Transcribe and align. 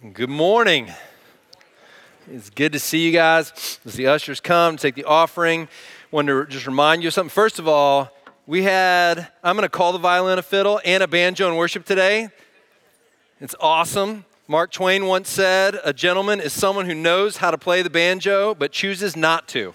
Good 0.00 0.30
morning. 0.30 0.90
It's 2.26 2.48
good 2.48 2.72
to 2.72 2.78
see 2.78 3.04
you 3.04 3.12
guys 3.12 3.78
as 3.84 3.92
the 3.92 4.06
ushers 4.06 4.40
come 4.40 4.78
to 4.78 4.80
take 4.82 4.94
the 4.94 5.04
offering. 5.04 5.68
Wanted 6.10 6.32
to 6.32 6.46
just 6.46 6.66
remind 6.66 7.02
you 7.02 7.08
of 7.08 7.12
something. 7.12 7.28
First 7.28 7.58
of 7.58 7.68
all, 7.68 8.08
we 8.46 8.62
had, 8.62 9.28
I'm 9.44 9.56
going 9.56 9.66
to 9.66 9.68
call 9.68 9.92
the 9.92 9.98
violin 9.98 10.38
a 10.38 10.42
fiddle 10.42 10.80
and 10.86 11.02
a 11.02 11.06
banjo 11.06 11.50
in 11.50 11.56
worship 11.56 11.84
today. 11.84 12.30
It's 13.42 13.54
awesome. 13.60 14.24
Mark 14.48 14.72
Twain 14.72 15.04
once 15.04 15.28
said, 15.28 15.78
A 15.84 15.92
gentleman 15.92 16.40
is 16.40 16.54
someone 16.54 16.86
who 16.86 16.94
knows 16.94 17.36
how 17.36 17.50
to 17.50 17.58
play 17.58 17.82
the 17.82 17.90
banjo 17.90 18.54
but 18.54 18.72
chooses 18.72 19.16
not 19.16 19.48
to. 19.48 19.74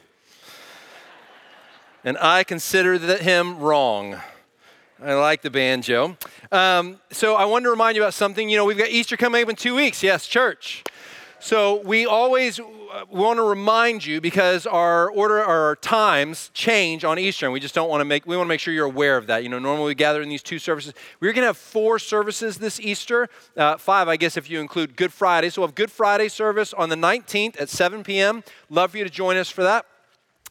And 2.04 2.18
I 2.18 2.44
consider 2.44 2.98
that 2.98 3.22
him 3.22 3.60
wrong. 3.60 4.20
I 5.06 5.14
like 5.14 5.44
the 5.44 5.52
banjo. 5.52 6.18
Um, 6.52 7.00
so 7.12 7.36
I 7.36 7.46
wanted 7.46 7.66
to 7.66 7.70
remind 7.70 7.96
you 7.96 8.02
about 8.02 8.16
something. 8.16 8.50
You 8.50 8.58
know, 8.58 8.66
we've 8.66 8.76
got 8.76 8.90
Easter 8.90 9.16
coming 9.16 9.44
up 9.44 9.50
in 9.50 9.56
two 9.56 9.76
weeks. 9.76 10.02
Yes, 10.02 10.26
church. 10.26 10.84
So 11.40 11.82
we 11.82 12.08
always 12.08 12.60
want 13.12 13.38
to 13.38 13.44
remind 13.44 14.04
you 14.04 14.20
because 14.20 14.66
our 14.66 15.12
order, 15.12 15.44
our 15.44 15.76
times 15.76 16.50
change 16.56 17.06
on 17.06 17.20
Easter, 17.20 17.46
and 17.46 17.54
we 17.54 17.60
just 17.60 17.76
don't 17.76 17.88
want 17.88 18.02
to 18.02 18.06
make. 18.06 18.26
We 18.26 18.36
want 18.36 18.48
to 18.48 18.50
make 18.50 18.60
sure 18.60 18.74
you're 18.74 18.88
aware 18.88 19.16
of 19.16 19.28
that. 19.28 19.44
You 19.44 19.50
know, 19.50 19.60
normally 19.60 19.88
we 19.90 19.96
gather 19.96 20.24
in 20.24 20.30
these 20.30 20.42
two 20.42 20.58
services. 20.58 20.96
We're 21.20 21.34
going 21.34 21.44
to 21.44 21.50
have 21.50 21.58
four 21.58 22.00
services 22.00 22.58
this 22.58 22.80
Easter, 22.80 23.30
uh, 23.56 23.78
five, 23.78 24.08
I 24.08 24.18
guess, 24.18 24.38
if 24.38 24.50
you 24.50 24.60
include 24.60 24.96
Good 24.96 25.14
Friday. 25.14 25.52
So 25.52 25.62
we'll 25.62 25.68
have 25.68 25.76
Good 25.76 25.92
Friday 25.92 26.30
service 26.30 26.74
on 26.74 26.90
the 26.90 26.96
19th 26.96 27.62
at 27.62 27.70
7 27.70 28.04
p.m. 28.04 28.44
Love 28.72 28.90
for 28.90 28.98
you 28.98 29.04
to 29.04 29.10
join 29.12 29.38
us 29.38 29.52
for 29.52 29.62
that. 29.62 29.86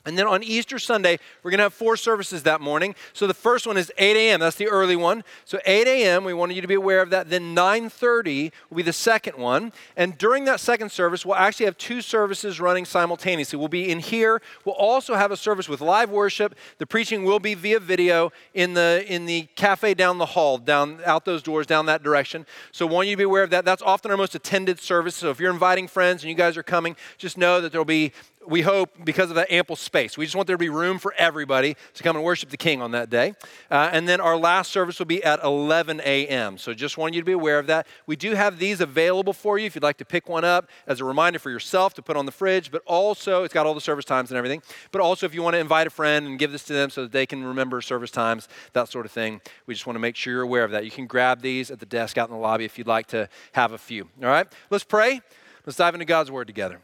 And 0.06 0.18
then 0.18 0.26
on 0.26 0.42
Easter 0.42 0.78
Sunday, 0.78 1.18
we're 1.42 1.50
going 1.50 1.58
to 1.58 1.64
have 1.64 1.74
four 1.74 1.96
services 1.96 2.42
that 2.42 2.60
morning. 2.60 2.94
So 3.12 3.26
the 3.26 3.34
first 3.34 3.66
one 3.66 3.76
is 3.76 3.90
8 3.96 4.16
a.m. 4.16 4.40
That's 4.40 4.56
the 4.56 4.68
early 4.68 4.96
one. 4.96 5.24
So 5.44 5.58
8 5.64 5.86
a.m. 5.86 6.24
We 6.24 6.34
wanted 6.34 6.54
you 6.54 6.62
to 6.62 6.68
be 6.68 6.74
aware 6.74 7.00
of 7.00 7.10
that. 7.10 7.30
Then 7.30 7.54
9:30 7.54 8.52
will 8.68 8.76
be 8.76 8.82
the 8.82 8.92
second 8.92 9.38
one. 9.38 9.72
And 9.96 10.18
during 10.18 10.44
that 10.44 10.60
second 10.60 10.92
service, 10.92 11.24
we'll 11.24 11.36
actually 11.36 11.66
have 11.66 11.78
two 11.78 12.00
services 12.00 12.60
running 12.60 12.84
simultaneously. 12.84 13.58
We'll 13.58 13.68
be 13.68 13.90
in 13.90 14.00
here. 14.00 14.42
We'll 14.64 14.74
also 14.74 15.14
have 15.14 15.30
a 15.30 15.36
service 15.36 15.68
with 15.68 15.80
live 15.80 16.10
worship. 16.10 16.54
The 16.78 16.86
preaching 16.86 17.24
will 17.24 17.40
be 17.40 17.54
via 17.54 17.80
video 17.80 18.32
in 18.52 18.74
the 18.74 19.04
in 19.08 19.26
the 19.26 19.48
cafe 19.56 19.94
down 19.94 20.18
the 20.18 20.26
hall, 20.26 20.58
down 20.58 21.00
out 21.04 21.24
those 21.24 21.42
doors, 21.42 21.66
down 21.66 21.86
that 21.86 22.02
direction. 22.02 22.46
So 22.72 22.86
want 22.86 23.08
you 23.08 23.14
to 23.14 23.18
be 23.18 23.24
aware 23.24 23.42
of 23.42 23.50
that. 23.50 23.64
That's 23.64 23.82
often 23.82 24.10
our 24.10 24.16
most 24.16 24.34
attended 24.34 24.80
service. 24.80 25.16
So 25.16 25.30
if 25.30 25.40
you're 25.40 25.52
inviting 25.52 25.88
friends 25.88 26.22
and 26.22 26.28
you 26.28 26.36
guys 26.36 26.56
are 26.56 26.62
coming, 26.62 26.96
just 27.18 27.38
know 27.38 27.60
that 27.60 27.72
there'll 27.72 27.84
be 27.84 28.12
we 28.46 28.62
hope, 28.62 28.90
because 29.04 29.30
of 29.30 29.36
that 29.36 29.50
ample 29.50 29.76
space. 29.76 30.16
We 30.16 30.24
just 30.24 30.36
want 30.36 30.46
there 30.46 30.56
to 30.56 30.58
be 30.58 30.68
room 30.68 30.98
for 30.98 31.14
everybody 31.18 31.76
to 31.94 32.02
come 32.02 32.16
and 32.16 32.24
worship 32.24 32.50
the 32.50 32.56
King 32.56 32.82
on 32.82 32.92
that 32.92 33.10
day. 33.10 33.34
Uh, 33.70 33.90
and 33.92 34.08
then 34.08 34.20
our 34.20 34.36
last 34.36 34.70
service 34.70 34.98
will 34.98 35.06
be 35.06 35.22
at 35.22 35.42
11 35.42 36.00
a.m. 36.04 36.58
So 36.58 36.74
just 36.74 36.98
want 36.98 37.14
you 37.14 37.20
to 37.20 37.24
be 37.24 37.32
aware 37.32 37.58
of 37.58 37.66
that. 37.66 37.86
We 38.06 38.16
do 38.16 38.34
have 38.34 38.58
these 38.58 38.80
available 38.80 39.32
for 39.32 39.58
you 39.58 39.66
if 39.66 39.74
you'd 39.74 39.82
like 39.82 39.98
to 39.98 40.04
pick 40.04 40.28
one 40.28 40.44
up 40.44 40.68
as 40.86 41.00
a 41.00 41.04
reminder 41.04 41.38
for 41.38 41.50
yourself 41.50 41.94
to 41.94 42.02
put 42.02 42.16
on 42.16 42.26
the 42.26 42.32
fridge, 42.32 42.70
but 42.70 42.82
also, 42.86 43.44
it's 43.44 43.54
got 43.54 43.66
all 43.66 43.74
the 43.74 43.80
service 43.80 44.04
times 44.04 44.30
and 44.30 44.38
everything. 44.38 44.62
But 44.90 45.00
also, 45.00 45.26
if 45.26 45.34
you 45.34 45.42
want 45.42 45.54
to 45.54 45.60
invite 45.60 45.86
a 45.86 45.90
friend 45.90 46.26
and 46.26 46.38
give 46.38 46.52
this 46.52 46.64
to 46.64 46.72
them 46.72 46.90
so 46.90 47.02
that 47.02 47.12
they 47.12 47.26
can 47.26 47.44
remember 47.44 47.80
service 47.80 48.10
times, 48.10 48.48
that 48.72 48.88
sort 48.88 49.06
of 49.06 49.12
thing, 49.12 49.40
we 49.66 49.74
just 49.74 49.86
want 49.86 49.96
to 49.96 50.00
make 50.00 50.16
sure 50.16 50.32
you're 50.32 50.42
aware 50.42 50.64
of 50.64 50.70
that. 50.72 50.84
You 50.84 50.90
can 50.90 51.06
grab 51.06 51.40
these 51.42 51.70
at 51.70 51.80
the 51.80 51.86
desk 51.86 52.18
out 52.18 52.28
in 52.28 52.34
the 52.34 52.40
lobby 52.40 52.64
if 52.64 52.78
you'd 52.78 52.86
like 52.86 53.06
to 53.08 53.28
have 53.52 53.72
a 53.72 53.78
few. 53.78 54.08
All 54.22 54.28
right? 54.28 54.46
Let's 54.70 54.84
pray. 54.84 55.20
Let's 55.66 55.76
dive 55.76 55.94
into 55.94 56.04
God's 56.04 56.30
Word 56.30 56.46
together. 56.46 56.80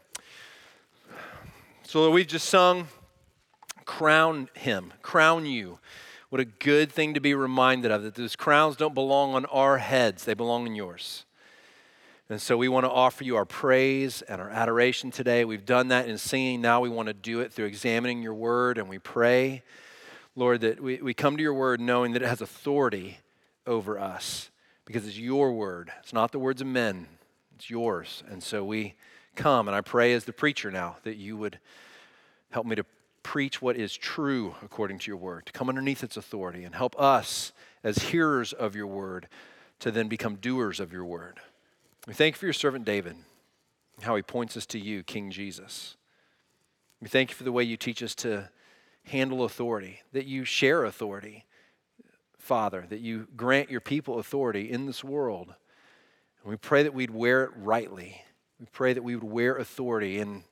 So 1.91 2.09
we've 2.09 2.25
just 2.25 2.47
sung, 2.47 2.87
Crown 3.83 4.47
Him, 4.53 4.93
crown 5.01 5.45
you. 5.45 5.79
What 6.29 6.39
a 6.39 6.45
good 6.45 6.89
thing 6.89 7.15
to 7.15 7.19
be 7.19 7.33
reminded 7.33 7.91
of 7.91 8.03
that 8.03 8.15
those 8.15 8.37
crowns 8.37 8.77
don't 8.77 8.93
belong 8.93 9.35
on 9.35 9.43
our 9.47 9.77
heads, 9.77 10.23
they 10.23 10.33
belong 10.33 10.65
in 10.67 10.73
yours. 10.73 11.25
And 12.29 12.41
so 12.41 12.55
we 12.55 12.69
want 12.69 12.85
to 12.85 12.89
offer 12.89 13.25
you 13.25 13.35
our 13.35 13.43
praise 13.43 14.21
and 14.21 14.39
our 14.39 14.49
adoration 14.49 15.11
today. 15.11 15.43
We've 15.43 15.65
done 15.65 15.89
that 15.89 16.07
in 16.07 16.17
singing. 16.17 16.61
Now 16.61 16.79
we 16.79 16.87
want 16.87 17.07
to 17.07 17.13
do 17.13 17.41
it 17.41 17.51
through 17.51 17.65
examining 17.65 18.23
your 18.23 18.35
word. 18.35 18.77
And 18.77 18.87
we 18.87 18.97
pray, 18.97 19.61
Lord, 20.33 20.61
that 20.61 20.79
we, 20.79 21.01
we 21.01 21.13
come 21.13 21.35
to 21.35 21.43
your 21.43 21.53
word 21.53 21.81
knowing 21.81 22.13
that 22.13 22.21
it 22.21 22.29
has 22.29 22.39
authority 22.39 23.17
over 23.67 23.99
us 23.99 24.49
because 24.85 25.05
it's 25.05 25.19
your 25.19 25.51
word. 25.51 25.91
It's 25.99 26.13
not 26.13 26.31
the 26.31 26.39
words 26.39 26.61
of 26.61 26.67
men, 26.67 27.07
it's 27.57 27.69
yours. 27.69 28.23
And 28.29 28.41
so 28.41 28.63
we 28.63 28.95
come. 29.35 29.67
And 29.67 29.75
I 29.75 29.81
pray 29.81 30.13
as 30.13 30.25
the 30.25 30.33
preacher 30.33 30.71
now 30.71 30.97
that 31.03 31.17
you 31.17 31.37
would 31.37 31.59
help 32.51 32.65
me 32.65 32.75
to 32.75 32.85
preach 33.23 33.61
what 33.61 33.77
is 33.77 33.95
true 33.95 34.55
according 34.63 34.99
to 34.99 35.11
your 35.11 35.17
word, 35.17 35.45
to 35.45 35.51
come 35.51 35.69
underneath 35.69 36.03
its 36.03 36.17
authority, 36.17 36.63
and 36.63 36.75
help 36.75 36.99
us 36.99 37.51
as 37.83 37.97
hearers 37.97 38.53
of 38.53 38.75
your 38.75 38.87
word 38.87 39.27
to 39.79 39.91
then 39.91 40.07
become 40.07 40.35
doers 40.35 40.79
of 40.79 40.91
your 40.91 41.05
word. 41.05 41.39
We 42.07 42.13
thank 42.13 42.35
you 42.35 42.39
for 42.39 42.45
your 42.45 42.53
servant 42.53 42.85
David, 42.85 43.15
how 44.01 44.15
he 44.15 44.21
points 44.21 44.57
us 44.57 44.65
to 44.67 44.79
you, 44.79 45.03
King 45.03 45.31
Jesus. 45.31 45.97
We 46.99 47.07
thank 47.07 47.29
you 47.29 47.35
for 47.35 47.43
the 47.43 47.51
way 47.51 47.63
you 47.63 47.77
teach 47.77 48.03
us 48.03 48.15
to 48.15 48.49
handle 49.05 49.43
authority, 49.43 50.01
that 50.13 50.25
you 50.25 50.45
share 50.45 50.85
authority, 50.85 51.45
Father, 52.37 52.85
that 52.89 52.99
you 52.99 53.27
grant 53.35 53.71
your 53.71 53.81
people 53.81 54.19
authority 54.19 54.71
in 54.71 54.85
this 54.85 55.03
world. 55.03 55.53
And 56.43 56.51
we 56.51 56.57
pray 56.57 56.83
that 56.83 56.93
we'd 56.93 57.11
wear 57.11 57.43
it 57.45 57.51
rightly 57.55 58.23
we 58.61 58.67
pray 58.71 58.93
that 58.93 59.03
we 59.03 59.15
would 59.15 59.23
wear 59.23 59.57
authority 59.57 60.19
in 60.19 60.43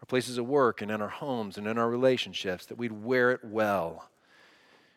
our 0.00 0.06
places 0.06 0.38
of 0.38 0.46
work 0.46 0.80
and 0.80 0.90
in 0.90 1.02
our 1.02 1.08
homes 1.08 1.58
and 1.58 1.66
in 1.66 1.76
our 1.76 1.90
relationships, 1.90 2.64
that 2.64 2.78
we'd 2.78 2.92
wear 2.92 3.30
it 3.30 3.44
well 3.44 4.08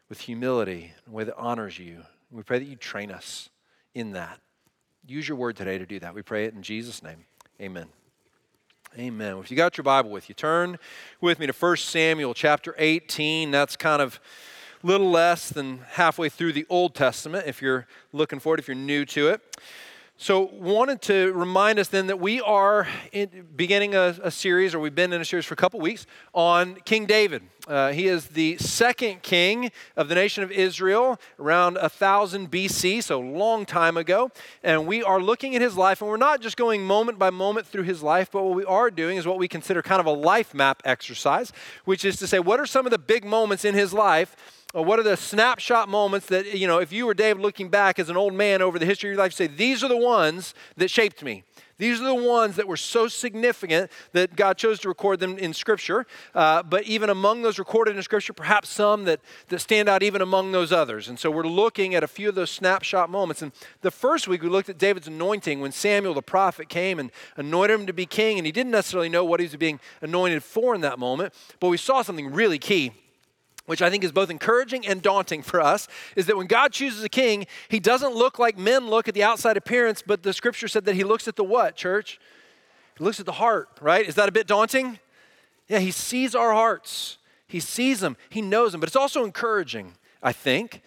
with 0.08 0.22
humility 0.22 0.94
in 1.06 1.12
a 1.12 1.16
way 1.16 1.26
that 1.26 1.36
honors 1.36 1.78
you. 1.78 2.04
We 2.32 2.44
pray 2.44 2.60
that 2.60 2.66
you 2.66 2.78
train 2.78 3.12
us 3.12 3.50
in 3.94 4.14
that. 4.14 4.40
Use 5.06 5.28
your 5.28 5.38
word 5.38 5.58
today 5.58 5.78
to 5.80 5.86
do 5.86 6.00
that. 6.00 6.16
We 6.16 6.22
pray 6.22 6.46
it 6.46 6.54
in 6.54 6.64
Jesus' 6.64 7.04
name. 7.04 7.26
Amen. 7.60 7.88
Amen. 8.98 9.38
If 9.40 9.52
you 9.52 9.58
got 9.58 9.78
your 9.78 9.84
Bible 9.84 10.10
with 10.10 10.30
you, 10.30 10.36
turn 10.36 10.80
with 11.20 11.40
me 11.40 11.48
to 11.48 11.54
1 11.54 11.76
Samuel 11.76 12.34
chapter 12.34 12.74
18. 12.78 13.52
That's 13.52 13.76
kind 13.76 14.02
of 14.02 14.22
a 14.82 14.88
little 14.88 15.12
less 15.12 15.50
than 15.50 15.80
halfway 15.92 16.30
through 16.30 16.54
the 16.54 16.66
Old 16.70 16.96
Testament 16.96 17.48
if 17.48 17.62
you're 17.62 17.86
looking 18.14 18.40
for 18.40 18.54
it, 18.54 18.62
if 18.62 18.68
you're 18.70 18.76
new 18.76 19.04
to 19.08 19.28
it. 19.28 19.42
So, 20.24 20.52
wanted 20.54 21.02
to 21.02 21.34
remind 21.34 21.80
us 21.80 21.88
then 21.88 22.06
that 22.06 22.20
we 22.20 22.42
are 22.42 22.88
beginning 23.56 23.96
a, 23.96 24.16
a, 24.22 24.30
series, 24.30 24.76
or 24.76 24.80
we've 24.80 24.94
been 24.94 25.14
in 25.14 25.20
a 25.20 25.26
series 25.26 25.46
for 25.46 25.56
a 25.56 25.58
couple 25.58 25.80
weeks, 25.80 26.06
on 26.32 26.76
King 26.86 27.08
David. 27.08 27.42
Uh, 27.68 27.92
he 27.92 28.08
is 28.08 28.28
the 28.28 28.56
second 28.58 29.24
king 29.24 29.72
of 29.98 30.10
the 30.10 30.14
nation 30.14 30.44
of 30.44 30.52
Israel 30.52 31.20
around 31.40 31.74
1000 31.74 32.52
BC, 32.52 33.02
so 33.02 33.20
long 33.20 33.66
time 33.66 33.98
ago. 33.98 34.30
And 34.62 34.86
we 34.86 35.02
are 35.02 35.20
looking 35.20 35.56
at 35.56 35.62
his 35.64 35.76
life, 35.76 36.04
and 36.04 36.10
we're 36.12 36.18
not 36.18 36.40
just 36.40 36.56
going 36.56 36.84
moment 36.84 37.18
by 37.18 37.32
moment 37.32 37.66
through 37.66 37.84
his 37.84 38.04
life, 38.04 38.30
but 38.32 38.44
what 38.44 38.56
we 38.56 38.66
are 38.66 38.92
doing 38.92 39.18
is 39.18 39.26
what 39.26 39.40
we 39.40 39.48
consider 39.48 39.82
kind 39.82 40.00
of 40.00 40.06
a 40.06 40.12
life 40.12 40.54
map 40.54 40.84
exercise, 40.86 41.52
which 41.86 42.06
is 42.06 42.18
to 42.18 42.28
say, 42.28 42.38
what 42.38 42.60
are 42.60 42.68
some 42.68 42.86
of 42.86 42.92
the 42.92 43.00
big 43.00 43.26
moments 43.26 43.66
in 43.66 43.74
his 43.74 43.92
life? 43.92 44.36
Or 44.74 44.86
what 44.86 45.00
are 45.00 45.04
the 45.04 45.18
snapshot 45.18 45.90
moments 45.90 46.28
that, 46.28 46.58
you 46.58 46.68
know, 46.68 46.80
if 46.80 46.94
you 46.94 47.06
were 47.06 47.14
David 47.14 47.42
looking 47.42 47.70
back 47.70 48.00
as 48.00 48.10
an 48.10 48.18
old 48.18 48.34
man 48.34 48.62
over 48.62 48.80
the 48.80 48.86
history 48.86 49.10
of 49.10 49.16
your 49.16 49.24
life, 49.24 49.34
say, 49.34 49.48
these 49.48 49.84
are 49.84 49.90
the 49.90 49.98
ones 49.98 50.54
that 50.78 50.90
shaped 50.90 51.24
me. 51.24 51.44
These 51.82 52.00
are 52.00 52.06
the 52.06 52.14
ones 52.14 52.58
that 52.58 52.68
were 52.68 52.78
so 52.78 53.08
significant 53.08 53.90
that 54.14 54.36
God 54.36 54.56
chose 54.56 54.80
to 54.82 54.88
record 54.88 55.20
them 55.20 55.40
in 55.40 55.52
Scripture. 55.52 56.06
Uh, 56.36 56.62
but 56.62 56.84
even 56.84 57.10
among 57.10 57.42
those 57.42 57.58
recorded 57.58 57.96
in 57.96 58.04
Scripture, 58.04 58.34
perhaps 58.34 58.70
some 58.70 59.06
that, 59.06 59.20
that 59.48 59.58
stand 59.62 59.90
out 59.90 60.04
even 60.04 60.22
among 60.22 60.52
those 60.52 60.72
others. 60.72 61.10
And 61.10 61.18
so 61.18 61.32
we're 61.32 61.42
looking 61.42 61.96
at 61.96 62.04
a 62.04 62.08
few 62.08 62.30
of 62.30 62.36
those 62.36 62.52
snapshot 62.52 63.10
moments. 63.10 63.42
And 63.42 63.52
the 63.82 63.90
first 63.90 64.28
week 64.28 64.44
we 64.44 64.48
looked 64.48 64.70
at 64.70 64.78
David's 64.78 65.08
anointing 65.08 65.60
when 65.60 65.72
Samuel 65.72 66.14
the 66.14 66.22
prophet 66.22 66.70
came 66.70 67.00
and 67.00 67.12
anointed 67.36 67.80
him 67.80 67.88
to 67.88 67.94
be 67.94 68.06
king. 68.06 68.38
And 68.38 68.46
he 68.46 68.52
didn't 68.52 68.72
necessarily 68.72 69.10
know 69.10 69.26
what 69.26 69.40
he 69.40 69.48
was 69.48 69.56
being 69.56 69.80
anointed 70.04 70.44
for 70.44 70.76
in 70.76 70.82
that 70.82 71.00
moment. 71.00 71.34
But 71.60 71.70
we 71.70 71.78
saw 71.78 72.04
something 72.04 72.32
really 72.32 72.60
key 72.60 72.92
which 73.66 73.82
I 73.82 73.90
think 73.90 74.04
is 74.04 74.12
both 74.12 74.30
encouraging 74.30 74.86
and 74.86 75.02
daunting 75.02 75.42
for 75.42 75.62
us, 75.62 75.88
is 76.16 76.26
that 76.26 76.38
when 76.38 76.48
God 76.48 76.72
chooses 76.74 77.04
a 77.04 77.10
king, 77.10 77.46
he 77.70 77.80
doesn't 77.80 78.14
look 78.14 78.40
like 78.40 78.58
men 78.58 78.88
look 78.88 79.08
at 79.08 79.14
the 79.14 79.24
outside 79.24 79.58
appearance, 79.58 80.02
but 80.06 80.24
the 80.24 80.34
scripture 80.34 80.68
said 80.68 80.86
that 80.86 80.96
he 80.96 81.04
looks 81.04 81.28
at 81.28 81.36
the 81.36 81.44
what, 81.44 81.76
church? 81.76 82.20
He 82.98 83.04
looks 83.04 83.20
at 83.20 83.26
the 83.26 83.34
heart, 83.34 83.70
right? 83.82 84.08
Is 84.08 84.16
that 84.16 84.28
a 84.28 84.32
bit 84.32 84.48
daunting? 84.48 85.00
Yeah, 85.68 85.80
he 85.80 85.92
sees 85.92 86.36
our 86.36 86.54
hearts. 86.54 87.18
He 87.48 87.60
sees 87.60 88.00
them, 88.00 88.16
he 88.30 88.42
knows 88.42 88.72
them, 88.72 88.80
but 88.80 88.88
it's 88.88 88.96
also 88.96 89.26
encouraging, 89.26 89.94
I 90.24 90.32
think, 90.32 90.82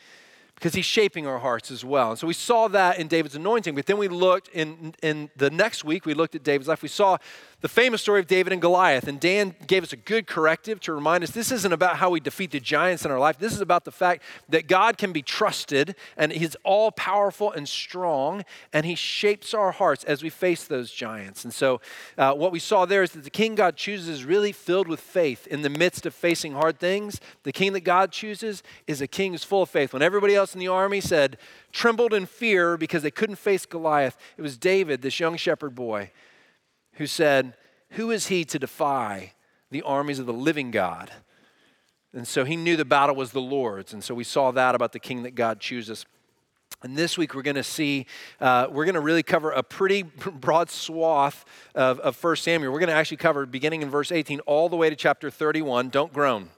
because 0.54 0.72
he's 0.72 0.86
shaping 0.86 1.26
our 1.26 1.38
hearts 1.38 1.70
as 1.70 1.84
well. 1.84 2.10
And 2.10 2.18
so 2.18 2.26
we 2.26 2.32
saw 2.32 2.68
that 2.68 2.98
in 2.98 3.06
David's 3.06 3.34
anointing, 3.34 3.74
but 3.74 3.84
then 3.84 3.98
we 3.98 4.08
looked 4.08 4.48
in, 4.48 4.94
in 5.02 5.28
the 5.36 5.50
next 5.50 5.84
week, 5.84 6.06
we 6.06 6.14
looked 6.14 6.34
at 6.34 6.42
David's 6.42 6.68
life. 6.68 6.80
We 6.80 6.88
saw 6.88 7.18
the 7.64 7.68
famous 7.68 8.02
story 8.02 8.20
of 8.20 8.26
David 8.26 8.52
and 8.52 8.60
Goliath. 8.60 9.08
And 9.08 9.18
Dan 9.18 9.54
gave 9.66 9.82
us 9.82 9.94
a 9.94 9.96
good 9.96 10.26
corrective 10.26 10.80
to 10.80 10.92
remind 10.92 11.24
us 11.24 11.30
this 11.30 11.50
isn't 11.50 11.72
about 11.72 11.96
how 11.96 12.10
we 12.10 12.20
defeat 12.20 12.50
the 12.50 12.60
giants 12.60 13.06
in 13.06 13.10
our 13.10 13.18
life. 13.18 13.38
This 13.38 13.54
is 13.54 13.62
about 13.62 13.86
the 13.86 13.90
fact 13.90 14.22
that 14.50 14.66
God 14.66 14.98
can 14.98 15.14
be 15.14 15.22
trusted 15.22 15.96
and 16.18 16.30
He's 16.30 16.56
all 16.62 16.92
powerful 16.92 17.50
and 17.50 17.66
strong, 17.66 18.44
and 18.74 18.84
He 18.84 18.94
shapes 18.94 19.54
our 19.54 19.72
hearts 19.72 20.04
as 20.04 20.22
we 20.22 20.28
face 20.28 20.64
those 20.64 20.90
giants. 20.92 21.42
And 21.42 21.54
so, 21.54 21.80
uh, 22.18 22.34
what 22.34 22.52
we 22.52 22.58
saw 22.58 22.84
there 22.84 23.02
is 23.02 23.12
that 23.12 23.24
the 23.24 23.30
king 23.30 23.54
God 23.54 23.76
chooses 23.76 24.10
is 24.10 24.26
really 24.26 24.52
filled 24.52 24.86
with 24.86 25.00
faith 25.00 25.46
in 25.46 25.62
the 25.62 25.70
midst 25.70 26.04
of 26.04 26.12
facing 26.12 26.52
hard 26.52 26.78
things. 26.78 27.18
The 27.44 27.52
king 27.52 27.72
that 27.72 27.80
God 27.80 28.12
chooses 28.12 28.62
is 28.86 29.00
a 29.00 29.06
king 29.06 29.32
who's 29.32 29.42
full 29.42 29.62
of 29.62 29.70
faith. 29.70 29.94
When 29.94 30.02
everybody 30.02 30.34
else 30.34 30.52
in 30.52 30.60
the 30.60 30.68
army 30.68 31.00
said, 31.00 31.38
trembled 31.72 32.12
in 32.12 32.26
fear 32.26 32.76
because 32.76 33.02
they 33.02 33.10
couldn't 33.10 33.36
face 33.36 33.64
Goliath, 33.64 34.18
it 34.36 34.42
was 34.42 34.58
David, 34.58 35.00
this 35.00 35.18
young 35.18 35.38
shepherd 35.38 35.74
boy 35.74 36.10
who 36.94 37.06
said, 37.06 37.54
Who 37.90 38.10
is 38.10 38.28
he 38.28 38.44
to 38.46 38.58
defy 38.58 39.32
the 39.70 39.82
armies 39.82 40.18
of 40.18 40.26
the 40.26 40.32
living 40.32 40.70
God? 40.70 41.10
And 42.12 42.28
so 42.28 42.44
he 42.44 42.56
knew 42.56 42.76
the 42.76 42.84
battle 42.84 43.16
was 43.16 43.32
the 43.32 43.40
Lord's. 43.40 43.92
And 43.92 44.02
so 44.02 44.14
we 44.14 44.24
saw 44.24 44.52
that 44.52 44.74
about 44.74 44.92
the 44.92 45.00
king 45.00 45.24
that 45.24 45.34
God 45.34 45.58
chooses. 45.58 46.06
And 46.82 46.96
this 46.96 47.18
week 47.18 47.34
we're 47.34 47.42
going 47.42 47.56
to 47.56 47.64
see, 47.64 48.06
uh, 48.40 48.68
we're 48.70 48.84
going 48.84 48.94
to 48.94 49.00
really 49.00 49.22
cover 49.22 49.50
a 49.50 49.62
pretty 49.62 50.02
broad 50.34 50.70
swath 50.70 51.44
of, 51.74 51.98
of 52.00 52.22
1 52.22 52.36
Samuel. 52.36 52.72
We're 52.72 52.78
going 52.78 52.88
to 52.88 52.94
actually 52.94 53.16
cover 53.16 53.46
beginning 53.46 53.82
in 53.82 53.90
verse 53.90 54.12
18 54.12 54.40
all 54.40 54.68
the 54.68 54.76
way 54.76 54.90
to 54.90 54.96
chapter 54.96 55.30
31. 55.30 55.88
Don't 55.88 56.12
groan. 56.12 56.50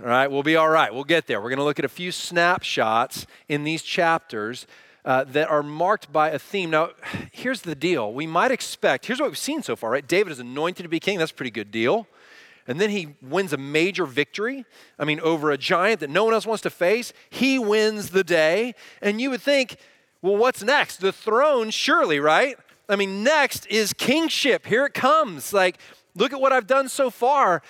All 0.00 0.06
right, 0.06 0.28
we'll 0.28 0.42
be 0.42 0.56
all 0.56 0.68
right. 0.68 0.92
We'll 0.92 1.04
get 1.04 1.26
there. 1.26 1.40
We're 1.40 1.50
going 1.50 1.58
to 1.58 1.64
look 1.64 1.78
at 1.78 1.84
a 1.84 1.88
few 1.88 2.10
snapshots 2.10 3.26
in 3.48 3.62
these 3.62 3.82
chapters 3.82 4.66
uh, 5.04 5.24
that 5.24 5.50
are 5.50 5.62
marked 5.62 6.12
by 6.12 6.30
a 6.30 6.38
theme. 6.38 6.70
Now, 6.70 6.90
here's 7.30 7.62
the 7.62 7.74
deal. 7.74 8.12
We 8.12 8.26
might 8.26 8.50
expect, 8.50 9.06
here's 9.06 9.20
what 9.20 9.28
we've 9.28 9.38
seen 9.38 9.62
so 9.62 9.76
far, 9.76 9.90
right? 9.90 10.06
David 10.06 10.32
is 10.32 10.40
anointed 10.40 10.84
to 10.84 10.88
be 10.88 11.00
king. 11.00 11.18
That's 11.18 11.30
a 11.30 11.34
pretty 11.34 11.50
good 11.50 11.70
deal. 11.70 12.06
And 12.66 12.80
then 12.80 12.90
he 12.90 13.14
wins 13.20 13.52
a 13.52 13.58
major 13.58 14.06
victory. 14.06 14.64
I 14.98 15.04
mean, 15.04 15.20
over 15.20 15.50
a 15.50 15.58
giant 15.58 16.00
that 16.00 16.08
no 16.08 16.24
one 16.24 16.32
else 16.32 16.46
wants 16.46 16.62
to 16.62 16.70
face. 16.70 17.12
He 17.28 17.58
wins 17.58 18.10
the 18.10 18.24
day. 18.24 18.74
And 19.02 19.20
you 19.20 19.30
would 19.30 19.42
think, 19.42 19.76
well, 20.22 20.36
what's 20.36 20.62
next? 20.62 20.98
The 20.98 21.12
throne, 21.12 21.68
surely, 21.68 22.18
right? 22.18 22.56
I 22.88 22.96
mean, 22.96 23.22
next 23.22 23.66
is 23.66 23.92
kingship. 23.92 24.64
Here 24.66 24.86
it 24.86 24.94
comes. 24.94 25.52
Like, 25.52 25.78
look 26.14 26.32
at 26.32 26.40
what 26.40 26.52
I've 26.52 26.66
done 26.66 26.88
so 26.88 27.10
far. 27.10 27.62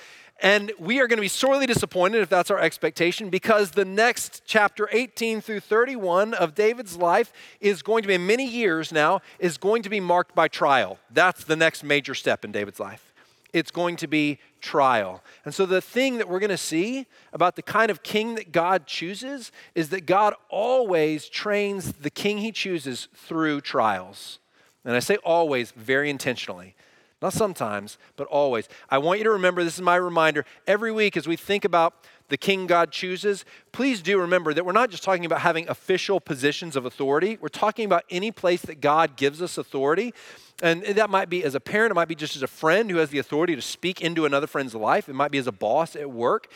And 0.45 0.73
we 0.79 1.01
are 1.01 1.07
going 1.07 1.17
to 1.17 1.23
be 1.23 1.29
sorely 1.29 1.65
disappointed 1.65 2.21
if 2.21 2.29
that's 2.29 2.51
our 2.51 2.61
expectation 2.61 3.31
because 3.31 3.71
the 3.71 3.87
next 3.87 4.43
chapter 4.45 4.91
18 4.93 5.41
through 5.41 5.61
31 5.61 6.35
of 6.35 6.55
David's 6.55 6.99
life 6.99 7.33
is 7.63 7.81
going 7.81 8.03
to 8.03 8.09
be, 8.09 8.19
many 8.19 8.47
years 8.47 8.93
now, 8.93 9.23
is 9.39 9.57
going 9.57 9.83
to 9.85 9.89
be 9.89 10.01
marked 10.01 10.35
by 10.35 10.49
trial. 10.49 10.99
That's 11.11 11.45
the 11.45 11.57
next 11.57 11.83
major 11.83 12.15
step 12.15 12.45
in 12.45 12.53
David's 12.53 12.79
life. 12.79 13.15
It's 13.55 13.71
going 13.71 13.97
to 13.97 14.07
be 14.07 14.39
trial. 14.61 15.25
And 15.47 15.55
so, 15.55 15.65
the 15.65 15.81
thing 15.81 16.19
that 16.19 16.29
we're 16.29 16.41
going 16.41 16.51
to 16.51 16.59
see 16.59 17.07
about 17.33 17.57
the 17.57 17.63
kind 17.63 17.91
of 17.91 18.03
king 18.03 18.35
that 18.35 18.53
God 18.53 18.87
chooses 18.87 19.51
is 19.75 19.89
that 19.91 20.05
God 20.05 20.35
always 20.51 21.27
trains 21.27 21.93
the 21.93 22.11
king 22.11 22.37
he 22.37 22.53
chooses 22.53 23.09
through 23.15 23.63
trials. 23.63 24.41
And 24.85 24.95
I 24.95 24.99
say 24.99 25.17
always 25.25 25.71
very 25.71 26.11
intentionally. 26.11 26.75
Not 27.25 27.33
sometimes, 27.33 27.97
but 28.17 28.27
always. 28.27 28.69
I 28.91 28.99
want 28.99 29.19
you 29.19 29.25
to 29.25 29.31
remember 29.31 29.65
this 29.65 29.77
is 29.77 29.81
my 29.81 29.97
reminder 29.97 30.45
every 30.67 30.93
week 30.93 31.17
as 31.17 31.27
we 31.27 31.37
think 31.37 31.65
about 31.65 31.95
the 32.29 32.37
king 32.37 32.67
God 32.67 32.91
chooses, 32.91 33.47
please 33.73 34.03
do 34.03 34.21
remember 34.21 34.53
that 34.53 34.67
we're 34.67 34.73
not 34.73 34.91
just 34.91 35.03
talking 35.03 35.25
about 35.25 35.41
having 35.41 35.67
official 35.67 36.21
positions 36.21 36.77
of 36.77 36.85
authority. 36.85 37.39
We're 37.41 37.49
talking 37.49 37.87
about 37.87 38.05
any 38.11 38.31
place 38.31 38.61
that 38.61 38.83
God 38.83 39.17
gives 39.17 39.41
us 39.41 39.57
authority. 39.57 40.13
And 40.61 40.83
that 40.83 41.09
might 41.09 41.31
be 41.31 41.45
as 41.45 41.55
a 41.55 41.61
parent, 41.61 41.93
it 41.93 41.95
might 41.95 42.09
be 42.09 42.15
just 42.15 42.37
as 42.37 42.43
a 42.43 42.47
friend 42.47 42.91
who 42.91 42.99
has 42.99 43.09
the 43.09 43.21
authority 43.21 43.57
to 43.57 43.63
speak 43.63 44.03
into 44.03 44.27
another 44.27 44.47
friend's 44.47 44.75
life, 44.75 45.09
it 45.09 45.15
might 45.15 45.31
be 45.31 45.39
as 45.39 45.47
a 45.47 45.53
boss 45.53 45.97
at 45.97 46.11
work. 46.11 46.49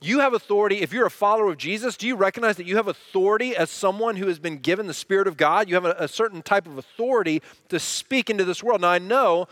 You 0.00 0.20
have 0.20 0.32
authority. 0.32 0.80
If 0.80 0.92
you're 0.92 1.06
a 1.06 1.10
follower 1.10 1.50
of 1.50 1.58
Jesus, 1.58 1.96
do 1.96 2.06
you 2.06 2.14
recognize 2.14 2.56
that 2.56 2.66
you 2.66 2.76
have 2.76 2.86
authority 2.86 3.56
as 3.56 3.68
someone 3.68 4.14
who 4.14 4.28
has 4.28 4.38
been 4.38 4.58
given 4.58 4.86
the 4.86 4.94
Spirit 4.94 5.26
of 5.26 5.36
God? 5.36 5.68
You 5.68 5.74
have 5.74 5.84
a, 5.84 5.96
a 5.98 6.06
certain 6.06 6.40
type 6.40 6.68
of 6.68 6.78
authority 6.78 7.42
to 7.68 7.80
speak 7.80 8.30
into 8.30 8.44
this 8.44 8.62
world. 8.62 8.80
Now, 8.80 8.90
I 8.90 8.98
know 8.98 9.48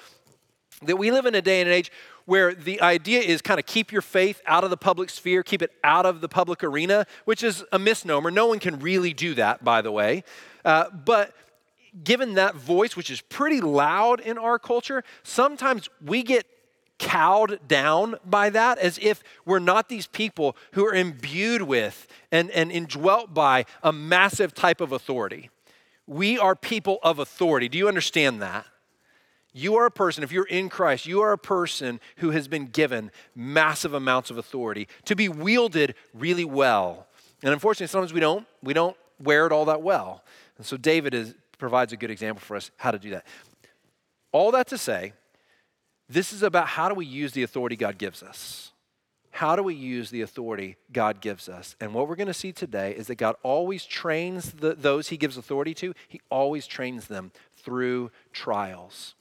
that 0.82 0.96
we 0.96 1.10
live 1.10 1.26
in 1.26 1.34
a 1.34 1.42
day 1.42 1.60
and 1.60 1.68
an 1.68 1.74
age 1.74 1.90
where 2.26 2.54
the 2.54 2.80
idea 2.80 3.20
is 3.20 3.40
kind 3.40 3.58
of 3.58 3.66
keep 3.66 3.92
your 3.92 4.02
faith 4.02 4.42
out 4.46 4.64
of 4.64 4.70
the 4.70 4.76
public 4.76 5.10
sphere, 5.10 5.42
keep 5.42 5.62
it 5.62 5.70
out 5.84 6.04
of 6.04 6.20
the 6.20 6.28
public 6.28 6.62
arena, 6.62 7.06
which 7.24 7.42
is 7.42 7.64
a 7.72 7.78
misnomer. 7.78 8.30
No 8.30 8.46
one 8.46 8.58
can 8.58 8.78
really 8.80 9.12
do 9.12 9.34
that, 9.34 9.64
by 9.64 9.80
the 9.80 9.92
way. 9.92 10.24
Uh, 10.64 10.90
but 10.90 11.32
given 12.02 12.34
that 12.34 12.56
voice, 12.56 12.96
which 12.96 13.10
is 13.10 13.20
pretty 13.22 13.60
loud 13.60 14.20
in 14.20 14.38
our 14.38 14.58
culture, 14.58 15.02
sometimes 15.22 15.88
we 16.04 16.22
get 16.22 16.46
cowed 16.98 17.60
down 17.68 18.16
by 18.24 18.50
that 18.50 18.78
as 18.78 18.98
if 19.00 19.22
we're 19.44 19.58
not 19.58 19.88
these 19.88 20.06
people 20.06 20.56
who 20.72 20.84
are 20.84 20.94
imbued 20.94 21.62
with 21.62 22.06
and, 22.32 22.50
and 22.50 22.72
indwelt 22.72 23.34
by 23.34 23.64
a 23.82 23.92
massive 23.92 24.54
type 24.54 24.80
of 24.80 24.92
authority. 24.92 25.50
We 26.06 26.38
are 26.38 26.56
people 26.56 26.98
of 27.02 27.18
authority. 27.18 27.68
Do 27.68 27.78
you 27.78 27.88
understand 27.88 28.40
that? 28.42 28.66
You 29.56 29.76
are 29.76 29.86
a 29.86 29.90
person, 29.90 30.22
if 30.22 30.32
you're 30.32 30.44
in 30.44 30.68
Christ, 30.68 31.06
you 31.06 31.22
are 31.22 31.32
a 31.32 31.38
person 31.38 31.98
who 32.16 32.28
has 32.32 32.46
been 32.46 32.66
given 32.66 33.10
massive 33.34 33.94
amounts 33.94 34.30
of 34.30 34.36
authority 34.36 34.86
to 35.06 35.16
be 35.16 35.30
wielded 35.30 35.94
really 36.12 36.44
well. 36.44 37.06
And 37.42 37.54
unfortunately, 37.54 37.86
sometimes 37.86 38.12
we 38.12 38.20
don't, 38.20 38.46
we 38.62 38.74
don't 38.74 38.94
wear 39.18 39.46
it 39.46 39.52
all 39.52 39.64
that 39.64 39.80
well. 39.80 40.22
And 40.58 40.66
so 40.66 40.76
David 40.76 41.14
is, 41.14 41.34
provides 41.56 41.94
a 41.94 41.96
good 41.96 42.10
example 42.10 42.42
for 42.42 42.54
us 42.54 42.70
how 42.76 42.90
to 42.90 42.98
do 42.98 43.08
that. 43.12 43.24
All 44.30 44.50
that 44.50 44.66
to 44.66 44.76
say, 44.76 45.14
this 46.06 46.34
is 46.34 46.42
about 46.42 46.66
how 46.66 46.90
do 46.90 46.94
we 46.94 47.06
use 47.06 47.32
the 47.32 47.42
authority 47.42 47.76
God 47.76 47.96
gives 47.96 48.22
us. 48.22 48.72
How 49.30 49.56
do 49.56 49.62
we 49.62 49.74
use 49.74 50.10
the 50.10 50.20
authority 50.20 50.76
God 50.92 51.22
gives 51.22 51.48
us? 51.48 51.76
And 51.80 51.94
what 51.94 52.08
we're 52.08 52.16
going 52.16 52.26
to 52.26 52.34
see 52.34 52.52
today 52.52 52.94
is 52.94 53.06
that 53.06 53.14
God 53.14 53.36
always 53.42 53.86
trains 53.86 54.52
the, 54.52 54.74
those 54.74 55.08
he 55.08 55.16
gives 55.16 55.38
authority 55.38 55.72
to, 55.76 55.94
he 56.08 56.20
always 56.28 56.66
trains 56.66 57.06
them 57.06 57.32
through 57.56 58.10
trials. 58.34 59.14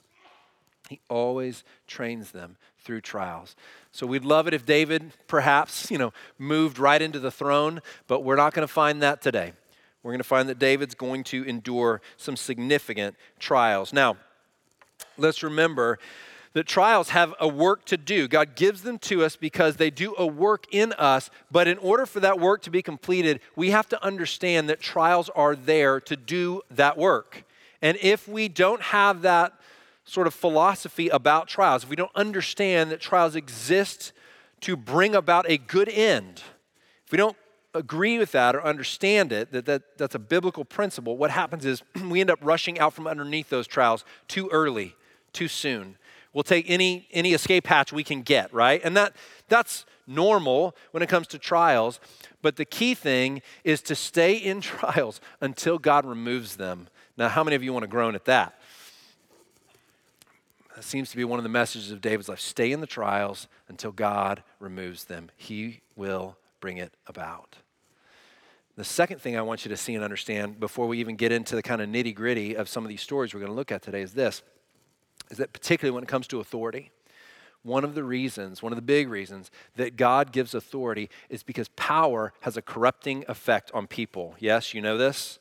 He 0.90 1.00
always 1.10 1.64
trains 1.88 2.32
them 2.32 2.58
through 2.80 3.02
trials. 3.02 3.56
So 3.92 4.06
we'd 4.06 4.26
love 4.26 4.48
it 4.48 4.54
if 4.54 4.66
David 4.66 5.12
perhaps, 5.28 5.90
you 5.90 5.98
know, 5.98 6.14
moved 6.38 6.78
right 6.78 7.02
into 7.02 7.20
the 7.20 7.32
throne, 7.32 7.82
but 8.08 8.24
we're 8.24 8.36
not 8.36 8.54
going 8.54 8.68
to 8.68 8.72
find 8.72 9.02
that 9.02 9.22
today. 9.22 9.54
We're 10.04 10.12
going 10.12 10.20
to 10.20 10.24
find 10.24 10.48
that 10.50 10.60
David's 10.60 10.94
going 10.94 11.24
to 11.26 11.44
endure 11.46 12.02
some 12.18 12.36
significant 12.36 13.16
trials. 13.40 13.92
Now, 13.92 14.18
let's 15.18 15.42
remember 15.42 15.98
that 16.54 16.68
trials 16.68 17.10
have 17.10 17.34
a 17.40 17.48
work 17.48 17.86
to 17.86 17.98
do. 17.98 18.28
God 18.28 18.56
gives 18.56 18.84
them 18.84 19.00
to 19.00 19.26
us 19.26 19.36
because 19.36 19.78
they 19.78 19.90
do 19.90 20.14
a 20.18 20.26
work 20.26 20.66
in 20.72 20.94
us, 20.94 21.30
but 21.52 21.68
in 21.68 21.78
order 21.80 22.06
for 22.06 22.20
that 22.22 22.40
work 22.40 22.62
to 22.62 22.70
be 22.70 22.81
completed, 22.81 23.42
we 23.56 23.72
have 23.72 23.90
to 23.90 24.06
understand 24.06 24.70
that 24.70 24.80
trials 24.80 25.30
are 25.36 25.56
there 25.56 26.00
to 26.02 26.16
do 26.16 26.62
that 26.70 26.98
work. 26.98 27.44
And 27.81 27.98
if 28.02 28.28
we 28.28 28.48
don't 28.48 28.81
have 28.81 29.24
that 29.24 29.54
sort 30.06 30.28
of 30.28 30.34
philosophy 30.34 31.10
about 31.10 31.48
trials, 31.48 31.84
if 31.84 31.90
we 31.90 31.96
don't 31.96 32.16
understand 32.16 32.92
that 32.92 33.02
trials 33.02 33.36
exist 33.36 34.13
to 34.62 34.78
bring 34.78 35.16
about 35.16 35.46
a 35.50 35.57
good 35.57 35.90
end, 35.90 36.44
if 37.06 37.12
we 37.12 37.18
don't 37.18 37.36
agree 37.74 38.18
with 38.18 38.31
that 38.31 38.56
or 38.56 38.63
understand 38.63 39.31
it, 39.31 39.52
that, 39.52 39.66
that 39.66 39.98
that's 39.98 40.16
a 40.16 40.19
biblical 40.19 40.63
principle, 40.63 41.18
what 41.18 41.31
happens 41.31 41.66
is 41.66 41.84
we 42.10 42.22
end 42.22 42.30
up 42.30 42.40
rushing 42.42 42.80
out 42.80 42.94
from 42.94 43.07
underneath 43.07 43.50
those 43.50 43.68
trials 43.68 44.06
too 44.28 44.48
early, 44.52 44.96
too 45.33 45.47
soon. 45.47 45.97
We'll 46.33 46.44
take 46.44 46.69
any, 46.69 47.07
any 47.12 47.33
escape 47.33 47.66
hatch 47.68 47.94
we 47.94 48.04
can 48.04 48.21
get, 48.21 48.54
right? 48.54 48.81
And 48.83 48.95
that, 48.97 49.16
that's 49.47 49.85
normal 50.06 50.76
when 50.92 51.02
it 51.02 51.07
comes 51.07 51.28
to 51.28 51.40
trials. 51.40 52.00
But 52.42 52.57
the 52.57 52.66
key 52.66 52.94
thing 52.94 53.42
is 53.64 53.81
to 53.83 53.95
stay 53.95 54.35
in 54.35 54.62
trials 54.62 55.21
until 55.42 55.78
God 55.78 56.06
removes 56.06 56.57
them. 56.57 56.90
Now, 57.18 57.30
how 57.30 57.44
many 57.44 57.56
of 57.56 57.64
you 57.64 57.71
want 57.71 57.83
to 57.83 57.88
groan 57.88 58.16
at 58.16 58.26
that? 58.26 58.59
That 60.76 60.84
seems 60.84 61.10
to 61.12 61.18
be 61.18 61.24
one 61.24 61.40
of 61.40 61.44
the 61.44 61.50
messages 61.50 61.92
of 61.92 62.02
David's 62.02 62.28
life. 62.28 62.40
Stay 62.40 62.72
in 62.72 62.82
the 62.82 62.88
trials 62.88 63.48
until 63.70 63.92
God 63.92 64.44
removes 64.60 65.06
them. 65.06 65.32
He 65.38 65.82
will 65.96 66.38
bring 66.60 66.78
it 66.78 66.94
about. 67.08 67.56
The 68.76 68.84
second 68.84 69.22
thing 69.22 69.38
I 69.38 69.42
want 69.42 69.64
you 69.64 69.70
to 69.70 69.78
see 69.78 69.96
and 69.96 70.04
understand 70.04 70.60
before 70.60 70.88
we 70.88 71.00
even 71.00 71.16
get 71.16 71.32
into 71.32 71.56
the 71.56 71.64
kind 71.64 71.82
of 71.82 71.88
nitty 71.88 72.14
gritty 72.14 72.56
of 72.56 72.68
some 72.68 72.84
of 72.84 72.90
these 72.90 73.02
stories 73.02 73.34
we're 73.34 73.40
going 73.40 73.52
to 73.52 73.56
look 73.56 73.72
at 73.72 73.82
today 73.82 74.02
is 74.02 74.14
this 74.14 74.42
is 75.32 75.38
that 75.38 75.54
particularly 75.54 75.94
when 75.96 76.04
it 76.04 76.08
comes 76.08 76.28
to 76.28 76.40
authority, 76.40 76.92
one 77.64 77.84
of 77.84 77.96
the 77.96 78.04
reasons, 78.04 78.62
one 78.62 78.72
of 78.72 78.76
the 78.76 78.82
big 78.84 79.10
reasons 79.10 79.50
that 79.76 79.96
God 79.96 80.32
gives 80.32 80.54
authority 80.54 81.10
is 81.30 81.42
because 81.42 81.70
power 81.70 82.32
has 82.42 82.58
a 82.58 82.62
corrupting 82.62 83.26
effect 83.28 83.72
on 83.74 83.88
people. 83.88 84.36
Yes, 84.40 84.74
you 84.74 84.82
know 84.82 84.98
this? 84.98 85.40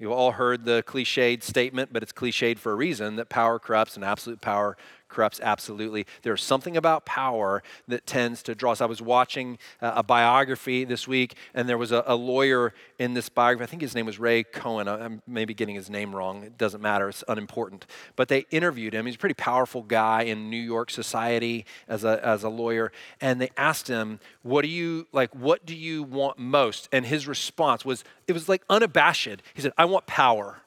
You've 0.00 0.12
all 0.12 0.32
heard 0.32 0.64
the 0.64 0.82
cliched 0.82 1.42
statement, 1.42 1.92
but 1.92 2.02
it's 2.02 2.10
cliched 2.10 2.58
for 2.58 2.72
a 2.72 2.74
reason 2.74 3.16
that 3.16 3.28
power 3.28 3.58
corrupts 3.58 3.96
and 3.96 4.04
absolute 4.04 4.40
power 4.40 4.78
corrupts? 5.10 5.40
Absolutely. 5.42 6.06
There's 6.22 6.42
something 6.42 6.76
about 6.76 7.04
power 7.04 7.62
that 7.88 8.06
tends 8.06 8.42
to 8.44 8.54
draw 8.54 8.72
us. 8.72 8.80
I 8.80 8.86
was 8.86 9.02
watching 9.02 9.58
uh, 9.82 9.92
a 9.96 10.02
biography 10.02 10.84
this 10.84 11.06
week, 11.06 11.34
and 11.54 11.68
there 11.68 11.78
was 11.78 11.92
a, 11.92 12.02
a, 12.06 12.14
lawyer 12.14 12.72
in 12.98 13.14
this 13.14 13.28
biography. 13.28 13.64
I 13.64 13.66
think 13.66 13.82
his 13.82 13.94
name 13.94 14.06
was 14.06 14.18
Ray 14.18 14.44
Cohen. 14.44 14.88
I'm 14.88 15.22
maybe 15.26 15.54
getting 15.54 15.74
his 15.74 15.90
name 15.90 16.14
wrong. 16.14 16.44
It 16.44 16.56
doesn't 16.56 16.80
matter, 16.80 17.08
it's 17.08 17.24
unimportant. 17.28 17.86
But 18.16 18.28
they 18.28 18.46
interviewed 18.50 18.94
him. 18.94 19.06
He's 19.06 19.14
a 19.16 19.18
pretty 19.18 19.34
powerful 19.34 19.82
guy 19.82 20.22
in 20.22 20.50
New 20.50 20.60
York 20.60 20.90
society 20.90 21.66
as 21.88 22.04
a, 22.04 22.24
as 22.24 22.44
a 22.44 22.48
lawyer. 22.48 22.92
And 23.20 23.40
they 23.40 23.50
asked 23.56 23.88
him, 23.88 24.20
What 24.42 24.62
do 24.62 24.68
you 24.68 25.06
like? 25.12 25.34
What 25.34 25.66
do 25.66 25.74
you 25.74 26.02
want 26.02 26.38
most? 26.38 26.88
And 26.92 27.04
his 27.04 27.26
response 27.26 27.84
was, 27.84 28.04
It 28.26 28.32
was 28.32 28.48
like 28.48 28.62
unabashed. 28.68 29.42
He 29.54 29.62
said, 29.62 29.72
I 29.76 29.84
want 29.84 30.06
power. 30.06 30.62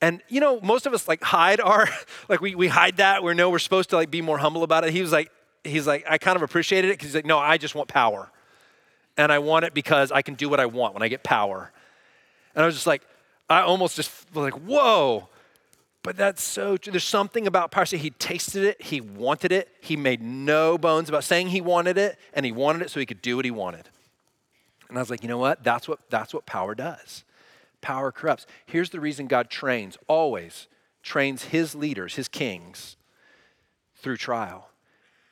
And 0.00 0.22
you 0.28 0.40
know, 0.40 0.60
most 0.60 0.86
of 0.86 0.92
us 0.92 1.08
like 1.08 1.22
hide 1.22 1.60
our, 1.60 1.88
like 2.28 2.40
we, 2.40 2.54
we 2.54 2.68
hide 2.68 2.98
that. 2.98 3.22
We 3.22 3.34
know 3.34 3.50
we're 3.50 3.58
supposed 3.58 3.90
to 3.90 3.96
like 3.96 4.10
be 4.10 4.20
more 4.20 4.38
humble 4.38 4.62
about 4.62 4.84
it. 4.84 4.92
He 4.92 5.00
was 5.00 5.12
like, 5.12 5.30
he's 5.64 5.86
like, 5.86 6.04
I 6.08 6.18
kind 6.18 6.36
of 6.36 6.42
appreciated 6.42 6.88
it 6.88 6.94
because 6.94 7.08
he's 7.08 7.14
like, 7.14 7.26
no, 7.26 7.38
I 7.38 7.58
just 7.58 7.74
want 7.74 7.88
power. 7.88 8.30
And 9.16 9.32
I 9.32 9.38
want 9.38 9.64
it 9.64 9.72
because 9.72 10.12
I 10.12 10.22
can 10.22 10.34
do 10.34 10.48
what 10.48 10.60
I 10.60 10.66
want 10.66 10.94
when 10.94 11.02
I 11.02 11.08
get 11.08 11.22
power. 11.22 11.72
And 12.54 12.62
I 12.62 12.66
was 12.66 12.74
just 12.74 12.86
like, 12.86 13.02
I 13.48 13.62
almost 13.62 13.96
just 13.96 14.10
was 14.34 14.44
like, 14.44 14.60
whoa. 14.60 15.28
But 16.02 16.16
that's 16.16 16.42
so 16.42 16.76
true. 16.76 16.92
There's 16.92 17.02
something 17.02 17.46
about 17.46 17.70
power. 17.70 17.86
So 17.86 17.96
he 17.96 18.10
tasted 18.10 18.64
it, 18.64 18.82
he 18.82 19.00
wanted 19.00 19.50
it, 19.50 19.68
he 19.80 19.96
made 19.96 20.22
no 20.22 20.76
bones 20.78 21.08
about 21.08 21.24
saying 21.24 21.48
he 21.48 21.60
wanted 21.60 21.98
it, 21.98 22.18
and 22.32 22.46
he 22.46 22.52
wanted 22.52 22.82
it 22.82 22.90
so 22.90 23.00
he 23.00 23.06
could 23.06 23.22
do 23.22 23.36
what 23.36 23.44
he 23.44 23.50
wanted. 23.50 23.88
And 24.88 24.98
I 24.98 25.00
was 25.00 25.10
like, 25.10 25.22
you 25.22 25.28
know 25.28 25.38
what? 25.38 25.64
That's 25.64 25.88
what 25.88 25.98
that's 26.10 26.32
what 26.32 26.46
power 26.46 26.74
does 26.74 27.24
power 27.86 28.10
corrupts. 28.10 28.46
Here's 28.66 28.90
the 28.90 28.98
reason 28.98 29.28
God 29.28 29.48
trains, 29.48 29.96
always 30.08 30.66
trains 31.04 31.44
his 31.44 31.72
leaders, 31.72 32.16
his 32.16 32.26
kings, 32.26 32.96
through 33.94 34.16
trial. 34.16 34.70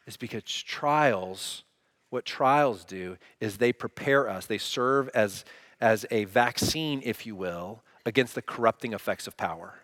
Is 0.06 0.16
because 0.16 0.44
trials, 0.44 1.64
what 2.10 2.24
trials 2.24 2.84
do 2.84 3.16
is 3.40 3.56
they 3.56 3.72
prepare 3.72 4.28
us, 4.28 4.46
they 4.46 4.58
serve 4.58 5.08
as, 5.14 5.44
as 5.80 6.06
a 6.12 6.26
vaccine, 6.26 7.02
if 7.04 7.26
you 7.26 7.34
will, 7.34 7.82
against 8.06 8.36
the 8.36 8.42
corrupting 8.42 8.92
effects 8.92 9.26
of 9.26 9.36
power. 9.36 9.80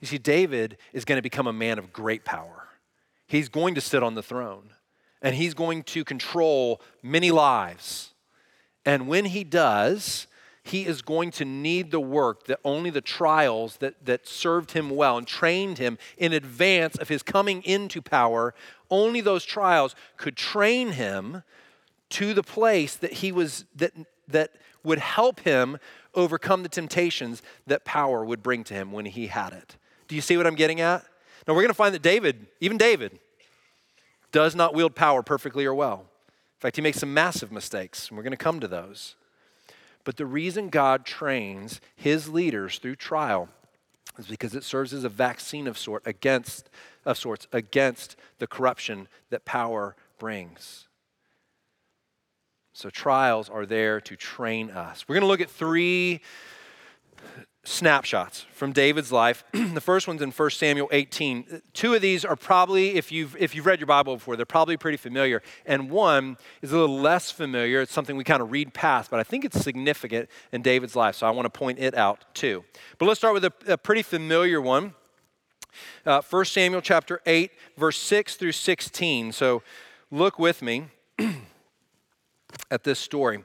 You 0.00 0.08
see, 0.08 0.18
David 0.18 0.78
is 0.92 1.04
going 1.04 1.18
to 1.18 1.22
become 1.22 1.46
a 1.46 1.52
man 1.52 1.78
of 1.78 1.92
great 1.92 2.24
power. 2.24 2.66
He's 3.28 3.48
going 3.48 3.76
to 3.76 3.80
sit 3.80 4.02
on 4.02 4.16
the 4.16 4.24
throne 4.24 4.70
and 5.22 5.36
he's 5.36 5.54
going 5.54 5.84
to 5.84 6.02
control 6.02 6.80
many 7.00 7.30
lives. 7.30 8.12
And 8.84 9.06
when 9.06 9.26
he 9.26 9.44
does, 9.44 10.26
he 10.66 10.84
is 10.84 11.00
going 11.00 11.30
to 11.30 11.44
need 11.44 11.90
the 11.90 12.00
work 12.00 12.46
that 12.46 12.58
only 12.64 12.90
the 12.90 13.00
trials 13.00 13.76
that, 13.76 14.04
that 14.04 14.26
served 14.26 14.72
him 14.72 14.90
well 14.90 15.16
and 15.16 15.26
trained 15.26 15.78
him 15.78 15.96
in 16.18 16.32
advance 16.32 16.96
of 16.96 17.08
his 17.08 17.22
coming 17.22 17.62
into 17.62 18.02
power, 18.02 18.52
only 18.90 19.20
those 19.20 19.44
trials 19.44 19.94
could 20.16 20.36
train 20.36 20.92
him 20.92 21.42
to 22.10 22.34
the 22.34 22.42
place 22.42 22.96
that 22.96 23.14
he 23.14 23.30
was 23.30 23.64
that 23.76 23.92
that 24.28 24.54
would 24.82 24.98
help 24.98 25.40
him 25.40 25.78
overcome 26.14 26.62
the 26.62 26.68
temptations 26.68 27.42
that 27.66 27.84
power 27.84 28.24
would 28.24 28.42
bring 28.42 28.64
to 28.64 28.74
him 28.74 28.90
when 28.90 29.04
he 29.06 29.28
had 29.28 29.52
it. 29.52 29.76
Do 30.08 30.16
you 30.16 30.20
see 30.20 30.36
what 30.36 30.46
I'm 30.46 30.54
getting 30.54 30.80
at? 30.80 31.04
Now 31.46 31.54
we're 31.54 31.62
going 31.62 31.68
to 31.68 31.74
find 31.74 31.94
that 31.94 32.02
David, 32.02 32.46
even 32.60 32.76
David, 32.76 33.18
does 34.32 34.56
not 34.56 34.74
wield 34.74 34.94
power 34.94 35.22
perfectly 35.22 35.64
or 35.64 35.74
well. 35.74 36.00
In 36.00 36.60
fact, 36.60 36.76
he 36.76 36.82
makes 36.82 36.98
some 36.98 37.12
massive 37.12 37.52
mistakes, 37.52 38.08
and 38.08 38.16
we're 38.16 38.24
going 38.24 38.32
to 38.32 38.36
come 38.36 38.60
to 38.60 38.68
those. 38.68 39.14
But 40.06 40.16
the 40.18 40.24
reason 40.24 40.68
God 40.68 41.04
trains 41.04 41.80
his 41.96 42.28
leaders 42.28 42.78
through 42.78 42.94
trial 42.94 43.48
is 44.16 44.26
because 44.28 44.54
it 44.54 44.62
serves 44.62 44.94
as 44.94 45.02
a 45.02 45.08
vaccine 45.08 45.66
of 45.66 45.76
sort 45.76 46.06
against 46.06 46.70
of 47.04 47.18
sorts 47.18 47.48
against 47.52 48.14
the 48.38 48.46
corruption 48.46 49.08
that 49.30 49.44
power 49.44 49.96
brings. 50.20 50.86
So 52.72 52.88
trials 52.88 53.50
are 53.50 53.66
there 53.66 54.00
to 54.02 54.14
train 54.14 54.70
us. 54.70 55.04
We're 55.08 55.16
going 55.16 55.22
to 55.22 55.26
look 55.26 55.40
at 55.40 55.50
three 55.50 56.20
snapshots 57.66 58.46
from 58.52 58.72
David's 58.72 59.10
life. 59.10 59.44
the 59.52 59.80
first 59.80 60.06
one's 60.06 60.22
in 60.22 60.30
1 60.30 60.50
Samuel 60.50 60.88
18. 60.92 61.62
Two 61.72 61.94
of 61.94 62.00
these 62.00 62.24
are 62.24 62.36
probably, 62.36 62.94
if 62.94 63.10
you've, 63.10 63.36
if 63.36 63.54
you've 63.54 63.66
read 63.66 63.80
your 63.80 63.86
Bible 63.86 64.14
before, 64.16 64.36
they're 64.36 64.46
probably 64.46 64.76
pretty 64.76 64.96
familiar. 64.96 65.42
And 65.66 65.90
one 65.90 66.36
is 66.62 66.72
a 66.72 66.78
little 66.78 66.98
less 66.98 67.30
familiar. 67.30 67.82
It's 67.82 67.92
something 67.92 68.16
we 68.16 68.24
kind 68.24 68.40
of 68.40 68.50
read 68.50 68.72
past, 68.72 69.10
but 69.10 69.20
I 69.20 69.24
think 69.24 69.44
it's 69.44 69.60
significant 69.60 70.28
in 70.52 70.62
David's 70.62 70.94
life. 70.94 71.16
So 71.16 71.26
I 71.26 71.30
want 71.30 71.46
to 71.46 71.58
point 71.58 71.78
it 71.78 71.94
out 71.94 72.24
too. 72.34 72.64
But 72.98 73.06
let's 73.06 73.18
start 73.18 73.34
with 73.34 73.44
a, 73.44 73.52
a 73.66 73.76
pretty 73.76 74.02
familiar 74.02 74.60
one. 74.60 74.94
Uh, 76.06 76.22
1 76.28 76.44
Samuel 76.46 76.80
chapter 76.80 77.20
8, 77.26 77.50
verse 77.76 77.98
6 77.98 78.36
through 78.36 78.52
16. 78.52 79.32
So 79.32 79.62
look 80.10 80.38
with 80.38 80.62
me 80.62 80.86
at 82.70 82.84
this 82.84 82.98
story. 82.98 83.44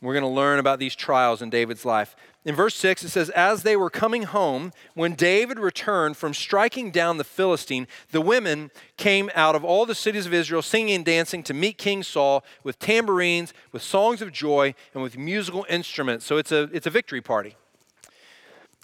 We're 0.00 0.12
going 0.12 0.22
to 0.22 0.28
learn 0.28 0.60
about 0.60 0.78
these 0.78 0.94
trials 0.94 1.42
in 1.42 1.50
David's 1.50 1.84
life. 1.84 2.14
In 2.44 2.54
verse 2.54 2.76
6, 2.76 3.02
it 3.02 3.08
says, 3.08 3.30
As 3.30 3.64
they 3.64 3.76
were 3.76 3.90
coming 3.90 4.22
home, 4.22 4.72
when 4.94 5.14
David 5.14 5.58
returned 5.58 6.16
from 6.16 6.34
striking 6.34 6.92
down 6.92 7.18
the 7.18 7.24
Philistine, 7.24 7.88
the 8.12 8.20
women 8.20 8.70
came 8.96 9.28
out 9.34 9.56
of 9.56 9.64
all 9.64 9.84
the 9.84 9.96
cities 9.96 10.24
of 10.24 10.32
Israel 10.32 10.62
singing 10.62 10.94
and 10.94 11.04
dancing 11.04 11.42
to 11.42 11.52
meet 11.52 11.78
King 11.78 12.04
Saul 12.04 12.44
with 12.62 12.78
tambourines, 12.78 13.52
with 13.72 13.82
songs 13.82 14.22
of 14.22 14.32
joy, 14.32 14.74
and 14.94 15.02
with 15.02 15.18
musical 15.18 15.66
instruments. 15.68 16.24
So 16.24 16.36
it's 16.36 16.52
a, 16.52 16.70
it's 16.72 16.86
a 16.86 16.90
victory 16.90 17.20
party. 17.20 17.56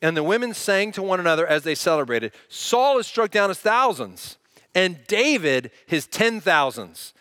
And 0.03 0.17
the 0.17 0.25
women 0.25 0.53
sang 0.53 0.91
to 0.93 1.03
one 1.03 1.21
another 1.21 1.47
as 1.47 1.63
they 1.63 1.77
celebrated 1.77 2.33
Saul 2.49 2.97
has 2.97 3.07
struck 3.07 3.31
down 3.31 3.51
his 3.51 3.59
thousands, 3.59 4.37
and 4.75 5.07
David 5.07 5.71
his 5.87 6.07
ten 6.09 6.41
thousands. 6.41 7.14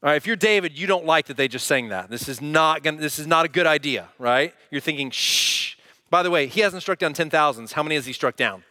All 0.00 0.10
right, 0.10 0.16
if 0.16 0.26
you're 0.28 0.36
David, 0.36 0.78
you 0.78 0.86
don't 0.86 1.06
like 1.06 1.26
that 1.26 1.36
they 1.36 1.48
just 1.48 1.66
sang 1.66 1.88
that. 1.88 2.08
This 2.08 2.28
is 2.28 2.40
not 2.40 2.84
gonna, 2.84 2.98
this 2.98 3.18
is 3.18 3.26
not 3.26 3.44
a 3.44 3.48
good 3.48 3.66
idea, 3.66 4.08
right? 4.18 4.54
You're 4.70 4.80
thinking, 4.80 5.10
shh. 5.10 5.74
By 6.08 6.22
the 6.22 6.30
way, 6.30 6.46
he 6.46 6.60
hasn't 6.60 6.82
struck 6.82 6.98
down 6.98 7.14
10,000s. 7.14 7.72
How 7.72 7.82
many 7.82 7.96
has 7.96 8.06
he 8.06 8.12
struck 8.12 8.36
down? 8.36 8.62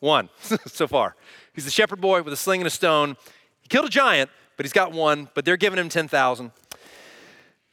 One 0.00 0.28
so 0.66 0.88
far. 0.88 1.14
He's 1.54 1.64
the 1.64 1.70
shepherd 1.70 2.00
boy 2.00 2.22
with 2.22 2.32
a 2.32 2.36
sling 2.36 2.60
and 2.60 2.66
a 2.66 2.70
stone. 2.70 3.16
He 3.62 3.68
killed 3.68 3.86
a 3.86 3.90
giant, 3.90 4.28
but 4.56 4.66
he's 4.66 4.72
got 4.72 4.92
one, 4.92 5.28
but 5.34 5.44
they're 5.44 5.56
giving 5.56 5.78
him 5.78 5.88
10,000. 5.88 6.50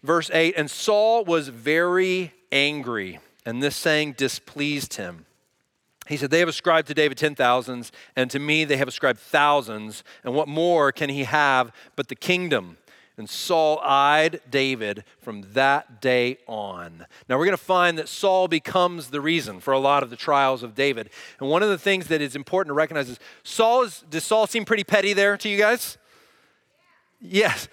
Verse 0.03 0.29
8, 0.31 0.53
and 0.55 0.69
Saul 0.69 1.25
was 1.25 1.47
very 1.47 2.31
angry, 2.51 3.19
and 3.45 3.63
this 3.63 3.75
saying 3.75 4.13
displeased 4.13 4.95
him. 4.95 5.25
He 6.07 6.17
said, 6.17 6.29
They 6.29 6.39
have 6.39 6.49
ascribed 6.49 6.89
to 6.89 6.93
David 6.93 7.17
ten 7.17 7.33
thousands, 7.35 7.91
and 8.15 8.29
to 8.31 8.39
me 8.39 8.65
they 8.65 8.77
have 8.77 8.87
ascribed 8.87 9.19
thousands. 9.19 10.03
And 10.23 10.35
what 10.35 10.47
more 10.47 10.91
can 10.91 11.09
he 11.09 11.23
have 11.23 11.71
but 11.95 12.09
the 12.09 12.15
kingdom? 12.15 12.77
And 13.17 13.29
Saul 13.29 13.79
eyed 13.83 14.41
David 14.49 15.03
from 15.21 15.45
that 15.53 16.01
day 16.01 16.39
on. 16.47 17.05
Now 17.29 17.37
we're 17.37 17.45
going 17.45 17.57
to 17.57 17.63
find 17.63 17.97
that 17.99 18.09
Saul 18.09 18.47
becomes 18.47 19.11
the 19.11 19.21
reason 19.21 19.59
for 19.59 19.71
a 19.71 19.79
lot 19.79 20.01
of 20.01 20.09
the 20.09 20.15
trials 20.15 20.63
of 20.63 20.73
David. 20.73 21.11
And 21.39 21.47
one 21.47 21.61
of 21.61 21.69
the 21.69 21.77
things 21.77 22.07
that 22.07 22.21
is 22.21 22.35
important 22.35 22.71
to 22.71 22.73
recognize 22.73 23.09
is 23.09 23.19
Saul 23.43 23.83
is, 23.83 24.03
does 24.09 24.23
Saul 24.23 24.47
seem 24.47 24.65
pretty 24.65 24.83
petty 24.83 25.13
there 25.13 25.37
to 25.37 25.47
you 25.47 25.57
guys? 25.59 25.97
Yes. 27.21 27.67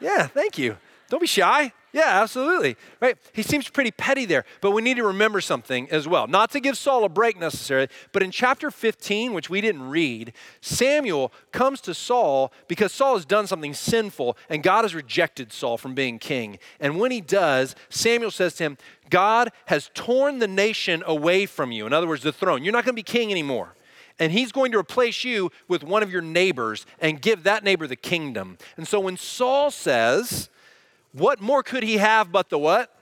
Yeah, 0.00 0.28
thank 0.28 0.56
you. 0.56 0.76
Don't 1.08 1.20
be 1.20 1.26
shy. 1.26 1.72
Yeah, 1.92 2.20
absolutely. 2.20 2.76
Right? 3.00 3.16
He 3.32 3.42
seems 3.42 3.70
pretty 3.70 3.90
petty 3.90 4.26
there, 4.26 4.44
but 4.60 4.72
we 4.72 4.82
need 4.82 4.98
to 4.98 5.04
remember 5.04 5.40
something 5.40 5.88
as 5.90 6.06
well. 6.06 6.26
Not 6.26 6.50
to 6.50 6.60
give 6.60 6.76
Saul 6.76 7.04
a 7.04 7.08
break 7.08 7.38
necessarily, 7.38 7.88
but 8.12 8.22
in 8.22 8.30
chapter 8.30 8.70
15, 8.70 9.32
which 9.32 9.48
we 9.48 9.62
didn't 9.62 9.88
read, 9.88 10.34
Samuel 10.60 11.32
comes 11.52 11.80
to 11.82 11.94
Saul 11.94 12.52
because 12.68 12.92
Saul 12.92 13.14
has 13.14 13.24
done 13.24 13.46
something 13.46 13.72
sinful 13.72 14.36
and 14.50 14.62
God 14.62 14.82
has 14.82 14.94
rejected 14.94 15.52
Saul 15.52 15.78
from 15.78 15.94
being 15.94 16.18
king. 16.18 16.58
And 16.80 17.00
when 17.00 17.12
he 17.12 17.22
does, 17.22 17.74
Samuel 17.88 18.30
says 18.30 18.54
to 18.56 18.64
him, 18.64 18.78
God 19.08 19.50
has 19.66 19.90
torn 19.94 20.38
the 20.38 20.48
nation 20.48 21.02
away 21.06 21.46
from 21.46 21.72
you. 21.72 21.86
In 21.86 21.94
other 21.94 22.08
words, 22.08 22.22
the 22.22 22.32
throne. 22.32 22.62
You're 22.62 22.74
not 22.74 22.84
going 22.84 22.94
to 22.94 23.02
be 23.02 23.02
king 23.02 23.30
anymore 23.30 23.74
and 24.18 24.32
he's 24.32 24.52
going 24.52 24.72
to 24.72 24.78
replace 24.78 25.24
you 25.24 25.50
with 25.68 25.84
one 25.84 26.02
of 26.02 26.10
your 26.10 26.22
neighbors 26.22 26.86
and 27.00 27.20
give 27.20 27.42
that 27.44 27.64
neighbor 27.64 27.86
the 27.86 27.96
kingdom. 27.96 28.58
And 28.76 28.88
so 28.88 29.00
when 29.00 29.16
Saul 29.16 29.70
says, 29.70 30.48
what 31.16 31.40
more 31.40 31.62
could 31.62 31.82
he 31.82 31.96
have 31.96 32.30
but 32.30 32.50
the 32.50 32.58
what? 32.58 32.92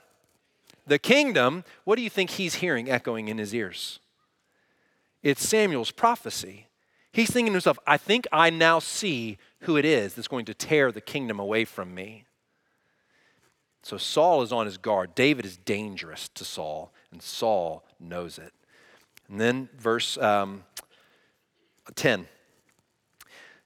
The 0.87 0.99
kingdom. 0.99 1.63
What 1.83 1.95
do 1.95 2.01
you 2.01 2.09
think 2.09 2.31
he's 2.31 2.55
hearing 2.55 2.89
echoing 2.89 3.27
in 3.27 3.37
his 3.37 3.53
ears? 3.53 3.99
It's 5.21 5.47
Samuel's 5.47 5.91
prophecy. 5.91 6.67
He's 7.11 7.31
thinking 7.31 7.51
to 7.51 7.55
himself, 7.55 7.79
I 7.87 7.97
think 7.97 8.27
I 8.31 8.49
now 8.49 8.79
see 8.79 9.37
who 9.61 9.77
it 9.77 9.85
is 9.85 10.13
that's 10.13 10.27
going 10.27 10.45
to 10.45 10.53
tear 10.53 10.91
the 10.91 11.01
kingdom 11.01 11.39
away 11.39 11.65
from 11.65 11.95
me. 11.95 12.25
So 13.81 13.97
Saul 13.97 14.41
is 14.41 14.51
on 14.51 14.65
his 14.65 14.77
guard. 14.77 15.15
David 15.15 15.45
is 15.45 15.57
dangerous 15.57 16.27
to 16.29 16.43
Saul, 16.43 16.91
and 17.11 17.21
Saul 17.21 17.83
knows 17.99 18.37
it. 18.37 18.51
And 19.29 19.39
then 19.39 19.69
verse 19.77 20.17
um, 20.17 20.63
10. 21.95 22.27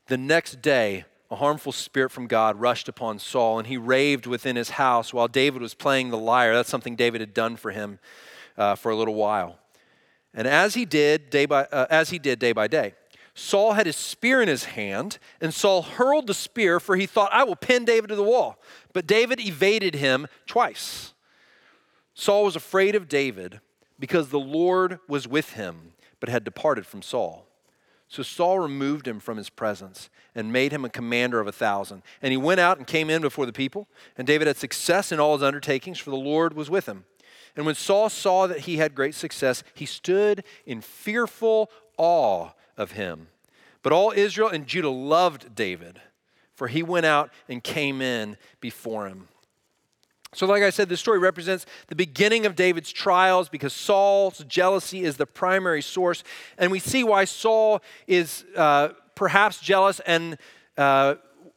The 0.08 0.18
next 0.18 0.62
day, 0.62 1.06
a 1.32 1.36
harmful 1.36 1.72
spirit 1.72 2.12
from 2.12 2.28
God 2.28 2.60
rushed 2.60 2.88
upon 2.88 3.20
Saul, 3.20 3.60
and 3.60 3.68
he 3.68 3.78
raved 3.78 4.26
within 4.26 4.56
his 4.56 4.72
house 4.72 5.14
while 5.14 5.28
David 5.28 5.62
was 5.62 5.74
playing 5.74 6.10
the 6.10 6.18
lyre. 6.18 6.54
That's 6.56 6.70
something 6.70 6.96
David 6.96 7.22
had 7.22 7.34
done 7.34 7.56
for 7.56 7.72
him 7.72 8.00
uh, 8.58 8.76
for 8.76 8.92
a 8.92 8.96
little 8.96 9.16
while. 9.16 9.60
And 10.34 10.48
as 10.48 10.74
he 10.74 10.86
did 10.86 11.30
day 11.30 11.46
by 11.46 11.64
uh, 11.66 11.88
as 11.90 12.10
he 12.10 12.20
did 12.20 12.40
day 12.40 12.52
by 12.52 12.68
day, 12.68 12.94
Saul 13.34 13.74
had 13.74 13.86
his 13.86 13.96
spear 13.96 14.42
in 14.42 14.48
his 14.48 14.66
hand, 14.66 15.18
and 15.40 15.54
Saul 15.54 15.82
hurled 15.82 16.28
the 16.28 16.34
spear, 16.34 16.80
for 16.80 16.96
he 16.96 17.06
thought, 17.06 17.30
I 17.32 17.44
will 17.44 17.56
pin 17.56 17.86
David 17.86 18.10
to 18.10 18.16
the 18.16 18.24
wall. 18.24 18.60
But 18.94 19.08
David 19.08 19.40
evaded 19.40 19.96
him 19.96 20.28
twice. 20.46 21.14
Saul 22.14 22.44
was 22.44 22.56
afraid 22.56 22.96
of 22.96 23.08
David 23.08 23.62
because 23.98 24.30
the 24.30 24.40
Lord 24.40 25.00
was 25.08 25.28
with 25.28 25.54
him, 25.54 25.94
but 26.20 26.30
had 26.30 26.44
departed 26.44 26.86
from 26.86 27.02
Saul. 27.02 27.49
So 28.10 28.24
Saul 28.24 28.60
removed 28.60 29.08
him 29.08 29.20
from 29.20 29.38
his 29.38 29.52
presence 29.52 30.10
and 30.34 30.52
made 30.52 30.72
him 30.72 30.84
a 30.84 30.90
commander 30.90 31.40
of 31.40 31.48
a 31.48 31.52
thousand. 31.52 32.02
And 32.24 32.32
he 32.32 32.38
went 32.38 32.60
out 32.60 32.80
and 32.80 32.88
came 32.88 33.08
in 33.10 33.22
before 33.22 33.46
the 33.46 33.54
people. 33.54 33.88
And 34.18 34.26
David 34.26 34.48
had 34.48 34.58
success 34.58 35.12
in 35.12 35.20
all 35.20 35.34
his 35.34 35.44
undertakings, 35.44 36.00
for 36.00 36.10
the 36.10 36.16
Lord 36.16 36.56
was 36.56 36.72
with 36.72 36.88
him. 36.88 37.06
And 37.56 37.68
when 37.68 37.76
Saul 37.76 38.10
saw 38.10 38.48
that 38.48 38.62
he 38.62 38.78
had 38.78 38.96
great 38.96 39.14
success, 39.14 39.64
he 39.76 39.86
stood 39.86 40.44
in 40.66 40.82
fearful 40.82 41.70
awe 41.98 42.50
of 42.78 42.94
him. 42.94 43.28
But 43.84 43.94
all 43.94 44.12
Israel 44.12 44.50
and 44.50 44.66
Judah 44.66 44.90
loved 44.90 45.54
David, 45.54 46.02
for 46.56 46.68
he 46.68 46.82
went 46.82 47.06
out 47.06 47.32
and 47.48 47.64
came 47.64 48.02
in 48.02 48.38
before 48.60 49.08
him. 49.08 49.28
So, 50.34 50.46
like 50.46 50.62
I 50.62 50.70
said, 50.70 50.90
this 50.90 51.00
story 51.00 51.18
represents 51.18 51.66
the 51.88 51.96
beginning 51.96 52.46
of 52.46 52.56
David's 52.56 52.92
trials 52.92 53.50
because 53.50 53.74
Saul's 53.74 54.44
jealousy 54.48 55.04
is 55.04 55.18
the 55.18 55.26
primary 55.26 55.82
source. 55.82 56.24
And 56.58 56.72
we 56.72 56.80
see 56.80 57.04
why 57.04 57.26
Saul 57.26 57.82
is 58.06 58.46
uh, 58.56 58.90
perhaps 59.16 59.60
jealous 59.60 60.00
and 60.02 60.38
uh, 60.78 61.16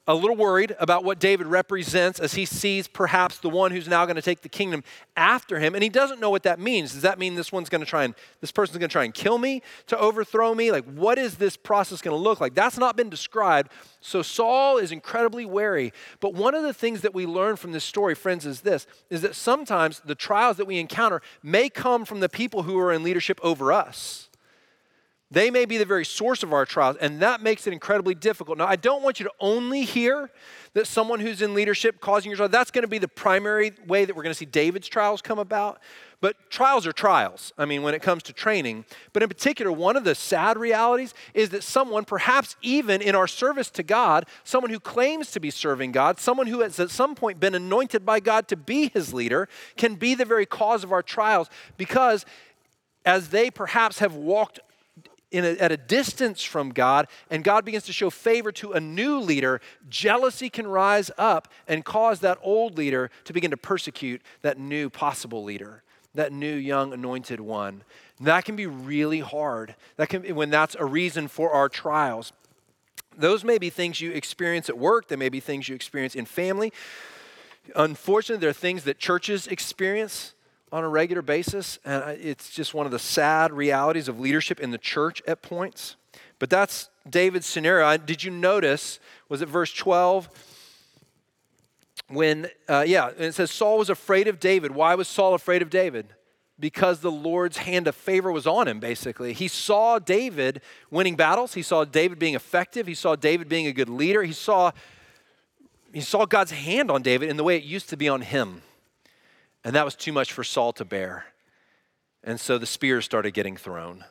a 0.08 0.14
little 0.14 0.34
worried 0.34 0.74
about 0.80 1.04
what 1.04 1.20
David 1.20 1.46
represents 1.46 2.18
as 2.18 2.34
he 2.34 2.44
sees 2.44 2.88
perhaps 2.88 3.38
the 3.38 3.48
one 3.48 3.70
who's 3.70 3.86
now 3.86 4.04
going 4.04 4.16
to 4.16 4.22
take 4.22 4.42
the 4.42 4.48
kingdom 4.48 4.82
after 5.16 5.60
him. 5.60 5.74
And 5.74 5.82
he 5.82 5.88
doesn't 5.88 6.18
know 6.18 6.30
what 6.30 6.42
that 6.42 6.58
means. 6.58 6.92
Does 6.92 7.02
that 7.02 7.20
mean 7.20 7.36
this 7.36 7.52
one's 7.52 7.68
going 7.68 7.82
to 7.82 7.86
try 7.86 8.02
and, 8.02 8.14
this 8.40 8.50
person's 8.50 8.78
going 8.78 8.88
to 8.88 8.92
try 8.92 9.04
and 9.04 9.14
kill 9.14 9.38
me 9.38 9.62
to 9.86 9.98
overthrow 9.98 10.54
me? 10.54 10.72
Like, 10.72 10.84
what 10.86 11.18
is 11.18 11.36
this 11.36 11.56
process 11.56 12.02
going 12.02 12.16
to 12.16 12.22
look 12.22 12.40
like? 12.40 12.54
That's 12.54 12.78
not 12.78 12.96
been 12.96 13.10
described. 13.10 13.70
So 14.00 14.22
Saul 14.22 14.78
is 14.78 14.90
incredibly 14.90 15.44
wary. 15.44 15.92
But 16.18 16.34
one 16.34 16.56
of 16.56 16.64
the 16.64 16.74
things 16.74 17.02
that 17.02 17.14
we 17.14 17.24
learn 17.24 17.54
from 17.54 17.70
this 17.70 17.84
story, 17.84 18.16
friends, 18.16 18.44
is 18.44 18.62
this 18.62 18.88
is 19.08 19.22
that 19.22 19.36
sometimes 19.36 20.00
the 20.04 20.16
trials 20.16 20.56
that 20.56 20.66
we 20.66 20.78
encounter 20.78 21.22
may 21.44 21.68
come 21.68 22.04
from 22.04 22.18
the 22.18 22.28
people 22.28 22.64
who 22.64 22.76
are 22.78 22.92
in 22.92 23.04
leadership 23.04 23.38
over 23.42 23.72
us. 23.72 24.28
They 25.32 25.50
may 25.50 25.64
be 25.64 25.78
the 25.78 25.86
very 25.86 26.04
source 26.04 26.42
of 26.42 26.52
our 26.52 26.66
trials, 26.66 26.98
and 27.00 27.20
that 27.20 27.40
makes 27.40 27.66
it 27.66 27.72
incredibly 27.72 28.14
difficult. 28.14 28.58
Now, 28.58 28.66
I 28.66 28.76
don't 28.76 29.02
want 29.02 29.18
you 29.18 29.24
to 29.24 29.32
only 29.40 29.82
hear 29.82 30.30
that 30.74 30.86
someone 30.86 31.20
who's 31.20 31.40
in 31.40 31.54
leadership 31.54 32.02
causing 32.02 32.30
your 32.30 32.36
trial. 32.36 32.50
That's 32.50 32.70
going 32.70 32.82
to 32.82 32.88
be 32.88 32.98
the 32.98 33.08
primary 33.08 33.72
way 33.86 34.04
that 34.04 34.14
we're 34.14 34.24
going 34.24 34.34
to 34.34 34.38
see 34.38 34.44
David's 34.44 34.88
trials 34.88 35.22
come 35.22 35.38
about. 35.38 35.80
But 36.20 36.36
trials 36.50 36.86
are 36.86 36.92
trials, 36.92 37.50
I 37.56 37.64
mean, 37.64 37.82
when 37.82 37.94
it 37.94 38.02
comes 38.02 38.22
to 38.24 38.34
training. 38.34 38.84
But 39.14 39.22
in 39.22 39.28
particular, 39.30 39.72
one 39.72 39.96
of 39.96 40.04
the 40.04 40.14
sad 40.14 40.58
realities 40.58 41.14
is 41.32 41.48
that 41.48 41.64
someone, 41.64 42.04
perhaps 42.04 42.54
even 42.60 43.00
in 43.00 43.14
our 43.14 43.26
service 43.26 43.70
to 43.70 43.82
God, 43.82 44.26
someone 44.44 44.70
who 44.70 44.80
claims 44.80 45.30
to 45.30 45.40
be 45.40 45.50
serving 45.50 45.92
God, 45.92 46.20
someone 46.20 46.46
who 46.46 46.60
has 46.60 46.78
at 46.78 46.90
some 46.90 47.14
point 47.14 47.40
been 47.40 47.54
anointed 47.54 48.04
by 48.04 48.20
God 48.20 48.48
to 48.48 48.56
be 48.56 48.90
his 48.90 49.14
leader, 49.14 49.48
can 49.78 49.94
be 49.94 50.14
the 50.14 50.26
very 50.26 50.44
cause 50.44 50.84
of 50.84 50.92
our 50.92 51.02
trials 51.02 51.48
because 51.78 52.26
as 53.04 53.30
they 53.30 53.50
perhaps 53.50 53.98
have 53.98 54.14
walked 54.14 54.60
a, 55.32 55.56
at 55.56 55.72
a 55.72 55.76
distance 55.76 56.42
from 56.42 56.70
God 56.70 57.08
and 57.30 57.42
God 57.42 57.64
begins 57.64 57.84
to 57.84 57.92
show 57.92 58.10
favor 58.10 58.52
to 58.52 58.72
a 58.72 58.80
new 58.80 59.18
leader, 59.18 59.60
jealousy 59.88 60.50
can 60.50 60.66
rise 60.66 61.10
up 61.16 61.48
and 61.66 61.84
cause 61.84 62.20
that 62.20 62.38
old 62.42 62.76
leader 62.76 63.10
to 63.24 63.32
begin 63.32 63.50
to 63.50 63.56
persecute 63.56 64.22
that 64.42 64.58
new 64.58 64.90
possible 64.90 65.42
leader, 65.42 65.82
that 66.14 66.32
new 66.32 66.54
young 66.54 66.92
anointed 66.92 67.40
one. 67.40 67.82
And 68.18 68.26
that 68.26 68.44
can 68.44 68.56
be 68.56 68.66
really 68.66 69.20
hard. 69.20 69.74
That 69.96 70.08
can 70.08 70.22
when 70.34 70.50
that's 70.50 70.76
a 70.78 70.84
reason 70.84 71.28
for 71.28 71.50
our 71.50 71.68
trials. 71.68 72.32
Those 73.16 73.44
may 73.44 73.58
be 73.58 73.70
things 73.70 74.00
you 74.00 74.12
experience 74.12 74.68
at 74.68 74.78
work, 74.78 75.08
they 75.08 75.16
may 75.16 75.28
be 75.28 75.40
things 75.40 75.68
you 75.68 75.74
experience 75.74 76.14
in 76.14 76.24
family. 76.24 76.72
Unfortunately, 77.76 78.40
there 78.40 78.50
are 78.50 78.54
things 78.54 78.84
that 78.84 78.98
churches 78.98 79.46
experience 79.46 80.34
on 80.72 80.82
a 80.82 80.88
regular 80.88 81.22
basis. 81.22 81.78
And 81.84 82.02
it's 82.20 82.50
just 82.50 82.74
one 82.74 82.86
of 82.86 82.92
the 82.92 82.98
sad 82.98 83.52
realities 83.52 84.08
of 84.08 84.18
leadership 84.18 84.58
in 84.58 84.70
the 84.70 84.78
church 84.78 85.22
at 85.28 85.42
points. 85.42 85.96
But 86.38 86.50
that's 86.50 86.88
David's 87.08 87.46
scenario. 87.46 87.96
Did 87.98 88.24
you 88.24 88.30
notice, 88.30 88.98
was 89.28 89.42
it 89.42 89.48
verse 89.48 89.72
12? 89.72 90.28
When, 92.08 92.48
uh, 92.68 92.84
yeah, 92.86 93.10
it 93.16 93.32
says 93.32 93.50
Saul 93.50 93.78
was 93.78 93.90
afraid 93.90 94.26
of 94.26 94.40
David. 94.40 94.72
Why 94.72 94.94
was 94.94 95.08
Saul 95.08 95.34
afraid 95.34 95.62
of 95.62 95.70
David? 95.70 96.06
Because 96.58 97.00
the 97.00 97.10
Lord's 97.10 97.58
hand 97.58 97.86
of 97.86 97.94
favor 97.94 98.30
was 98.30 98.46
on 98.46 98.68
him, 98.68 98.80
basically. 98.80 99.32
He 99.32 99.48
saw 99.48 99.98
David 99.98 100.62
winning 100.90 101.16
battles. 101.16 101.54
He 101.54 101.62
saw 101.62 101.84
David 101.84 102.18
being 102.18 102.34
effective. 102.34 102.86
He 102.86 102.94
saw 102.94 103.16
David 103.16 103.48
being 103.48 103.66
a 103.66 103.72
good 103.72 103.88
leader. 103.88 104.22
He 104.22 104.32
saw, 104.32 104.72
he 105.92 106.00
saw 106.00 106.26
God's 106.26 106.50
hand 106.50 106.90
on 106.90 107.02
David 107.02 107.30
in 107.30 107.36
the 107.36 107.44
way 107.44 107.56
it 107.56 107.64
used 107.64 107.88
to 107.90 107.96
be 107.96 108.08
on 108.08 108.20
him. 108.20 108.62
And 109.64 109.74
that 109.76 109.84
was 109.84 109.94
too 109.94 110.12
much 110.12 110.32
for 110.32 110.44
Saul 110.44 110.72
to 110.74 110.84
bear. 110.84 111.26
And 112.24 112.40
so 112.40 112.58
the 112.58 112.66
spears 112.66 113.04
started 113.04 113.32
getting 113.32 113.56
thrown. 113.56 114.04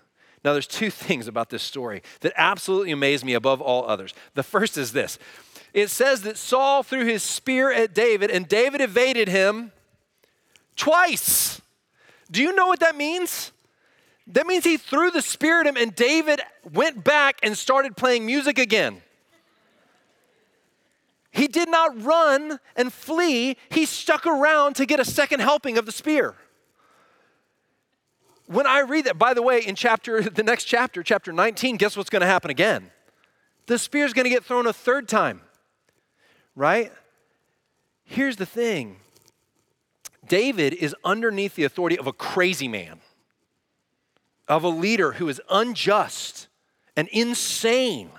Now, 0.44 0.54
there's 0.54 0.68
two 0.68 0.90
things 0.90 1.28
about 1.28 1.50
this 1.50 1.64
story 1.64 2.02
that 2.22 2.34
absolutely 2.36 2.92
amaze 2.92 3.24
me 3.24 3.34
above 3.34 3.62
all 3.62 3.86
others. 3.88 4.14
The 4.34 4.44
first 4.44 4.78
is 4.78 4.94
this 4.94 5.20
it 5.74 5.90
says 5.90 6.24
that 6.24 6.38
Saul 6.38 6.84
threw 6.84 7.06
his 7.06 7.24
spear 7.24 7.72
at 7.72 7.94
David, 7.94 8.30
and 8.30 8.48
David 8.48 8.82
evaded 8.82 9.28
him 9.28 9.72
twice. 10.76 11.62
Do 12.30 12.42
you 12.42 12.54
know 12.54 12.68
what 12.68 12.80
that 12.80 12.96
means? 12.96 13.52
That 14.28 14.48
means 14.48 14.64
he 14.64 14.78
threw 14.78 15.12
the 15.12 15.22
spear 15.22 15.62
at 15.62 15.68
him, 15.68 15.78
and 15.78 15.94
David 15.96 16.42
went 16.72 17.04
back 17.04 17.40
and 17.44 17.58
started 17.58 17.98
playing 17.98 18.26
music 18.26 18.58
again. 18.58 19.02
He 21.32 21.48
did 21.48 21.70
not 21.70 22.04
run 22.04 22.60
and 22.76 22.92
flee, 22.92 23.56
he 23.70 23.86
stuck 23.86 24.28
around 24.28 24.76
to 24.76 24.86
get 24.86 25.00
a 25.00 25.06
second 25.06 25.40
helping 25.40 25.78
of 25.78 25.86
the 25.86 25.92
spear. 25.92 26.36
When 28.48 28.68
I 28.68 28.82
read 28.82 29.06
that, 29.06 29.18
by 29.18 29.34
the 29.34 29.42
way, 29.42 29.60
in 29.60 29.76
chapter 29.76 30.22
the 30.30 30.44
next 30.44 30.66
chapter, 30.66 31.04
chapter 31.04 31.32
19, 31.32 31.78
guess 31.78 31.96
what's 31.96 32.10
going 32.10 32.22
to 32.22 32.28
happen 32.28 32.52
again? 32.52 32.92
The 33.68 33.80
spear 33.80 34.06
is 34.06 34.12
going 34.12 34.26
to 34.26 34.30
get 34.30 34.44
thrown 34.44 34.68
a 34.68 34.74
third 34.74 35.08
time. 35.08 35.42
Right? 36.54 36.92
Here's 38.04 38.36
the 38.36 38.46
thing. 38.46 38.98
David 40.28 40.74
is 40.74 40.94
underneath 41.06 41.56
the 41.56 41.64
authority 41.64 41.98
of 41.98 42.08
a 42.08 42.14
crazy 42.14 42.68
man, 42.68 43.00
of 44.50 44.66
a 44.66 44.70
leader 44.70 45.14
who 45.14 45.30
is 45.30 45.42
unjust 45.50 46.50
and 46.98 47.08
insane 47.10 48.12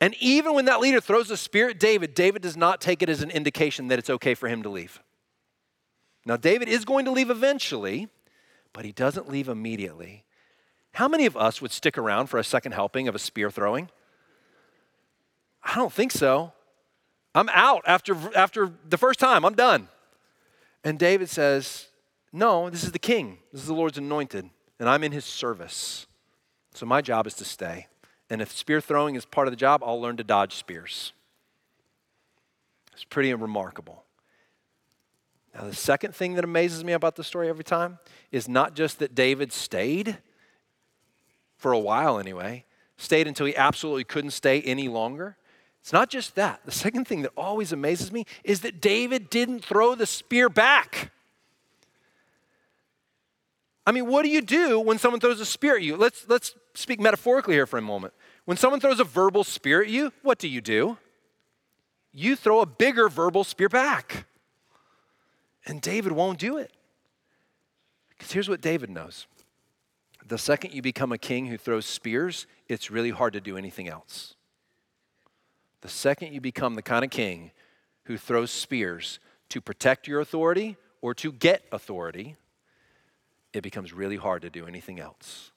and 0.00 0.14
even 0.18 0.54
when 0.54 0.64
that 0.64 0.80
leader 0.80 1.00
throws 1.00 1.30
a 1.30 1.36
spear 1.36 1.68
at 1.68 1.78
David, 1.78 2.14
David 2.14 2.40
does 2.40 2.56
not 2.56 2.80
take 2.80 3.02
it 3.02 3.10
as 3.10 3.20
an 3.20 3.30
indication 3.30 3.88
that 3.88 3.98
it's 3.98 4.08
okay 4.08 4.34
for 4.34 4.48
him 4.48 4.62
to 4.62 4.70
leave. 4.70 5.02
Now, 6.24 6.36
David 6.36 6.68
is 6.68 6.84
going 6.84 7.04
to 7.04 7.10
leave 7.10 7.30
eventually, 7.30 8.08
but 8.72 8.84
he 8.84 8.92
doesn't 8.92 9.28
leave 9.28 9.48
immediately. 9.48 10.24
How 10.92 11.06
many 11.06 11.26
of 11.26 11.36
us 11.36 11.60
would 11.60 11.70
stick 11.70 11.98
around 11.98 12.28
for 12.28 12.38
a 12.38 12.44
second 12.44 12.72
helping 12.72 13.08
of 13.08 13.14
a 13.14 13.18
spear 13.18 13.50
throwing? 13.50 13.90
I 15.62 15.74
don't 15.74 15.92
think 15.92 16.12
so. 16.12 16.52
I'm 17.34 17.48
out 17.50 17.82
after, 17.86 18.16
after 18.34 18.72
the 18.88 18.98
first 18.98 19.20
time, 19.20 19.44
I'm 19.44 19.54
done. 19.54 19.88
And 20.82 20.98
David 20.98 21.28
says, 21.28 21.88
No, 22.32 22.70
this 22.70 22.82
is 22.82 22.92
the 22.92 22.98
king, 22.98 23.38
this 23.52 23.60
is 23.60 23.68
the 23.68 23.74
Lord's 23.74 23.98
anointed, 23.98 24.48
and 24.78 24.88
I'm 24.88 25.04
in 25.04 25.12
his 25.12 25.24
service. 25.24 26.06
So 26.72 26.86
my 26.86 27.02
job 27.02 27.26
is 27.26 27.34
to 27.34 27.44
stay. 27.44 27.86
And 28.30 28.40
if 28.40 28.52
spear 28.52 28.80
throwing 28.80 29.16
is 29.16 29.24
part 29.24 29.48
of 29.48 29.52
the 29.52 29.56
job, 29.56 29.82
I'll 29.84 30.00
learn 30.00 30.16
to 30.16 30.24
dodge 30.24 30.54
spears. 30.54 31.12
It's 32.92 33.04
pretty 33.04 33.34
remarkable. 33.34 34.04
Now, 35.54 35.64
the 35.64 35.74
second 35.74 36.14
thing 36.14 36.34
that 36.34 36.44
amazes 36.44 36.84
me 36.84 36.92
about 36.92 37.16
the 37.16 37.24
story 37.24 37.48
every 37.48 37.64
time 37.64 37.98
is 38.30 38.48
not 38.48 38.74
just 38.74 39.00
that 39.00 39.16
David 39.16 39.52
stayed, 39.52 40.18
for 41.60 41.72
a 41.72 41.78
while 41.78 42.18
anyway, 42.18 42.64
stayed 42.96 43.26
until 43.26 43.46
he 43.46 43.54
absolutely 43.54 44.04
couldn't 44.04 44.30
stay 44.30 44.62
any 44.62 44.88
longer. 44.88 45.36
It's 45.82 45.92
not 45.92 46.08
just 46.08 46.34
that. 46.36 46.60
The 46.64 46.72
second 46.72 47.06
thing 47.06 47.22
that 47.22 47.32
always 47.36 47.72
amazes 47.72 48.12
me 48.12 48.24
is 48.44 48.60
that 48.60 48.80
David 48.80 49.28
didn't 49.28 49.64
throw 49.64 49.94
the 49.94 50.06
spear 50.06 50.48
back. 50.48 51.10
I 53.86 53.92
mean, 53.92 54.06
what 54.06 54.22
do 54.22 54.28
you 54.28 54.40
do 54.40 54.78
when 54.78 54.98
someone 54.98 55.20
throws 55.20 55.40
a 55.40 55.46
spear 55.46 55.76
at 55.76 55.82
you? 55.82 55.96
Let's, 55.96 56.26
let's 56.28 56.54
speak 56.74 57.00
metaphorically 57.00 57.54
here 57.54 57.66
for 57.66 57.78
a 57.78 57.82
moment. 57.82 58.14
When 58.50 58.56
someone 58.56 58.80
throws 58.80 58.98
a 58.98 59.04
verbal 59.04 59.44
spear 59.44 59.80
at 59.80 59.88
you, 59.88 60.12
what 60.22 60.40
do 60.40 60.48
you 60.48 60.60
do? 60.60 60.98
You 62.12 62.34
throw 62.34 62.58
a 62.58 62.66
bigger 62.66 63.08
verbal 63.08 63.44
spear 63.44 63.68
back. 63.68 64.26
And 65.66 65.80
David 65.80 66.10
won't 66.10 66.40
do 66.40 66.56
it. 66.56 66.72
Because 68.08 68.32
here's 68.32 68.48
what 68.48 68.60
David 68.60 68.90
knows 68.90 69.28
the 70.26 70.36
second 70.36 70.74
you 70.74 70.82
become 70.82 71.12
a 71.12 71.16
king 71.16 71.46
who 71.46 71.56
throws 71.56 71.86
spears, 71.86 72.48
it's 72.66 72.90
really 72.90 73.10
hard 73.10 73.34
to 73.34 73.40
do 73.40 73.56
anything 73.56 73.86
else. 73.88 74.34
The 75.82 75.88
second 75.88 76.32
you 76.32 76.40
become 76.40 76.74
the 76.74 76.82
kind 76.82 77.04
of 77.04 77.12
king 77.12 77.52
who 78.06 78.18
throws 78.18 78.50
spears 78.50 79.20
to 79.50 79.60
protect 79.60 80.08
your 80.08 80.18
authority 80.18 80.76
or 81.00 81.14
to 81.14 81.30
get 81.30 81.62
authority, 81.70 82.34
it 83.52 83.62
becomes 83.62 83.92
really 83.92 84.16
hard 84.16 84.42
to 84.42 84.50
do 84.50 84.66
anything 84.66 84.98
else. 84.98 85.52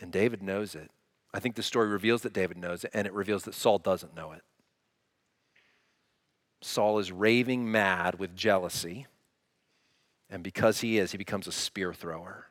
And 0.00 0.10
David 0.10 0.42
knows 0.42 0.74
it. 0.74 0.90
I 1.32 1.40
think 1.40 1.54
the 1.54 1.62
story 1.62 1.88
reveals 1.88 2.22
that 2.22 2.32
David 2.32 2.56
knows 2.56 2.84
it, 2.84 2.90
and 2.92 3.06
it 3.06 3.12
reveals 3.12 3.44
that 3.44 3.54
Saul 3.54 3.78
doesn't 3.78 4.14
know 4.16 4.32
it. 4.32 4.42
Saul 6.60 6.98
is 6.98 7.12
raving 7.12 7.70
mad 7.70 8.18
with 8.18 8.36
jealousy, 8.36 9.06
and 10.28 10.42
because 10.42 10.80
he 10.80 10.98
is, 10.98 11.12
he 11.12 11.18
becomes 11.18 11.46
a 11.46 11.52
spear 11.52 11.94
thrower. 11.94 12.46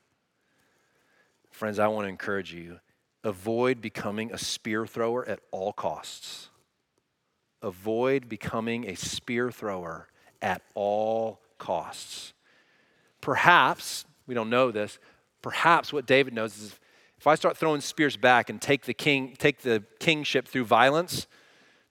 Friends, 1.52 1.80
I 1.80 1.88
want 1.88 2.06
to 2.06 2.10
encourage 2.10 2.54
you 2.54 2.80
avoid 3.24 3.82
becoming 3.82 4.32
a 4.32 4.38
spear 4.38 4.86
thrower 4.86 5.28
at 5.28 5.42
all 5.52 5.74
costs. 5.74 6.50
Avoid 7.62 8.30
becoming 8.30 8.88
a 8.88 8.96
spear 8.96 9.52
thrower 9.52 10.08
at 10.42 10.62
all 10.74 11.42
costs. 11.58 12.34
Perhaps, 13.20 14.06
we 14.26 14.34
don't 14.34 14.50
know 14.50 14.72
this, 14.72 15.00
perhaps 15.42 15.92
what 15.92 16.06
David 16.06 16.34
knows 16.34 16.58
is 16.58 16.80
if 17.19 17.27
I 17.27 17.36
start 17.36 17.58
throwing 17.58 17.82
spears 17.82 18.15
back 18.15 18.49
and 18.49 18.62
take 18.62 18.84
the 18.84 18.93
king, 18.93 19.36
take 19.38 19.62
the 19.62 19.84
kingship 19.99 20.47
through 20.47 20.63
violence, 20.63 21.27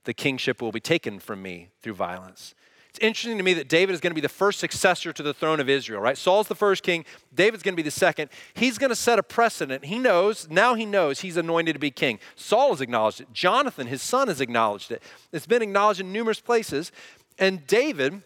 the 0.05 0.15
kingship 0.15 0.63
will 0.63 0.73
be 0.73 0.81
taken 0.81 1.19
from 1.19 1.43
me 1.43 1.69
through 1.83 1.93
violence. 1.95 2.55
It's 2.89 2.99
interesting 3.01 3.37
to 3.37 3.43
me 3.45 3.53
that 3.53 3.69
David 3.69 3.93
is 3.93 4.01
going 4.01 4.13
to 4.13 4.15
be 4.15 4.23
the 4.23 4.31
first 4.31 4.59
successor 4.59 5.13
to 5.13 5.23
the 5.23 5.35
throne 5.35 5.61
of 5.61 5.69
Israel, 5.69 6.01
right? 6.01 6.17
Saul's 6.17 6.49
the 6.49 6.55
first 6.55 6.83
king, 6.83 7.05
David's 7.35 7.63
going 7.63 7.75
to 7.75 7.77
be 7.77 7.83
the 7.83 7.91
second. 7.91 8.31
He's 8.55 8.79
going 8.79 8.89
to 8.89 8.97
set 8.97 9.19
a 9.19 9.23
precedent. 9.23 9.85
He 9.85 9.99
knows, 9.99 10.49
now 10.49 10.75
he 10.75 10.87
knows 10.87 11.21
he's 11.21 11.37
anointed 11.37 11.75
to 11.75 11.79
be 11.79 11.91
king. 11.91 12.21
Saul 12.35 12.71
has 12.71 12.81
acknowledged 12.81 13.21
it. 13.21 13.31
Jonathan, 13.35 13.87
his 13.87 14.01
son, 14.01 14.29
has 14.29 14.41
acknowledged 14.41 14.91
it. 14.91 15.03
It's 15.31 15.47
been 15.47 15.61
acknowledged 15.61 16.01
in 16.01 16.11
numerous 16.11 16.41
places. 16.41 16.91
And 17.39 17.67
David 17.67 18.23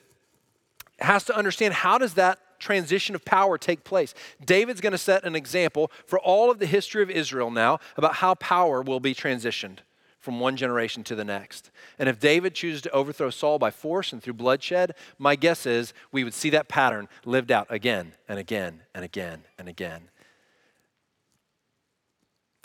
has 1.01 1.25
to 1.25 1.37
understand 1.37 1.75
how 1.75 1.99
does 1.99 2.15
that 2.15 2.39
transition 2.63 3.15
of 3.15 3.25
power 3.25 3.59
take 3.59 3.85
place. 3.85 4.15
David's 4.45 4.81
going 4.81 4.93
to 4.93 4.99
set 4.99 5.25
an 5.25 5.37
example 5.37 5.91
for 6.07 6.19
all 6.19 6.51
of 6.51 6.59
the 6.59 6.67
history 6.67 7.03
of 7.03 7.11
Israel 7.11 7.51
now 7.51 7.81
about 7.97 8.15
how 8.17 8.35
power 8.37 8.81
will 8.81 9.01
be 9.01 9.15
transitioned 9.15 9.79
from 10.21 10.39
one 10.39 10.57
generation 10.57 11.03
to 11.03 11.17
the 11.17 11.25
next. 11.25 11.71
And 11.99 12.09
if 12.09 12.21
David 12.21 12.55
chooses 12.55 12.81
to 12.83 12.91
overthrow 12.93 13.31
Saul 13.31 13.59
by 13.59 13.73
force 13.73 14.13
and 14.13 14.23
through 14.23 14.35
bloodshed, 14.35 14.95
my 15.19 15.35
guess 15.35 15.67
is 15.67 15.93
we 16.13 16.23
would 16.23 16.33
see 16.33 16.51
that 16.51 16.69
pattern 16.69 17.09
lived 17.25 17.51
out 17.51 17.67
again 17.69 18.13
and 18.29 18.39
again 18.39 18.83
and 18.95 19.05
again 19.05 19.43
and 19.59 19.69
again. 19.69 20.03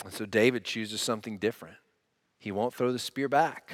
And 0.04 0.12
so 0.12 0.24
David 0.24 0.64
chooses 0.64 1.00
something 1.00 1.38
different. 1.38 1.76
He 2.38 2.52
won't 2.52 2.72
throw 2.72 2.92
the 2.92 2.98
spear 3.00 3.28
back. 3.28 3.72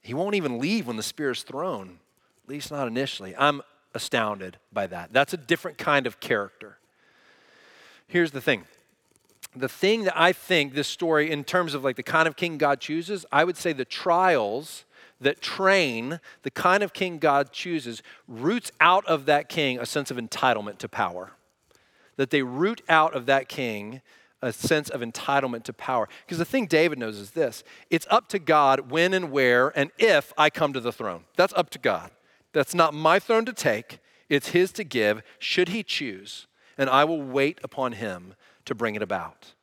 He 0.00 0.14
won't 0.14 0.34
even 0.34 0.58
leave 0.58 0.86
when 0.86 0.96
the 0.96 1.02
spear 1.02 1.30
is 1.30 1.42
thrown, 1.42 1.98
at 2.42 2.48
least 2.48 2.70
not 2.70 2.88
initially. 2.88 3.36
I'm 3.36 3.60
astounded 3.94 4.58
by 4.72 4.86
that. 4.86 5.12
That's 5.12 5.32
a 5.32 5.36
different 5.36 5.78
kind 5.78 6.06
of 6.06 6.20
character. 6.20 6.78
Here's 8.06 8.30
the 8.30 8.40
thing 8.40 8.64
the 9.54 9.68
thing 9.68 10.04
that 10.04 10.18
I 10.18 10.32
think 10.32 10.74
this 10.74 10.88
story, 10.88 11.30
in 11.30 11.44
terms 11.44 11.74
of 11.74 11.84
like 11.84 11.96
the 11.96 12.02
kind 12.02 12.26
of 12.26 12.36
king 12.36 12.56
God 12.56 12.80
chooses, 12.80 13.26
I 13.30 13.44
would 13.44 13.56
say 13.56 13.72
the 13.72 13.84
trials 13.84 14.84
that 15.20 15.40
train 15.40 16.20
the 16.42 16.50
kind 16.50 16.82
of 16.82 16.92
king 16.92 17.18
God 17.18 17.52
chooses 17.52 18.02
roots 18.26 18.72
out 18.80 19.06
of 19.06 19.26
that 19.26 19.48
king 19.48 19.78
a 19.78 19.86
sense 19.86 20.10
of 20.10 20.16
entitlement 20.16 20.78
to 20.78 20.88
power. 20.88 21.32
That 22.16 22.30
they 22.30 22.42
root 22.42 22.82
out 22.88 23.14
of 23.14 23.26
that 23.26 23.48
king 23.48 24.02
a 24.40 24.52
sense 24.52 24.90
of 24.90 25.00
entitlement 25.00 25.62
to 25.64 25.72
power. 25.72 26.08
Because 26.24 26.38
the 26.38 26.44
thing 26.44 26.66
David 26.66 26.98
knows 26.98 27.18
is 27.18 27.30
this 27.30 27.62
it's 27.90 28.06
up 28.10 28.28
to 28.28 28.38
God 28.38 28.90
when 28.90 29.14
and 29.14 29.30
where 29.30 29.76
and 29.78 29.90
if 29.98 30.32
I 30.36 30.50
come 30.50 30.72
to 30.72 30.80
the 30.80 30.92
throne. 30.92 31.24
That's 31.36 31.52
up 31.54 31.70
to 31.70 31.78
God. 31.78 32.10
That's 32.52 32.74
not 32.74 32.94
my 32.94 33.18
throne 33.18 33.44
to 33.46 33.52
take, 33.52 33.98
it's 34.28 34.48
His 34.48 34.72
to 34.72 34.84
give, 34.84 35.22
should 35.38 35.68
He 35.68 35.82
choose. 35.82 36.46
And 36.78 36.88
I 36.88 37.04
will 37.04 37.22
wait 37.22 37.58
upon 37.62 37.92
Him 37.92 38.34
to 38.64 38.74
bring 38.74 38.94
it 38.94 39.02
about. 39.02 39.54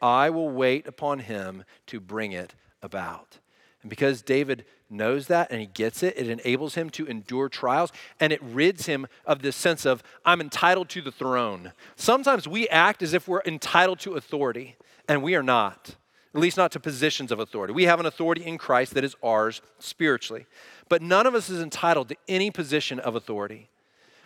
I 0.00 0.30
will 0.30 0.50
wait 0.50 0.86
upon 0.86 1.20
Him 1.20 1.64
to 1.86 2.00
bring 2.00 2.32
it 2.32 2.54
about. 2.82 3.38
And 3.82 3.90
because 3.90 4.22
David 4.22 4.64
knows 4.88 5.26
that 5.26 5.50
and 5.50 5.60
he 5.60 5.66
gets 5.66 6.02
it, 6.02 6.16
it 6.16 6.28
enables 6.28 6.74
him 6.74 6.88
to 6.90 7.06
endure 7.06 7.48
trials 7.48 7.92
and 8.20 8.32
it 8.32 8.42
rids 8.42 8.86
him 8.86 9.06
of 9.26 9.42
this 9.42 9.56
sense 9.56 9.84
of, 9.84 10.02
I'm 10.24 10.40
entitled 10.40 10.88
to 10.90 11.02
the 11.02 11.12
throne. 11.12 11.72
Sometimes 11.96 12.48
we 12.48 12.68
act 12.68 13.02
as 13.02 13.12
if 13.12 13.28
we're 13.28 13.42
entitled 13.44 13.98
to 14.00 14.14
authority, 14.14 14.76
and 15.06 15.22
we 15.22 15.34
are 15.34 15.42
not, 15.42 15.96
at 16.34 16.40
least 16.40 16.56
not 16.56 16.72
to 16.72 16.80
positions 16.80 17.30
of 17.30 17.38
authority. 17.38 17.72
We 17.72 17.84
have 17.84 18.00
an 18.00 18.06
authority 18.06 18.44
in 18.44 18.58
Christ 18.58 18.94
that 18.94 19.04
is 19.04 19.14
ours 19.22 19.62
spiritually. 19.78 20.46
But 20.88 21.00
none 21.00 21.26
of 21.26 21.34
us 21.34 21.48
is 21.48 21.62
entitled 21.62 22.08
to 22.08 22.16
any 22.26 22.50
position 22.50 22.98
of 22.98 23.14
authority. 23.14 23.68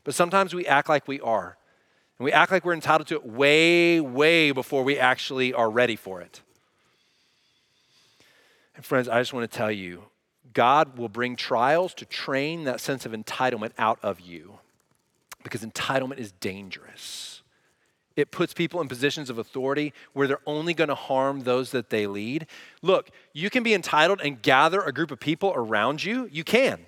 But 0.05 0.15
sometimes 0.15 0.55
we 0.55 0.67
act 0.67 0.89
like 0.89 1.07
we 1.07 1.21
are. 1.21 1.59
And 2.19 2.25
we 2.25 2.33
act 2.33 2.51
like 2.51 2.65
we're 2.65 2.73
entitled 2.73 3.09
to 3.09 3.17
it 3.17 3.27
way, 3.27 4.01
way 4.01 4.53
before 4.53 4.83
we 4.85 4.99
actually 4.99 5.53
are 5.53 5.69
ready 5.69 5.97
for 5.97 6.23
it. 6.23 6.41
And 8.75 8.85
friends, 8.85 9.09
I 9.09 9.21
just 9.21 9.35
want 9.35 9.51
to 9.51 9.57
tell 9.57 9.71
you 9.71 10.05
God 10.55 10.97
will 10.97 11.11
bring 11.11 11.37
trials 11.37 11.93
to 11.95 12.07
train 12.07 12.65
that 12.65 12.81
sense 12.81 13.05
of 13.05 13.13
entitlement 13.13 13.73
out 13.77 13.99
of 14.03 14.21
you 14.21 14.59
because 15.43 15.63
entitlement 15.63 16.19
is 16.19 16.33
dangerous. 16.33 17.38
It 18.19 18.33
puts 18.33 18.53
people 18.53 18.81
in 18.81 18.89
positions 18.89 19.31
of 19.31 19.39
authority 19.39 19.93
where 20.13 20.27
they're 20.27 20.41
only 20.45 20.75
going 20.75 20.89
to 20.89 20.97
harm 20.97 21.43
those 21.43 21.71
that 21.71 21.89
they 21.89 22.09
lead. 22.09 22.49
Look, 22.83 23.11
you 23.33 23.49
can 23.49 23.63
be 23.63 23.75
entitled 23.75 24.21
and 24.21 24.43
gather 24.43 24.81
a 24.81 24.93
group 24.93 25.13
of 25.13 25.21
people 25.21 25.53
around 25.55 26.03
you. 26.03 26.29
You 26.33 26.43
can. 26.43 26.81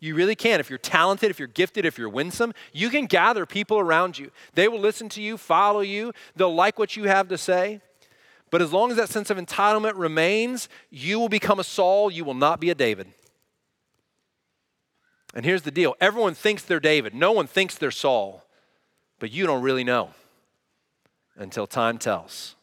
You 0.00 0.14
really 0.14 0.34
can. 0.34 0.60
If 0.60 0.70
you're 0.70 0.78
talented, 0.78 1.28
if 1.28 1.38
you're 1.38 1.46
gifted, 1.46 1.84
if 1.84 1.98
you're 1.98 2.08
winsome, 2.08 2.54
you 2.72 2.88
can 2.88 3.04
gather 3.04 3.44
people 3.44 3.80
around 3.80 4.18
you. 4.18 4.30
They 4.54 4.66
will 4.66 4.80
listen 4.80 5.10
to 5.10 5.20
you, 5.20 5.36
follow 5.36 5.80
you, 5.80 6.14
they'll 6.36 6.54
like 6.54 6.78
what 6.78 6.96
you 6.96 7.04
have 7.04 7.28
to 7.28 7.36
say. 7.36 7.82
But 8.50 8.62
as 8.62 8.72
long 8.72 8.90
as 8.90 8.96
that 8.96 9.10
sense 9.10 9.28
of 9.28 9.36
entitlement 9.36 9.98
remains, 9.98 10.70
you 10.88 11.18
will 11.18 11.28
become 11.28 11.60
a 11.60 11.64
Saul, 11.64 12.10
you 12.10 12.24
will 12.24 12.32
not 12.32 12.60
be 12.60 12.70
a 12.70 12.74
David. 12.74 13.08
And 15.34 15.44
here's 15.44 15.62
the 15.62 15.70
deal 15.70 15.96
everyone 16.00 16.32
thinks 16.32 16.62
they're 16.62 16.80
David, 16.80 17.12
no 17.12 17.32
one 17.32 17.46
thinks 17.46 17.76
they're 17.76 17.90
Saul, 17.90 18.42
but 19.18 19.30
you 19.30 19.44
don't 19.44 19.60
really 19.60 19.84
know 19.84 20.14
until 21.36 21.66
time 21.66 21.98
tells. 21.98 22.54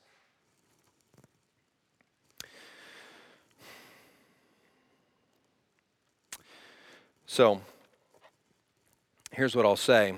So, 7.25 7.61
here's 9.31 9.55
what 9.55 9.65
I'll 9.65 9.75
say 9.75 10.15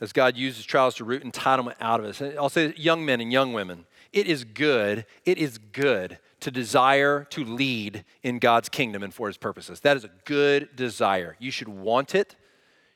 as 0.00 0.12
God 0.12 0.36
uses 0.36 0.64
trials 0.64 0.94
to 0.96 1.04
root 1.04 1.24
entitlement 1.24 1.74
out 1.80 2.00
of 2.00 2.06
us. 2.06 2.22
I'll 2.38 2.48
say, 2.48 2.72
young 2.76 3.04
men 3.04 3.20
and 3.20 3.32
young 3.32 3.52
women, 3.52 3.86
it 4.12 4.26
is 4.26 4.44
good, 4.44 5.04
it 5.24 5.38
is 5.38 5.58
good 5.58 6.18
to 6.40 6.50
desire 6.50 7.24
to 7.30 7.44
lead 7.44 8.04
in 8.22 8.38
God's 8.38 8.68
kingdom 8.68 9.02
and 9.02 9.12
for 9.12 9.26
his 9.26 9.36
purposes. 9.36 9.80
That 9.80 9.96
is 9.96 10.04
a 10.04 10.10
good 10.24 10.76
desire. 10.76 11.36
You 11.40 11.50
should 11.50 11.68
want 11.68 12.14
it, 12.14 12.36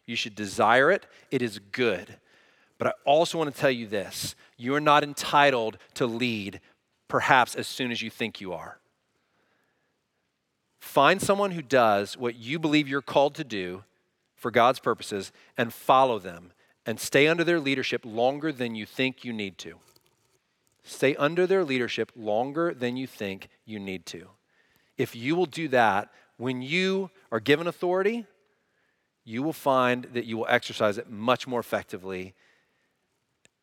you 0.06 0.16
should 0.16 0.34
desire 0.34 0.90
it. 0.90 1.06
It 1.30 1.42
is 1.42 1.58
good. 1.58 2.16
But 2.82 2.96
I 2.96 3.10
also 3.10 3.38
want 3.38 3.54
to 3.54 3.60
tell 3.60 3.70
you 3.70 3.86
this 3.86 4.34
you 4.56 4.74
are 4.74 4.80
not 4.80 5.04
entitled 5.04 5.78
to 5.94 6.04
lead 6.04 6.60
perhaps 7.06 7.54
as 7.54 7.68
soon 7.68 7.92
as 7.92 8.02
you 8.02 8.10
think 8.10 8.40
you 8.40 8.52
are. 8.52 8.80
Find 10.80 11.22
someone 11.22 11.52
who 11.52 11.62
does 11.62 12.16
what 12.16 12.34
you 12.34 12.58
believe 12.58 12.88
you're 12.88 13.00
called 13.00 13.36
to 13.36 13.44
do 13.44 13.84
for 14.34 14.50
God's 14.50 14.80
purposes 14.80 15.30
and 15.56 15.72
follow 15.72 16.18
them 16.18 16.50
and 16.84 16.98
stay 16.98 17.28
under 17.28 17.44
their 17.44 17.60
leadership 17.60 18.00
longer 18.04 18.50
than 18.50 18.74
you 18.74 18.84
think 18.84 19.24
you 19.24 19.32
need 19.32 19.58
to. 19.58 19.76
Stay 20.82 21.14
under 21.14 21.46
their 21.46 21.62
leadership 21.62 22.10
longer 22.16 22.74
than 22.74 22.96
you 22.96 23.06
think 23.06 23.46
you 23.64 23.78
need 23.78 24.06
to. 24.06 24.26
If 24.98 25.14
you 25.14 25.36
will 25.36 25.46
do 25.46 25.68
that, 25.68 26.10
when 26.36 26.62
you 26.62 27.10
are 27.30 27.38
given 27.38 27.68
authority, 27.68 28.26
you 29.24 29.40
will 29.44 29.52
find 29.52 30.08
that 30.14 30.24
you 30.24 30.36
will 30.36 30.48
exercise 30.48 30.98
it 30.98 31.08
much 31.08 31.46
more 31.46 31.60
effectively 31.60 32.34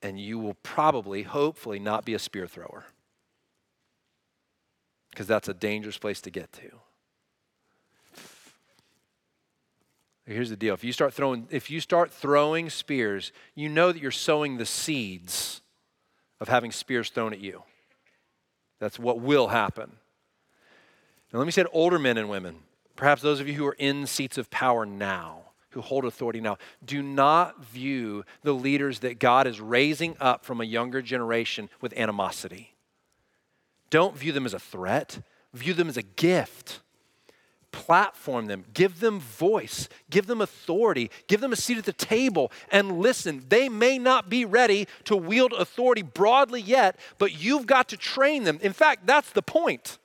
and 0.02 0.20
you 0.20 0.40
will 0.40 0.56
probably, 0.56 1.24
hopefully, 1.24 1.80
not 1.80 2.06
be 2.06 2.14
a 2.14 2.20
spear 2.20 2.48
thrower. 2.48 2.86
Because 5.10 5.28
that's 5.28 5.50
a 5.50 5.54
dangerous 5.54 5.98
place 5.98 6.22
to 6.22 6.30
get 6.30 6.52
to. 6.54 6.80
Here's 10.26 10.52
the 10.52 10.56
deal. 10.56 10.76
If 10.76 10.84
you 10.84 10.94
start 10.94 11.14
throwing 11.14 11.48
if 11.50 11.72
you 11.72 11.82
start 11.82 12.14
throwing 12.14 12.70
spears, 12.70 13.32
you 13.56 13.68
know 13.68 13.92
that 13.92 14.00
you're 14.00 14.12
sowing 14.12 14.58
the 14.58 14.66
seeds 14.66 15.62
of 16.40 16.48
having 16.48 16.72
spears 16.72 17.10
thrown 17.10 17.34
at 17.34 17.40
you. 17.40 17.64
That's 18.80 19.00
what 19.00 19.20
will 19.20 19.48
happen. 19.48 19.92
Now 21.34 21.40
let 21.40 21.46
me 21.46 21.52
say 21.52 21.64
to 21.64 21.70
older 21.70 21.98
men 21.98 22.18
and 22.18 22.30
women, 22.30 22.58
perhaps 22.96 23.24
those 23.24 23.40
of 23.40 23.48
you 23.48 23.56
who 23.56 23.66
are 23.66 23.76
in 23.80 24.06
seats 24.06 24.38
of 24.38 24.52
power 24.52 24.86
now, 24.86 25.49
who 25.72 25.82
hold 25.82 26.06
authority 26.06 26.42
now, 26.42 26.58
do 26.84 27.02
not 27.02 27.64
view 27.66 28.26
the 28.44 28.54
leaders 28.54 29.00
that 29.00 29.20
God 29.20 29.48
is 29.48 29.62
raising 29.62 30.16
up 30.20 30.44
from 30.44 30.62
a 30.62 30.66
younger 30.66 31.02
generation 31.02 31.70
with 31.82 31.94
animosity. 31.98 32.76
Don't 33.90 34.18
view 34.18 34.32
them 34.32 34.46
as 34.46 34.54
a 34.54 34.60
threat, 34.60 35.22
view 35.54 35.74
them 35.74 35.90
as 35.90 35.98
a 35.98 36.04
gift. 36.04 36.82
platform 37.72 38.48
them, 38.48 38.66
give 38.74 39.00
them 39.00 39.20
voice, 39.20 39.90
give 40.10 40.28
them 40.28 40.42
authority, 40.42 41.12
give 41.28 41.42
them 41.42 41.54
a 41.54 41.56
seat 41.56 41.78
at 41.78 41.86
the 41.86 41.94
table, 41.94 42.52
and 42.72 43.00
listen. 43.00 43.46
They 43.50 43.70
may 43.70 43.98
not 43.98 44.30
be 44.30 44.46
ready 44.46 44.88
to 45.06 45.16
wield 45.16 45.54
authority 45.54 46.02
broadly 46.02 46.62
yet, 46.62 46.98
but 47.18 47.42
you've 47.42 47.66
got 47.66 47.90
to 47.90 47.98
train 47.98 48.44
them. 48.44 48.60
In 48.62 48.74
fact, 48.74 49.06
that's 49.06 49.32
the 49.32 49.42
point. 49.42 49.98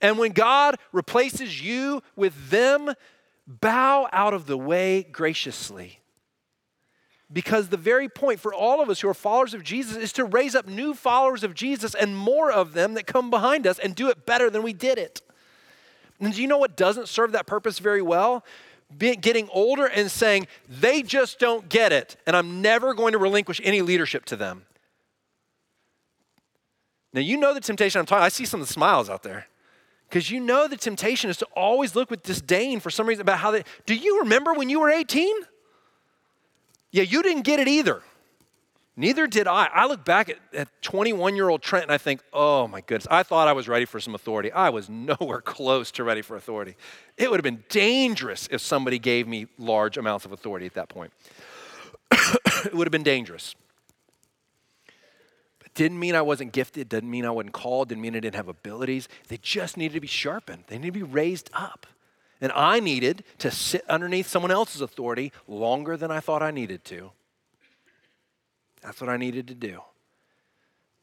And 0.00 0.18
when 0.18 0.32
God 0.32 0.76
replaces 0.92 1.62
you 1.62 2.02
with 2.16 2.50
them, 2.50 2.94
bow 3.46 4.08
out 4.12 4.34
of 4.34 4.46
the 4.46 4.58
way 4.58 5.02
graciously. 5.02 6.00
Because 7.32 7.68
the 7.68 7.76
very 7.78 8.08
point 8.08 8.40
for 8.40 8.52
all 8.52 8.82
of 8.82 8.90
us 8.90 9.00
who 9.00 9.08
are 9.08 9.14
followers 9.14 9.54
of 9.54 9.62
Jesus 9.62 9.96
is 9.96 10.12
to 10.14 10.24
raise 10.24 10.54
up 10.54 10.66
new 10.66 10.92
followers 10.92 11.42
of 11.42 11.54
Jesus 11.54 11.94
and 11.94 12.16
more 12.16 12.52
of 12.52 12.74
them 12.74 12.94
that 12.94 13.06
come 13.06 13.30
behind 13.30 13.66
us 13.66 13.78
and 13.78 13.94
do 13.94 14.10
it 14.10 14.26
better 14.26 14.50
than 14.50 14.62
we 14.62 14.74
did 14.74 14.98
it. 14.98 15.22
And 16.20 16.32
do 16.34 16.42
you 16.42 16.46
know 16.46 16.58
what 16.58 16.76
doesn't 16.76 17.08
serve 17.08 17.32
that 17.32 17.46
purpose 17.46 17.78
very 17.78 18.02
well? 18.02 18.44
Getting 18.98 19.48
older 19.50 19.86
and 19.86 20.10
saying, 20.10 20.46
they 20.68 21.02
just 21.02 21.38
don't 21.38 21.70
get 21.70 21.92
it, 21.92 22.16
and 22.26 22.36
I'm 22.36 22.60
never 22.60 22.92
going 22.92 23.12
to 23.12 23.18
relinquish 23.18 23.60
any 23.64 23.80
leadership 23.80 24.26
to 24.26 24.36
them. 24.36 24.66
Now, 27.14 27.22
you 27.22 27.38
know 27.38 27.54
the 27.54 27.60
temptation 27.60 27.98
I'm 27.98 28.06
talking 28.06 28.24
I 28.24 28.28
see 28.28 28.44
some 28.44 28.60
of 28.60 28.66
the 28.66 28.72
smiles 28.72 29.08
out 29.08 29.22
there. 29.22 29.46
Because 30.12 30.30
you 30.30 30.40
know 30.40 30.68
the 30.68 30.76
temptation 30.76 31.30
is 31.30 31.38
to 31.38 31.46
always 31.56 31.94
look 31.94 32.10
with 32.10 32.22
disdain 32.22 32.80
for 32.80 32.90
some 32.90 33.06
reason 33.06 33.22
about 33.22 33.38
how 33.38 33.50
they. 33.50 33.64
Do 33.86 33.94
you 33.94 34.20
remember 34.20 34.52
when 34.52 34.68
you 34.68 34.78
were 34.78 34.90
18? 34.90 35.26
Yeah, 36.90 37.04
you 37.04 37.22
didn't 37.22 37.44
get 37.44 37.60
it 37.60 37.66
either. 37.66 38.02
Neither 38.94 39.26
did 39.26 39.46
I. 39.46 39.70
I 39.72 39.86
look 39.86 40.04
back 40.04 40.28
at, 40.28 40.36
at 40.52 40.68
21 40.82 41.34
year 41.34 41.48
old 41.48 41.62
Trent 41.62 41.84
and 41.84 41.92
I 41.92 41.96
think, 41.96 42.20
oh 42.30 42.68
my 42.68 42.82
goodness, 42.82 43.06
I 43.10 43.22
thought 43.22 43.48
I 43.48 43.54
was 43.54 43.68
ready 43.68 43.86
for 43.86 44.00
some 44.00 44.14
authority. 44.14 44.52
I 44.52 44.68
was 44.68 44.90
nowhere 44.90 45.40
close 45.40 45.90
to 45.92 46.04
ready 46.04 46.20
for 46.20 46.36
authority. 46.36 46.76
It 47.16 47.30
would 47.30 47.38
have 47.38 47.44
been 47.44 47.64
dangerous 47.70 48.50
if 48.50 48.60
somebody 48.60 48.98
gave 48.98 49.26
me 49.26 49.46
large 49.56 49.96
amounts 49.96 50.26
of 50.26 50.32
authority 50.32 50.66
at 50.66 50.74
that 50.74 50.90
point. 50.90 51.10
it 52.66 52.74
would 52.74 52.86
have 52.86 52.92
been 52.92 53.02
dangerous. 53.02 53.54
Didn't 55.74 55.98
mean 55.98 56.14
I 56.14 56.22
wasn't 56.22 56.52
gifted, 56.52 56.88
didn't 56.88 57.10
mean 57.10 57.24
I 57.24 57.30
wasn't 57.30 57.54
called, 57.54 57.88
didn't 57.88 58.02
mean 58.02 58.14
I 58.14 58.20
didn't 58.20 58.36
have 58.36 58.48
abilities. 58.48 59.08
They 59.28 59.38
just 59.38 59.76
needed 59.76 59.94
to 59.94 60.00
be 60.00 60.06
sharpened, 60.06 60.64
they 60.66 60.76
needed 60.76 60.94
to 60.94 61.06
be 61.06 61.12
raised 61.12 61.50
up. 61.52 61.86
And 62.40 62.50
I 62.52 62.80
needed 62.80 63.22
to 63.38 63.52
sit 63.52 63.84
underneath 63.88 64.26
someone 64.26 64.50
else's 64.50 64.80
authority 64.80 65.32
longer 65.46 65.96
than 65.96 66.10
I 66.10 66.18
thought 66.18 66.42
I 66.42 66.50
needed 66.50 66.84
to. 66.86 67.12
That's 68.82 69.00
what 69.00 69.08
I 69.08 69.16
needed 69.16 69.46
to 69.46 69.54
do. 69.54 69.80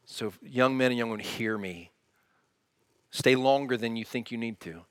So, 0.04 0.34
young 0.42 0.76
men 0.76 0.90
and 0.90 0.98
young 0.98 1.08
women, 1.08 1.24
hear 1.24 1.56
me. 1.56 1.92
Stay 3.10 3.36
longer 3.36 3.78
than 3.78 3.96
you 3.96 4.04
think 4.04 4.30
you 4.30 4.36
need 4.36 4.60
to. 4.60 4.82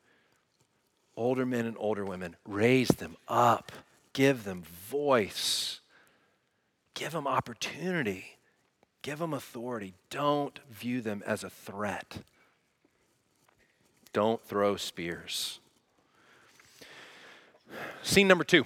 Older 1.16 1.46
men 1.46 1.66
and 1.66 1.76
older 1.78 2.04
women, 2.04 2.36
raise 2.46 2.88
them 2.88 3.16
up. 3.28 3.72
Give 4.14 4.44
them 4.44 4.64
voice. 4.64 5.82
Give 6.96 7.12
them 7.12 7.28
opportunity. 7.28 8.39
Give 9.02 9.20
them 9.20 9.34
authority. 9.34 9.94
Don't 10.10 10.60
view 10.70 11.02
them 11.02 11.24
as 11.26 11.44
a 11.44 11.50
threat. 11.50 12.20
Don't 14.12 14.44
throw 14.44 14.76
spears. 14.76 15.60
Scene 18.04 18.28
number 18.28 18.44
two 18.44 18.66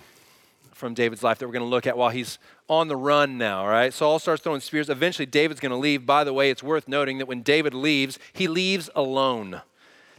from 0.71 0.93
David's 0.93 1.23
life 1.23 1.39
that 1.39 1.47
we're 1.47 1.53
going 1.53 1.65
to 1.65 1.69
look 1.69 1.85
at 1.85 1.97
while 1.97 2.09
he's 2.09 2.39
on 2.67 2.87
the 2.87 2.95
run 2.95 3.37
now, 3.37 3.61
all 3.61 3.67
right? 3.67 3.93
Saul 3.93 4.19
starts 4.19 4.41
throwing 4.41 4.59
spears. 4.59 4.89
Eventually, 4.89 5.25
David's 5.25 5.59
going 5.59 5.71
to 5.71 5.77
leave. 5.77 6.05
By 6.05 6.23
the 6.23 6.33
way, 6.33 6.49
it's 6.49 6.63
worth 6.63 6.87
noting 6.87 7.19
that 7.19 7.27
when 7.27 7.41
David 7.41 7.73
leaves, 7.73 8.17
he 8.31 8.47
leaves 8.47 8.89
alone. 8.95 9.61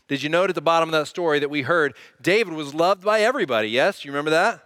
Did 0.07 0.23
you 0.23 0.29
note 0.29 0.51
at 0.51 0.55
the 0.55 0.63
bottom 0.63 0.89
of 0.89 0.93
that 0.93 1.07
story 1.07 1.39
that 1.39 1.51
we 1.51 1.63
heard 1.63 1.95
David 2.21 2.53
was 2.53 2.75
loved 2.75 3.03
by 3.03 3.21
everybody? 3.21 3.69
Yes? 3.69 4.05
You 4.05 4.13
remember 4.13 4.31
that? 4.31 4.57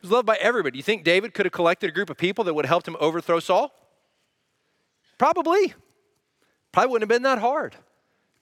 He 0.00 0.06
was 0.06 0.10
loved 0.10 0.26
by 0.26 0.36
everybody. 0.36 0.78
You 0.78 0.82
think 0.82 1.04
David 1.04 1.34
could 1.34 1.46
have 1.46 1.52
collected 1.52 1.90
a 1.90 1.92
group 1.92 2.08
of 2.08 2.16
people 2.16 2.44
that 2.44 2.54
would 2.54 2.64
have 2.64 2.70
helped 2.70 2.88
him 2.88 2.96
overthrow 3.00 3.40
Saul? 3.40 3.72
Probably. 5.18 5.74
Probably 6.72 6.90
wouldn't 6.90 7.10
have 7.10 7.16
been 7.16 7.22
that 7.22 7.38
hard. 7.38 7.76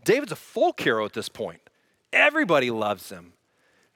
David's 0.04 0.32
a 0.32 0.37
folk 0.37 0.80
hero 0.80 1.04
at 1.04 1.12
this 1.12 1.28
point. 1.28 1.60
Everybody 2.12 2.70
loves 2.70 3.10
him. 3.10 3.32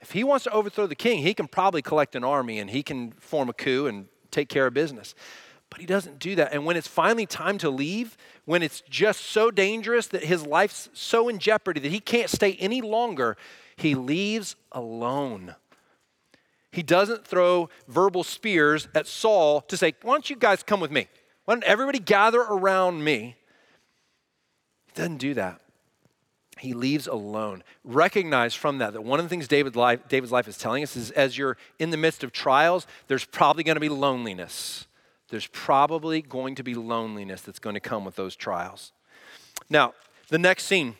If 0.01 0.13
he 0.13 0.25
wants 0.25 0.45
to 0.45 0.51
overthrow 0.51 0.87
the 0.87 0.95
king, 0.95 1.23
he 1.23 1.35
can 1.35 1.49
probably 1.49 1.83
collect 1.83 2.15
an 2.15 2.25
army 2.25 2.59
and 2.59 2.71
he 2.71 2.83
can 2.83 3.13
form 3.13 3.49
a 3.49 3.53
coup 3.53 3.87
and 3.87 4.07
take 4.31 4.49
care 4.49 4.67
of 4.67 4.75
business. 4.75 5.15
But 5.71 5.81
he 5.81 5.87
doesn't 5.87 6.19
do 6.19 6.35
that. 6.37 6.53
And 6.53 6.65
when 6.65 6.77
it's 6.77 6.89
finally 6.89 7.27
time 7.27 7.59
to 7.59 7.69
leave, 7.69 8.17
when 8.45 8.63
it's 8.63 8.81
just 8.89 9.27
so 9.27 9.51
dangerous 9.51 10.07
that 10.09 10.25
his 10.25 10.47
life's 10.47 10.89
so 10.95 11.29
in 11.29 11.39
jeopardy 11.39 11.81
that 11.81 11.93
he 11.93 12.01
can't 12.01 12.31
stay 12.31 12.55
any 12.55 12.81
longer, 12.81 13.37
he 13.77 13.95
leaves 13.95 14.57
alone. 14.73 15.55
He 16.73 16.83
doesn't 16.83 17.27
throw 17.27 17.69
verbal 17.87 18.25
spears 18.25 18.89
at 18.95 19.07
Saul 19.07 19.63
to 19.63 19.77
say, 19.77 19.95
Why 20.03 20.15
don't 20.15 20.31
you 20.31 20.37
guys 20.37 20.63
come 20.63 20.81
with 20.81 20.91
me? 20.91 21.09
Why 21.49 21.55
don't 21.55 21.65
everybody 21.65 21.99
gather 21.99 22.43
around 22.43 23.03
me? 23.03 23.37
He 24.89 24.93
doesn't 24.95 25.17
do 25.17 25.33
that 25.33 25.63
he 26.59 26.75
leaves 26.75 27.07
alone. 27.07 27.63
Recognize 27.85 28.55
from 28.55 28.79
that 28.79 28.93
that 28.93 29.03
one 29.03 29.19
of 29.19 29.25
the 29.25 29.29
things 29.29 29.49
David's 29.49 29.77
life, 29.77 30.01
David's 30.09 30.33
life 30.33 30.49
is 30.49 30.59
telling 30.59 30.83
us 30.83 30.97
is 30.97 31.11
as 31.13 31.39
you're 31.39 31.57
in 31.79 31.91
the 31.91 31.97
midst 31.97 32.25
of 32.25 32.33
trials, 32.33 32.87
there's 33.07 33.25
probably 33.25 33.65
going 33.65 33.77
to 33.77 33.81
be 33.81 33.89
loneliness. 33.89 34.87
There's 35.31 35.47
probably 35.47 36.23
going 36.23 36.55
to 36.57 36.63
be 36.63 36.75
loneliness 36.75 37.43
that's 37.43 37.59
going 37.59 37.75
to 37.75 37.81
come 37.81 38.05
with 38.05 38.17
those 38.17 38.35
trials. 38.35 38.93
Now, 39.71 39.95
the 40.29 40.39
next 40.39 40.65
scene 40.65 40.97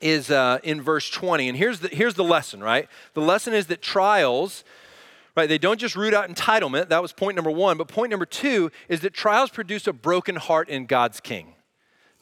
is 0.00 0.30
uh, 0.30 0.58
in 0.62 0.80
verse 0.80 1.10
20, 1.10 1.48
and 1.48 1.58
here's 1.58 1.80
the, 1.80 1.88
here's 1.88 2.14
the 2.14 2.24
lesson, 2.24 2.62
right? 2.62 2.88
The 3.14 3.20
lesson 3.20 3.54
is 3.54 3.66
that 3.66 3.82
trials, 3.82 4.64
right, 5.36 5.48
they 5.48 5.58
don't 5.58 5.78
just 5.78 5.96
root 5.96 6.14
out 6.14 6.28
entitlement. 6.28 6.88
That 6.88 7.02
was 7.02 7.12
point 7.12 7.36
number 7.36 7.50
one. 7.50 7.76
But 7.76 7.88
point 7.88 8.10
number 8.10 8.26
two 8.26 8.70
is 8.88 9.00
that 9.00 9.14
trials 9.14 9.50
produce 9.50 9.86
a 9.86 9.92
broken 9.92 10.36
heart 10.36 10.68
in 10.68 10.86
God's 10.86 11.20
king. 11.20 11.54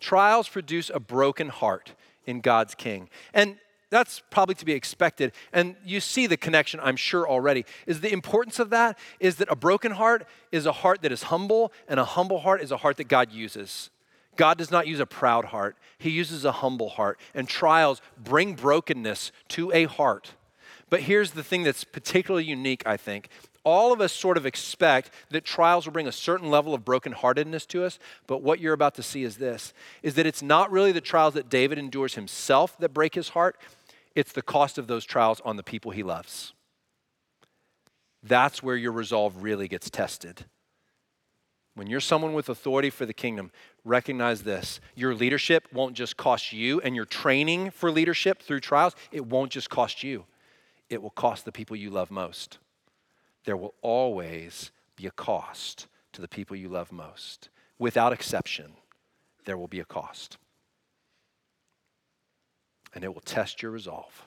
Trials 0.00 0.48
produce 0.48 0.90
a 0.92 1.00
broken 1.00 1.48
heart 1.48 1.92
in 2.26 2.40
God's 2.40 2.74
king. 2.74 3.08
And 3.34 3.56
that's 3.90 4.22
probably 4.30 4.54
to 4.56 4.64
be 4.64 4.74
expected. 4.74 5.32
And 5.52 5.74
you 5.84 6.00
see 6.00 6.26
the 6.26 6.36
connection, 6.36 6.78
I'm 6.82 6.96
sure, 6.96 7.28
already. 7.28 7.64
Is 7.86 8.00
the 8.00 8.12
importance 8.12 8.58
of 8.58 8.70
that 8.70 8.98
is 9.18 9.36
that 9.36 9.50
a 9.50 9.56
broken 9.56 9.92
heart 9.92 10.26
is 10.52 10.66
a 10.66 10.72
heart 10.72 11.02
that 11.02 11.12
is 11.12 11.24
humble, 11.24 11.72
and 11.88 11.98
a 11.98 12.04
humble 12.04 12.40
heart 12.40 12.60
is 12.60 12.70
a 12.70 12.76
heart 12.76 12.98
that 12.98 13.08
God 13.08 13.32
uses. 13.32 13.90
God 14.36 14.58
does 14.58 14.70
not 14.70 14.86
use 14.86 15.00
a 15.00 15.06
proud 15.06 15.46
heart, 15.46 15.76
He 15.98 16.10
uses 16.10 16.44
a 16.44 16.52
humble 16.52 16.90
heart. 16.90 17.18
And 17.34 17.48
trials 17.48 18.00
bring 18.22 18.54
brokenness 18.54 19.32
to 19.48 19.72
a 19.72 19.84
heart. 19.84 20.34
But 20.90 21.02
here's 21.02 21.32
the 21.32 21.42
thing 21.42 21.62
that's 21.62 21.84
particularly 21.84 22.44
unique, 22.44 22.82
I 22.86 22.96
think, 22.96 23.28
all 23.64 23.92
of 23.92 24.00
us 24.00 24.12
sort 24.12 24.38
of 24.38 24.46
expect 24.46 25.10
that 25.30 25.44
trials 25.44 25.84
will 25.84 25.92
bring 25.92 26.06
a 26.06 26.12
certain 26.12 26.50
level 26.50 26.72
of 26.72 26.84
brokenheartedness 26.84 27.66
to 27.68 27.84
us, 27.84 27.98
but 28.26 28.42
what 28.42 28.60
you're 28.60 28.72
about 28.72 28.94
to 28.94 29.02
see 29.02 29.24
is 29.24 29.36
this 29.36 29.74
is 30.02 30.14
that 30.14 30.24
it's 30.24 30.42
not 30.42 30.70
really 30.70 30.92
the 30.92 31.00
trials 31.00 31.34
that 31.34 31.50
David 31.50 31.78
endures 31.78 32.14
himself 32.14 32.78
that 32.78 32.94
break 32.94 33.14
his 33.14 33.30
heart, 33.30 33.58
it's 34.14 34.32
the 34.32 34.42
cost 34.42 34.78
of 34.78 34.86
those 34.86 35.04
trials 35.04 35.42
on 35.44 35.56
the 35.56 35.62
people 35.62 35.90
he 35.90 36.02
loves. 36.02 36.54
That's 38.22 38.62
where 38.62 38.76
your 38.76 38.92
resolve 38.92 39.42
really 39.42 39.68
gets 39.68 39.90
tested. 39.90 40.46
When 41.74 41.86
you're 41.86 42.00
someone 42.00 42.32
with 42.32 42.48
authority 42.48 42.90
for 42.90 43.06
the 43.06 43.12
kingdom, 43.12 43.52
recognize 43.84 44.42
this. 44.42 44.80
Your 44.96 45.14
leadership 45.14 45.68
won't 45.72 45.94
just 45.94 46.16
cost 46.16 46.52
you, 46.52 46.80
and 46.80 46.96
your 46.96 47.04
training 47.04 47.70
for 47.70 47.92
leadership 47.92 48.42
through 48.42 48.60
trials, 48.60 48.96
it 49.12 49.26
won't 49.26 49.52
just 49.52 49.70
cost 49.70 50.02
you, 50.02 50.24
it 50.90 51.02
will 51.02 51.10
cost 51.10 51.44
the 51.44 51.52
people 51.52 51.76
you 51.76 51.90
love 51.90 52.10
most 52.10 52.58
there 53.48 53.56
will 53.56 53.74
always 53.80 54.70
be 54.94 55.06
a 55.06 55.10
cost 55.10 55.86
to 56.12 56.20
the 56.20 56.28
people 56.28 56.54
you 56.54 56.68
love 56.68 56.92
most. 56.92 57.48
Without 57.78 58.12
exception, 58.12 58.72
there 59.46 59.56
will 59.56 59.68
be 59.68 59.80
a 59.80 59.86
cost. 59.86 60.36
And 62.94 63.02
it 63.02 63.14
will 63.14 63.22
test 63.22 63.62
your 63.62 63.70
resolve. 63.70 64.26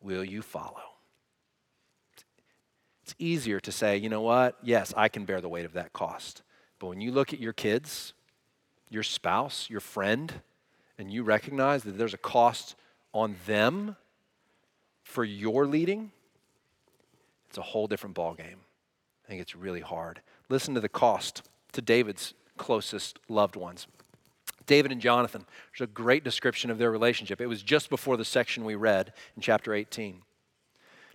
Will 0.00 0.22
you 0.22 0.40
follow? 0.40 0.94
It's 3.02 3.16
easier 3.18 3.58
to 3.58 3.72
say, 3.72 3.96
you 3.96 4.08
know 4.08 4.22
what? 4.22 4.56
Yes, 4.62 4.94
I 4.96 5.08
can 5.08 5.24
bear 5.24 5.40
the 5.40 5.48
weight 5.48 5.66
of 5.66 5.72
that 5.72 5.92
cost. 5.92 6.44
But 6.78 6.86
when 6.86 7.00
you 7.00 7.10
look 7.10 7.32
at 7.32 7.40
your 7.40 7.52
kids, 7.52 8.12
your 8.88 9.02
spouse, 9.02 9.68
your 9.68 9.80
friend, 9.80 10.32
and 10.96 11.10
you 11.10 11.24
recognize 11.24 11.82
that 11.82 11.98
there's 11.98 12.14
a 12.14 12.18
cost 12.18 12.76
on 13.12 13.34
them 13.46 13.96
for 15.06 15.22
your 15.22 15.66
leading, 15.66 16.10
it's 17.48 17.56
a 17.56 17.62
whole 17.62 17.86
different 17.86 18.16
ballgame. 18.16 18.58
I 19.24 19.28
think 19.28 19.40
it's 19.40 19.54
really 19.54 19.80
hard. 19.80 20.20
Listen 20.48 20.74
to 20.74 20.80
the 20.80 20.88
cost 20.88 21.42
to 21.72 21.80
David's 21.80 22.34
closest 22.58 23.20
loved 23.28 23.54
ones. 23.54 23.86
David 24.66 24.90
and 24.90 25.00
Jonathan, 25.00 25.46
there's 25.70 25.88
a 25.88 25.92
great 25.92 26.24
description 26.24 26.72
of 26.72 26.78
their 26.78 26.90
relationship. 26.90 27.40
It 27.40 27.46
was 27.46 27.62
just 27.62 27.88
before 27.88 28.16
the 28.16 28.24
section 28.24 28.64
we 28.64 28.74
read 28.74 29.12
in 29.36 29.42
chapter 29.42 29.72
18. 29.72 30.22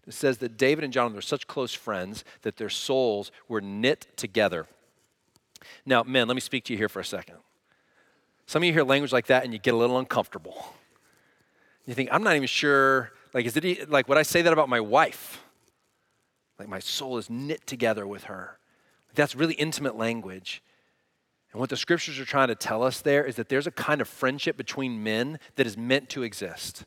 It 0.08 0.14
says 0.14 0.38
that 0.38 0.58
David 0.58 0.86
and 0.86 0.94
Jonathan 0.94 1.18
were 1.18 1.22
such 1.22 1.46
close 1.46 1.74
friends 1.74 2.24
that 2.44 2.56
their 2.56 2.70
souls 2.70 3.30
were 3.50 3.60
knit 3.60 4.08
together. 4.16 4.68
Now, 5.86 6.04
men, 6.04 6.30
let 6.30 6.36
me 6.36 6.42
speak 6.42 6.64
to 6.66 6.74
you 6.74 6.78
here 6.78 6.90
for 6.90 7.02
a 7.02 7.06
second. 7.06 7.36
Some 8.46 8.64
of 8.64 8.68
you 8.68 8.74
hear 8.74 8.84
language 8.84 9.12
like 9.12 9.28
that 9.28 9.44
and 9.44 9.52
you 9.52 9.60
get 9.60 9.74
a 9.74 9.78
little 9.78 10.00
uncomfortable. 10.00 10.74
You 11.86 11.94
think, 11.94 12.10
I'm 12.12 12.24
not 12.24 12.38
even 12.38 12.48
sure 12.48 13.12
like, 13.34 13.46
is 13.46 13.56
it 13.58 13.90
like, 13.90 14.08
would 14.08 14.18
I 14.18 14.24
say 14.24 14.42
that 14.42 14.54
about 14.54 14.70
my 14.70 14.80
wife? 14.80 15.44
Like, 16.60 16.68
my 16.68 16.80
soul 16.80 17.18
is 17.18 17.30
knit 17.30 17.66
together 17.66 18.06
with 18.06 18.26
her. 18.26 18.58
That's 19.16 19.36
really 19.36 19.56
intimate 19.56 19.98
language. 19.98 20.62
And 21.52 21.60
what 21.60 21.70
the 21.70 21.78
scriptures 21.78 22.20
are 22.20 22.26
trying 22.26 22.48
to 22.48 22.56
tell 22.56 22.84
us 22.84 23.02
there 23.02 23.26
is 23.26 23.36
that 23.36 23.50
there's 23.50 23.68
a 23.68 23.72
kind 23.72 24.00
of 24.00 24.08
friendship 24.08 24.58
between 24.58 25.04
men 25.04 25.40
that 25.56 25.68
is 25.68 25.78
meant 25.78 26.10
to 26.10 26.24
exist, 26.24 26.86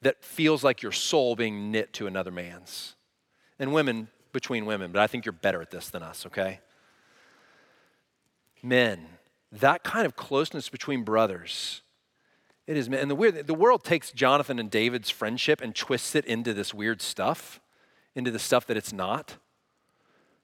that 0.00 0.24
feels 0.24 0.64
like 0.64 0.82
your 0.82 0.92
soul 0.92 1.36
being 1.36 1.70
knit 1.70 1.92
to 1.94 2.06
another 2.06 2.30
man's. 2.30 2.94
And 3.58 3.72
women 3.72 4.08
between 4.32 4.64
women, 4.64 4.92
but 4.92 5.00
I 5.00 5.06
think 5.06 5.24
you're 5.24 5.32
better 5.32 5.60
at 5.60 5.70
this 5.70 5.90
than 5.90 6.02
us, 6.02 6.24
okay? 6.26 6.60
Men, 8.62 9.06
that 9.52 9.82
kind 9.82 10.06
of 10.06 10.16
closeness 10.16 10.68
between 10.68 11.02
brothers. 11.02 11.82
It 12.68 12.76
is, 12.76 12.86
and 12.86 13.10
the 13.10 13.14
weird, 13.14 13.46
the 13.46 13.54
world 13.54 13.82
takes 13.82 14.12
Jonathan 14.12 14.58
and 14.58 14.70
David's 14.70 15.08
friendship 15.08 15.62
and 15.62 15.74
twists 15.74 16.14
it 16.14 16.26
into 16.26 16.52
this 16.52 16.74
weird 16.74 17.00
stuff, 17.00 17.60
into 18.14 18.30
the 18.30 18.38
stuff 18.38 18.66
that 18.66 18.76
it's 18.76 18.92
not. 18.92 19.38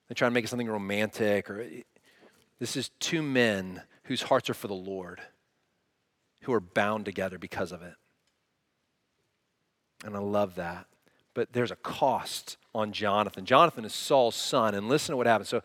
They 0.08 0.14
try 0.14 0.26
to 0.26 0.32
make 0.32 0.44
it 0.44 0.48
something 0.48 0.66
romantic, 0.66 1.50
or 1.50 1.68
this 2.58 2.76
is 2.76 2.88
two 2.98 3.22
men 3.22 3.82
whose 4.04 4.22
hearts 4.22 4.48
are 4.48 4.54
for 4.54 4.68
the 4.68 4.74
Lord, 4.74 5.20
who 6.44 6.54
are 6.54 6.60
bound 6.60 7.04
together 7.04 7.36
because 7.36 7.72
of 7.72 7.82
it. 7.82 7.94
And 10.02 10.16
I 10.16 10.20
love 10.20 10.54
that. 10.54 10.86
But 11.34 11.52
there's 11.52 11.70
a 11.70 11.76
cost 11.76 12.56
on 12.74 12.92
Jonathan. 12.92 13.44
Jonathan 13.44 13.84
is 13.84 13.92
Saul's 13.92 14.34
son, 14.34 14.74
and 14.74 14.88
listen 14.88 15.12
to 15.12 15.18
what 15.18 15.26
happens. 15.26 15.50
So 15.50 15.62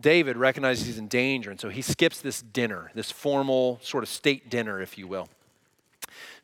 David 0.00 0.38
recognizes 0.38 0.86
he's 0.86 0.96
in 0.96 1.08
danger, 1.08 1.50
and 1.50 1.60
so 1.60 1.68
he 1.68 1.82
skips 1.82 2.22
this 2.22 2.40
dinner, 2.40 2.90
this 2.94 3.10
formal 3.10 3.78
sort 3.82 4.04
of 4.04 4.08
state 4.08 4.48
dinner, 4.48 4.80
if 4.80 4.96
you 4.96 5.06
will. 5.06 5.28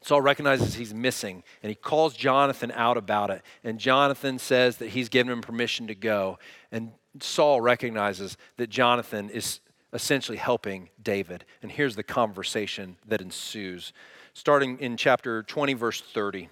Saul 0.00 0.20
recognizes 0.20 0.74
he's 0.74 0.94
missing, 0.94 1.42
and 1.62 1.70
he 1.70 1.74
calls 1.74 2.14
Jonathan 2.14 2.72
out 2.72 2.96
about 2.96 3.30
it. 3.30 3.42
And 3.62 3.78
Jonathan 3.78 4.38
says 4.38 4.78
that 4.78 4.90
he's 4.90 5.08
given 5.08 5.32
him 5.32 5.40
permission 5.40 5.86
to 5.86 5.94
go. 5.94 6.38
And 6.72 6.92
Saul 7.20 7.60
recognizes 7.60 8.36
that 8.56 8.70
Jonathan 8.70 9.30
is 9.30 9.60
essentially 9.92 10.38
helping 10.38 10.90
David. 11.02 11.44
And 11.62 11.70
here's 11.70 11.96
the 11.96 12.02
conversation 12.02 12.96
that 13.06 13.20
ensues, 13.20 13.92
starting 14.34 14.78
in 14.78 14.96
chapter 14.96 15.42
20, 15.42 15.74
verse 15.74 16.00
30. 16.00 16.42
It 16.44 16.48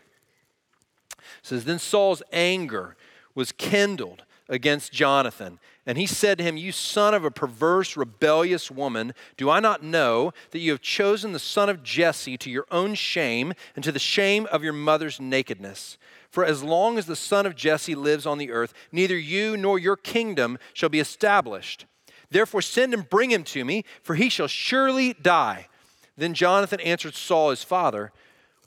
says, 1.43 1.65
Then 1.65 1.79
Saul's 1.79 2.23
anger 2.33 2.97
was 3.35 3.53
kindled 3.53 4.25
against 4.49 4.93
Jonathan. 4.93 5.59
And 5.87 5.99
he 5.99 6.07
said 6.07 6.39
to 6.39 6.45
him, 6.45 6.57
You 6.57 6.73
son 6.73 7.15
of 7.15 7.25
a 7.25 7.31
perverse, 7.31 7.97
rebellious 7.97 8.71
woman, 8.71 9.15
do 9.37 9.51
I 9.51 9.61
not 9.61 9.83
know 9.83 10.33
that 10.51 10.61
you 10.61 10.71
have 10.71 10.81
chosen 10.81 11.33
the 11.33 11.39
son 11.39 11.69
of 11.69 11.83
Jesse 11.83 12.37
to 12.39 12.51
your 12.51 12.67
own 12.71 12.95
shame 12.95 13.53
and 13.75 13.85
to 13.85 13.93
the 13.93 13.99
shame 13.99 14.47
of 14.53 14.63
your 14.63 14.73
mother's 14.73 15.21
nakedness? 15.21 15.99
For 16.31 16.45
as 16.45 16.63
long 16.63 16.99
as 16.99 17.07
the 17.07 17.17
son 17.17 17.47
of 17.47 17.57
Jesse 17.57 17.95
lives 17.95 18.27
on 18.27 18.39
the 18.39 18.51
earth, 18.51 18.73
neither 18.91 19.19
you 19.19 19.57
nor 19.57 19.79
your 19.79 19.97
kingdom 19.97 20.59
shall 20.73 20.89
be 20.89 21.01
established. 21.01 21.87
Therefore, 22.31 22.63
send 22.63 22.95
and 22.95 23.09
bring 23.09 23.31
him 23.31 23.45
to 23.45 23.65
me, 23.65 23.85
for 24.03 24.15
he 24.15 24.31
shall 24.31 24.49
surely 24.49 25.13
die. 25.13 25.69
Then 26.17 26.33
Jonathan 26.33 26.81
answered 26.81 27.15
Saul, 27.15 27.51
his 27.51 27.63
father, 27.63 28.13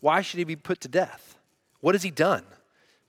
Why 0.02 0.22
should 0.22 0.38
he 0.38 0.44
be 0.44 0.56
put 0.56 0.82
to 0.82 0.88
death? 0.88 1.38
What 1.80 1.96
has 1.96 2.04
he 2.04 2.12
done? 2.12 2.44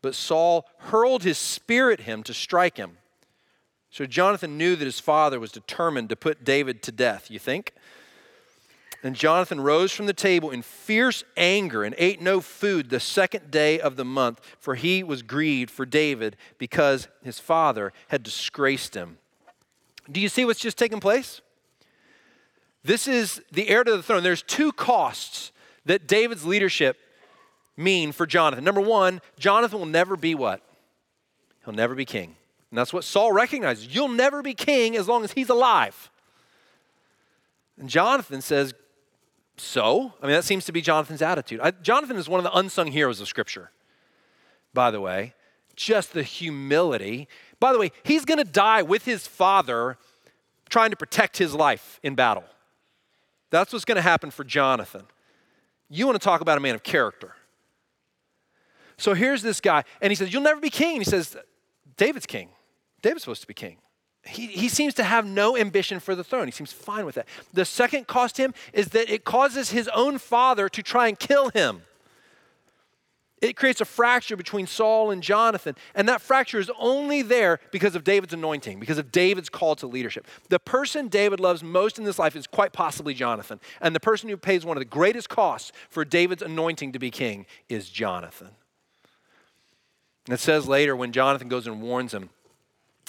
But 0.07 0.15
Saul 0.15 0.69
hurled 0.79 1.25
his 1.25 1.37
spear 1.37 1.91
at 1.91 2.03
him 2.03 2.23
to 2.23 2.33
strike 2.33 2.77
him. 2.77 2.99
So 3.91 4.07
Jonathan 4.07 4.57
knew 4.57 4.77
that 4.77 4.85
his 4.85 5.01
father 5.01 5.41
was 5.41 5.51
determined 5.51 6.11
to 6.11 6.15
put 6.15 6.45
David 6.45 6.81
to 6.85 6.93
death, 6.93 7.29
you 7.29 7.41
think? 7.41 7.73
And 9.03 9.17
Jonathan 9.17 9.61
rose 9.61 9.91
from 9.91 10.07
the 10.07 10.13
table 10.13 10.53
in 10.53 10.63
fierce 10.63 11.25
anger 11.37 11.83
and 11.83 11.93
ate 11.99 12.23
no 12.23 12.41
food 12.41 12.89
the 12.89 13.01
second 13.01 13.51
day 13.51 13.81
of 13.81 13.97
the 13.97 14.05
month, 14.05 14.41
for 14.61 14.77
he 14.77 15.03
was 15.03 15.23
grieved 15.23 15.73
for 15.73 15.85
David 15.85 16.37
because 16.57 17.09
his 17.25 17.41
father 17.41 17.93
had 18.07 18.23
disgraced 18.23 18.95
him. 18.95 19.19
Do 20.09 20.21
you 20.21 20.29
see 20.29 20.45
what's 20.45 20.61
just 20.61 20.79
taken 20.79 21.01
place? 21.01 21.41
This 22.85 23.09
is 23.09 23.43
the 23.51 23.69
heir 23.69 23.83
to 23.83 23.97
the 23.97 24.05
throne. 24.05 24.23
There's 24.23 24.43
two 24.43 24.71
costs 24.71 25.51
that 25.85 26.07
David's 26.07 26.45
leadership 26.45 26.97
mean 27.77 28.13
for 28.13 28.27
Jonathan? 28.27 28.65
Number 28.65 28.81
one, 28.81 29.21
Jonathan 29.39 29.79
will 29.79 29.87
never 29.87 30.17
be 30.17 30.35
what? 30.35 30.63
He'll 31.65 31.75
never 31.75 31.95
be 31.95 32.05
king. 32.05 32.37
And 32.71 32.79
that's 32.79 32.93
what 32.93 33.05
Saul 33.05 33.33
recognizes. 33.33 33.95
You'll 33.95 34.09
never 34.09 34.43
be 34.43 34.55
king 34.55 34.97
as 34.97 35.09
long 35.09 35.25
as 35.25 35.33
he's 35.33 35.49
alive. 35.49 36.11
And 37.79 37.89
Jonathan 37.89 38.41
says, 38.41 38.75
So? 39.57 40.15
I 40.23 40.27
mean, 40.27 40.35
that 40.35 40.45
seems 40.45 40.65
to 40.67 40.73
be 40.73 40.81
Jonathan's 40.81 41.23
attitude. 41.23 41.61
I, 41.63 41.71
Jonathan 41.71 42.17
is 42.17 42.29
one 42.29 42.39
of 42.39 42.45
the 42.45 42.57
unsung 42.57 42.89
heroes 42.89 43.21
of 43.21 43.29
Scripture, 43.29 43.71
by 44.75 44.91
the 44.91 45.01
way. 45.01 45.35
Just 45.75 46.13
the 46.13 46.23
humility. 46.23 47.29
By 47.61 47.73
the 47.73 47.79
way, 47.79 47.93
he's 48.03 48.25
going 48.25 48.39
to 48.39 48.51
die 48.51 48.83
with 48.83 49.05
his 49.05 49.27
father 49.27 49.99
trying 50.69 50.91
to 50.91 50.97
protect 50.97 51.37
his 51.37 51.55
life 51.55 52.01
in 52.03 52.15
battle. 52.15 52.45
That's 53.51 53.73
what's 53.73 53.85
going 53.85 53.97
to 53.97 54.03
happen 54.03 54.31
for 54.31 54.43
Jonathan. 54.43 55.05
You 55.89 56.07
want 56.07 56.21
to 56.21 56.25
talk 56.25 56.41
about 56.41 56.59
a 56.59 56.61
man 56.61 56.75
of 56.75 56.83
character. 56.83 57.36
So 58.99 59.15
here's 59.15 59.43
this 59.43 59.61
guy, 59.61 59.85
and 60.01 60.11
he 60.11 60.15
says, 60.15 60.33
You'll 60.33 60.43
never 60.43 60.61
be 60.61 60.71
king. 60.71 60.99
He 60.99 61.05
says, 61.05 61.37
David's 61.97 62.27
king. 62.27 62.49
David's 63.03 63.23
supposed 63.23 63.43
to 63.43 63.47
be 63.47 63.55
king. 63.55 63.79
He, 64.25 64.47
he 64.49 64.69
seems 64.69 64.95
to 64.95 65.05
have 65.05 65.25
no 65.25 65.57
ambition 65.57 66.01
for 66.01 66.15
the 66.15 66.25
throne. 66.25 66.47
He 66.47 66.53
seems 66.53 66.73
fine 66.73 67.07
with 67.07 67.15
that. 67.15 67.29
The 67.53 67.65
second 67.65 68.07
cost 68.07 68.39
him 68.39 68.55
is 68.73 68.89
that 68.89 69.09
it 69.09 69.25
causes 69.25 69.71
his 69.71 69.89
own 69.95 70.19
father 70.19 70.69
to 70.69 70.83
try 70.83 71.09
and 71.09 71.19
kill 71.19 71.51
him. 71.51 71.83
It 73.43 73.55
creates 73.55 73.83
a 73.83 73.85
fracture 73.85 74.35
between 74.35 74.67
Saul 74.67 75.11
and 75.11 75.23
Jonathan. 75.23 75.77
And 75.95 76.09
that 76.09 76.23
fracture 76.23 76.59
is 76.59 76.71
only 76.79 77.23
there 77.23 77.61
because 77.71 77.95
of 77.95 78.03
David's 78.03 78.33
anointing, 78.33 78.81
because 78.81 78.99
of 78.99 79.13
David's 79.13 79.51
call 79.51 79.77
to 79.77 79.87
leadership. 79.87 80.27
The 80.49 80.59
person 80.59 81.09
David 81.09 81.39
loves 81.39 81.63
most 81.63 81.99
in 81.99 82.05
this 82.05 82.19
life 82.19 82.35
is 82.35 82.47
quite 82.47 82.73
possibly 82.73 83.13
Jonathan. 83.13 83.61
And 83.81 83.95
the 83.95 84.01
person 84.01 84.31
who 84.31 84.37
pays 84.39 84.65
one 84.65 84.77
of 84.77 84.81
the 84.81 84.87
greatest 84.87 85.29
costs 85.29 85.71
for 85.91 86.05
David's 86.05 86.43
anointing 86.43 86.93
to 86.93 86.99
be 86.99 87.11
king 87.11 87.45
is 87.69 87.91
Jonathan. 87.91 88.51
And 90.27 90.35
it 90.35 90.41
says 90.41 90.67
later 90.67 90.95
when 90.97 91.13
Jonathan 91.13 91.49
goes 91.49 91.67
and 91.67 91.81
warns 91.81 92.13
him 92.13 92.31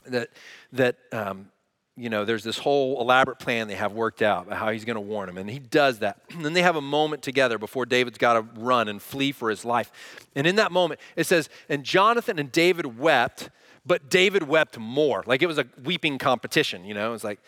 that, 0.05 0.29
that 0.73 0.97
um, 1.11 1.49
you 1.97 2.09
know, 2.09 2.25
there's 2.25 2.43
this 2.43 2.59
whole 2.59 3.01
elaborate 3.01 3.39
plan 3.39 3.67
they 3.67 3.75
have 3.75 3.91
worked 3.91 4.21
out 4.21 4.45
about 4.45 4.59
how 4.59 4.69
he's 4.69 4.85
going 4.85 4.95
to 4.95 5.01
warn 5.01 5.27
him. 5.27 5.37
And 5.37 5.49
he 5.49 5.57
does 5.59 5.99
that. 5.99 6.21
And 6.37 6.45
then 6.45 6.53
they 6.53 6.61
have 6.61 6.75
a 6.75 6.81
moment 6.81 7.23
together 7.23 7.57
before 7.57 7.87
David's 7.87 8.19
got 8.19 8.33
to 8.33 8.41
run 8.61 8.87
and 8.87 9.01
flee 9.01 9.31
for 9.31 9.49
his 9.49 9.65
life. 9.65 9.91
And 10.35 10.45
in 10.45 10.57
that 10.57 10.71
moment, 10.71 10.99
it 11.15 11.25
says, 11.25 11.49
And 11.67 11.83
Jonathan 11.83 12.37
and 12.37 12.51
David 12.51 12.99
wept, 12.99 13.49
but 13.83 14.09
David 14.09 14.43
wept 14.43 14.77
more. 14.77 15.23
Like 15.25 15.41
it 15.41 15.47
was 15.47 15.57
a 15.57 15.65
weeping 15.83 16.19
competition, 16.19 16.85
you 16.85 16.93
know? 16.93 17.13
It's 17.13 17.23
like 17.23 17.39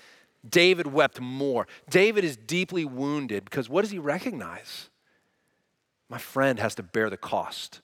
David 0.50 0.88
wept 0.88 1.22
more. 1.22 1.68
David 1.90 2.24
is 2.24 2.36
deeply 2.36 2.86
wounded 2.86 3.46
because 3.46 3.70
what 3.70 3.84
does 3.84 3.92
he 3.92 4.00
recognize? 4.00 4.90
My 6.10 6.18
friend 6.18 6.60
has 6.60 6.74
to 6.76 6.84
bear 6.84 7.12
the 7.12 7.18
cost 7.18 7.82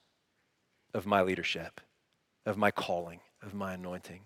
of 0.96 1.06
my 1.06 1.22
leadership, 1.22 1.82
of 2.46 2.58
my 2.58 2.72
calling, 2.72 3.20
of 3.44 3.54
my 3.54 3.74
anointing. 3.74 4.22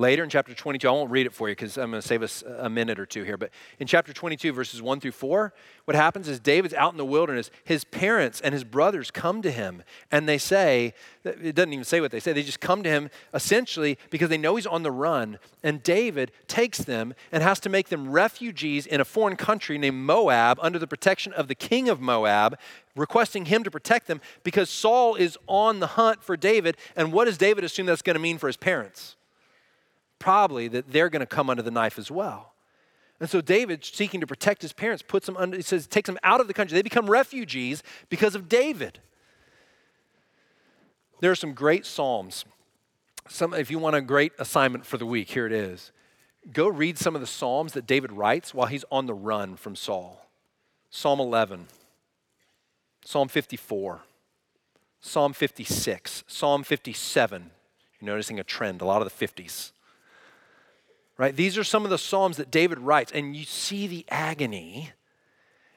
Later 0.00 0.24
in 0.24 0.30
chapter 0.30 0.54
22, 0.54 0.88
I 0.88 0.92
won't 0.92 1.10
read 1.10 1.26
it 1.26 1.34
for 1.34 1.50
you 1.50 1.54
because 1.54 1.76
I'm 1.76 1.90
going 1.90 2.00
to 2.00 2.08
save 2.08 2.22
us 2.22 2.42
a 2.42 2.70
minute 2.70 2.98
or 2.98 3.04
two 3.04 3.22
here, 3.22 3.36
but 3.36 3.50
in 3.78 3.86
chapter 3.86 4.14
22, 4.14 4.50
verses 4.50 4.80
1 4.80 4.98
through 4.98 5.12
4, 5.12 5.52
what 5.84 5.94
happens 5.94 6.26
is 6.26 6.40
David's 6.40 6.72
out 6.72 6.92
in 6.92 6.96
the 6.96 7.04
wilderness. 7.04 7.50
His 7.64 7.84
parents 7.84 8.40
and 8.40 8.54
his 8.54 8.64
brothers 8.64 9.10
come 9.10 9.42
to 9.42 9.50
him 9.50 9.82
and 10.10 10.26
they 10.26 10.38
say, 10.38 10.94
it 11.22 11.54
doesn't 11.54 11.74
even 11.74 11.84
say 11.84 12.00
what 12.00 12.12
they 12.12 12.18
say, 12.18 12.32
they 12.32 12.42
just 12.42 12.60
come 12.60 12.82
to 12.82 12.88
him 12.88 13.10
essentially 13.34 13.98
because 14.08 14.30
they 14.30 14.38
know 14.38 14.56
he's 14.56 14.66
on 14.66 14.84
the 14.84 14.90
run. 14.90 15.38
And 15.62 15.82
David 15.82 16.32
takes 16.48 16.78
them 16.78 17.12
and 17.30 17.42
has 17.42 17.60
to 17.60 17.68
make 17.68 17.90
them 17.90 18.10
refugees 18.10 18.86
in 18.86 19.02
a 19.02 19.04
foreign 19.04 19.36
country 19.36 19.76
named 19.76 19.98
Moab 19.98 20.58
under 20.62 20.78
the 20.78 20.86
protection 20.86 21.34
of 21.34 21.46
the 21.46 21.54
king 21.54 21.90
of 21.90 22.00
Moab, 22.00 22.58
requesting 22.96 23.44
him 23.44 23.64
to 23.64 23.70
protect 23.70 24.06
them 24.06 24.22
because 24.44 24.70
Saul 24.70 25.14
is 25.16 25.36
on 25.46 25.80
the 25.80 25.88
hunt 25.88 26.22
for 26.22 26.38
David. 26.38 26.78
And 26.96 27.12
what 27.12 27.26
does 27.26 27.36
David 27.36 27.64
assume 27.64 27.84
that's 27.84 28.00
going 28.00 28.14
to 28.14 28.18
mean 28.18 28.38
for 28.38 28.46
his 28.46 28.56
parents? 28.56 29.16
Probably 30.20 30.68
that 30.68 30.92
they're 30.92 31.08
going 31.08 31.20
to 31.20 31.26
come 31.26 31.50
under 31.50 31.62
the 31.62 31.72
knife 31.72 31.98
as 31.98 32.08
well. 32.08 32.52
And 33.18 33.28
so 33.28 33.40
David, 33.40 33.84
seeking 33.84 34.20
to 34.20 34.26
protect 34.26 34.62
his 34.62 34.72
parents, 34.72 35.02
puts 35.02 35.26
them 35.26 35.36
under, 35.36 35.56
he 35.56 35.62
says, 35.62 35.88
takes 35.88 36.06
them 36.06 36.18
out 36.22 36.40
of 36.40 36.46
the 36.46 36.54
country. 36.54 36.76
They 36.76 36.82
become 36.82 37.10
refugees 37.10 37.82
because 38.08 38.36
of 38.36 38.48
David. 38.48 39.00
There 41.20 41.30
are 41.30 41.36
some 41.36 41.52
great 41.52 41.84
Psalms. 41.84 42.44
Some, 43.28 43.52
if 43.52 43.70
you 43.70 43.78
want 43.78 43.96
a 43.96 44.00
great 44.00 44.32
assignment 44.38 44.86
for 44.86 44.96
the 44.96 45.04
week, 45.04 45.30
here 45.30 45.46
it 45.46 45.52
is. 45.52 45.92
Go 46.52 46.68
read 46.68 46.96
some 46.96 47.14
of 47.14 47.20
the 47.20 47.26
Psalms 47.26 47.74
that 47.74 47.86
David 47.86 48.12
writes 48.12 48.54
while 48.54 48.68
he's 48.68 48.84
on 48.90 49.06
the 49.06 49.14
run 49.14 49.56
from 49.56 49.76
Saul. 49.76 50.26
Psalm 50.88 51.20
11, 51.20 51.66
Psalm 53.04 53.28
54, 53.28 54.00
Psalm 55.00 55.32
56, 55.32 56.24
Psalm 56.26 56.62
57. 56.64 57.50
You're 58.00 58.12
noticing 58.12 58.40
a 58.40 58.44
trend, 58.44 58.80
a 58.80 58.86
lot 58.86 59.02
of 59.02 59.16
the 59.16 59.26
50s 59.26 59.72
right? 61.20 61.36
These 61.36 61.58
are 61.58 61.64
some 61.64 61.84
of 61.84 61.90
the 61.90 61.98
Psalms 61.98 62.38
that 62.38 62.50
David 62.50 62.78
writes, 62.78 63.12
and 63.12 63.36
you 63.36 63.44
see 63.44 63.86
the 63.86 64.06
agony 64.08 64.92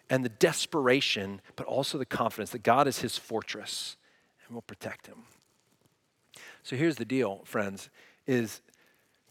and 0.10 0.24
the 0.24 0.30
desperation, 0.30 1.42
but 1.58 1.68
also 1.68 1.98
the 1.98 2.06
confidence 2.06 2.52
that 2.52 2.64
God 2.64 2.88
is 2.88 3.00
his 3.00 3.18
fortress. 3.18 3.98
And 4.48 4.56
will 4.56 4.62
protect 4.62 5.08
him. 5.08 5.24
So 6.64 6.78
here's 6.78 6.96
the 6.96 7.04
deal, 7.04 7.42
friends, 7.44 7.90
is 8.26 8.62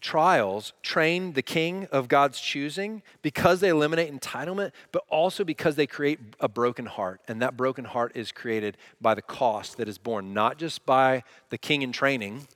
trials 0.02 0.74
train 0.82 1.32
the 1.32 1.40
king 1.40 1.88
of 1.90 2.08
God's 2.08 2.40
choosing 2.40 3.02
because 3.22 3.60
they 3.60 3.70
eliminate 3.70 4.12
entitlement, 4.12 4.72
but 4.90 5.04
also 5.08 5.44
because 5.44 5.76
they 5.76 5.86
create 5.86 6.18
a 6.40 6.48
broken 6.48 6.84
heart. 6.84 7.22
And 7.26 7.40
that 7.40 7.56
broken 7.56 7.86
heart 7.86 8.12
is 8.14 8.32
created 8.32 8.76
by 9.00 9.14
the 9.14 9.22
cost 9.22 9.78
that 9.78 9.88
is 9.88 9.96
borne 9.96 10.34
not 10.34 10.58
just 10.58 10.84
by 10.84 11.22
the 11.48 11.56
king 11.56 11.80
in 11.80 11.90
training, 11.90 12.48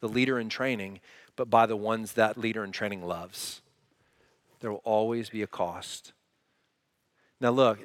the 0.00 0.08
leader 0.08 0.38
in 0.38 0.48
training, 0.48 1.00
but 1.36 1.50
by 1.50 1.66
the 1.66 1.76
ones 1.76 2.12
that 2.12 2.38
leader 2.38 2.64
in 2.64 2.72
training 2.72 3.04
loves. 3.04 3.60
There 4.60 4.70
will 4.70 4.82
always 4.84 5.30
be 5.30 5.42
a 5.42 5.46
cost. 5.46 6.12
Now, 7.40 7.50
look, 7.50 7.78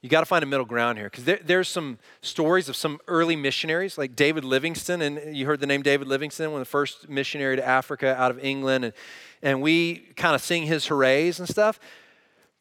you 0.00 0.08
got 0.08 0.20
to 0.20 0.26
find 0.26 0.42
a 0.44 0.46
middle 0.46 0.64
ground 0.64 0.96
here 0.96 1.08
because 1.08 1.24
there, 1.24 1.40
there's 1.44 1.68
some 1.68 1.98
stories 2.22 2.68
of 2.68 2.76
some 2.76 3.00
early 3.08 3.34
missionaries 3.34 3.98
like 3.98 4.14
David 4.14 4.44
Livingstone. 4.44 5.02
And 5.02 5.36
you 5.36 5.46
heard 5.46 5.60
the 5.60 5.66
name 5.66 5.82
David 5.82 6.06
Livingstone, 6.06 6.52
one 6.52 6.60
of 6.60 6.66
the 6.66 6.70
first 6.70 7.08
missionary 7.08 7.56
to 7.56 7.66
Africa 7.66 8.14
out 8.16 8.30
of 8.30 8.42
England. 8.42 8.84
And, 8.84 8.94
and 9.42 9.62
we 9.62 9.96
kind 10.16 10.34
of 10.34 10.42
sing 10.42 10.64
his 10.64 10.86
hoorays 10.86 11.40
and 11.40 11.48
stuff. 11.48 11.80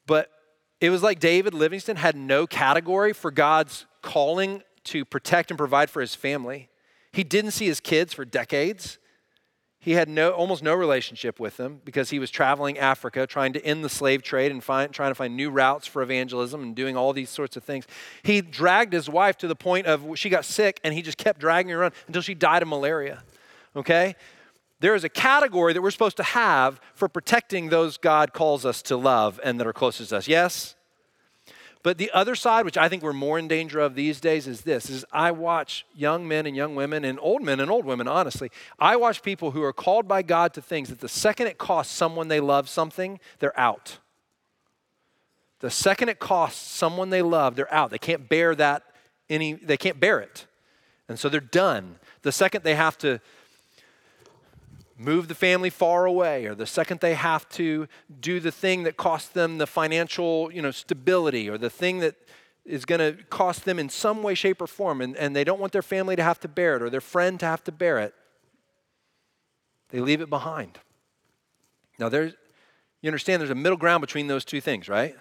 But 0.08 0.32
it 0.82 0.90
was 0.90 1.04
like 1.04 1.20
David 1.20 1.54
Livingstone 1.54 1.96
had 1.98 2.16
no 2.16 2.48
category 2.48 3.14
for 3.14 3.30
God's 3.30 3.86
calling 4.02 4.64
to 4.86 5.06
protect 5.06 5.52
and 5.52 5.58
provide 5.58 5.90
for 5.90 6.02
his 6.02 6.16
family. 6.16 6.70
He 7.12 7.24
didn't 7.24 7.52
see 7.52 7.66
his 7.66 7.80
kids 7.80 8.14
for 8.14 8.26
decades. 8.26 8.98
He 9.88 9.94
had 9.94 10.10
no, 10.10 10.32
almost 10.32 10.64
no 10.64 10.74
relationship 10.74 11.40
with 11.40 11.56
them 11.56 11.80
because 11.86 12.10
he 12.10 12.20
was 12.20 12.30
traveling 12.30 12.78
Africa 12.78 13.26
trying 13.26 13.54
to 13.54 13.66
end 13.66 13.86
the 13.86 13.90
slave 13.90 14.22
trade 14.22 14.52
and 14.52 14.62
find, 14.62 14.92
trying 14.92 15.12
to 15.12 15.16
find 15.16 15.38
new 15.38 15.50
routes 15.50 15.88
for 15.88 16.02
evangelism 16.02 16.62
and 16.62 16.76
doing 16.76 16.98
all 16.98 17.14
these 17.14 17.30
sorts 17.30 17.56
of 17.56 17.64
things. 17.64 17.88
He 18.22 18.42
dragged 18.42 18.92
his 18.92 19.08
wife 19.08 19.38
to 19.38 19.48
the 19.48 19.56
point 19.56 19.88
of 19.88 20.06
she 20.20 20.28
got 20.28 20.44
sick 20.44 20.82
and 20.84 20.94
he 20.94 21.02
just 21.02 21.18
kept 21.18 21.40
dragging 21.40 21.72
her 21.72 21.84
around 21.84 21.94
until 22.06 22.22
she 22.22 22.34
died 22.34 22.64
of 22.64 22.68
malaria. 22.68 23.24
Okay? 23.78 24.18
There 24.82 24.94
is 24.94 25.06
a 25.06 25.10
category 25.10 25.72
that 25.72 25.82
we're 25.82 25.92
supposed 25.92 26.18
to 26.18 26.24
have 26.24 26.82
for 26.94 27.08
protecting 27.08 27.70
those 27.70 27.98
God 27.98 28.34
calls 28.34 28.66
us 28.66 28.82
to 28.82 28.98
love 28.98 29.40
and 29.42 29.58
that 29.58 29.68
are 29.68 29.72
closest 29.72 30.10
to 30.10 30.18
us. 30.18 30.28
Yes? 30.28 30.76
But 31.88 31.98
the 31.98 32.12
other 32.12 32.36
side, 32.36 32.66
which 32.66 32.76
I 32.76 32.90
think 32.90 33.02
we're 33.02 33.14
more 33.14 33.40
in 33.40 33.48
danger 33.48 33.80
of 33.80 33.96
these 33.96 34.20
days, 34.20 34.46
is 34.46 34.64
this: 34.64 34.90
is 34.90 35.06
I 35.10 35.32
watch 35.32 35.86
young 35.96 36.28
men 36.28 36.46
and 36.46 36.54
young 36.54 36.76
women 36.76 37.06
and 37.06 37.18
old 37.22 37.42
men 37.42 37.62
and 37.62 37.72
old 37.72 37.86
women. 37.86 38.10
Honestly, 38.10 38.52
I 38.78 38.98
watch 38.98 39.24
people 39.24 39.52
who 39.52 39.64
are 39.64 39.72
called 39.72 40.06
by 40.06 40.22
God 40.22 40.54
to 40.56 40.62
things 40.62 40.90
that 40.90 41.00
the 41.00 41.08
second 41.08 41.48
it 41.48 41.58
costs 41.58 41.96
someone 41.96 42.28
they 42.28 42.42
love 42.42 42.68
something, 42.68 43.22
they're 43.40 43.58
out. 43.58 44.00
The 45.62 45.70
second 45.70 46.10
it 46.10 46.20
costs 46.20 46.60
someone 46.60 47.10
they 47.10 47.22
love, 47.22 47.56
they're 47.56 47.74
out. 47.74 47.90
They 47.90 47.98
can't 47.98 48.28
bear 48.28 48.54
that 48.56 48.84
any. 49.30 49.54
They 49.54 49.78
can't 49.78 49.98
bear 49.98 50.20
it, 50.20 50.46
and 51.08 51.18
so 51.18 51.30
they're 51.30 51.40
done. 51.40 52.00
The 52.22 52.34
second 52.34 52.66
they 52.66 52.76
have 52.76 52.98
to 52.98 53.22
move 54.98 55.28
the 55.28 55.36
family 55.36 55.70
far 55.70 56.06
away 56.06 56.46
or 56.46 56.56
the 56.56 56.66
second 56.66 57.00
they 57.00 57.14
have 57.14 57.48
to 57.50 57.88
do 58.20 58.40
the 58.40 58.52
thing 58.52 58.84
that 58.84 58.98
costs 58.98 59.30
them 59.30 59.60
the 59.60 59.68
financial 59.68 60.52
you 60.52 60.62
know 60.62 60.72
stability 60.72 61.50
or 61.50 61.58
the 61.58 61.70
thing 61.70 62.00
that 62.00 62.16
is 62.66 62.84
going 62.84 63.00
to 63.00 63.24
cost 63.26 63.64
them 63.64 63.80
in 63.80 63.88
some 63.88 64.24
way 64.24 64.34
shape 64.34 64.62
or 64.62 64.68
form 64.68 65.00
and, 65.02 65.16
and 65.16 65.36
they 65.36 65.44
don't 65.44 65.60
want 65.60 65.72
their 65.72 65.82
family 65.82 66.16
to 66.16 66.24
have 66.24 66.40
to 66.40 66.48
bear 66.48 66.76
it 66.76 66.82
or 66.82 66.90
their 66.90 67.00
friend 67.00 67.40
to 67.40 67.46
have 67.46 67.64
to 67.64 67.72
bear 67.72 68.00
it 68.00 68.14
they 69.90 70.00
leave 70.02 70.20
it 70.20 70.30
behind. 70.30 70.80
Now 72.00 72.10
there's 72.10 72.34
you 73.02 73.08
understand 73.10 73.40
there's 73.40 73.52
a 73.52 73.56
middle 73.56 73.78
ground 73.78 74.02
between 74.02 74.28
those 74.28 74.44
two 74.44 74.62
things 74.62 74.90
right? 74.90 75.16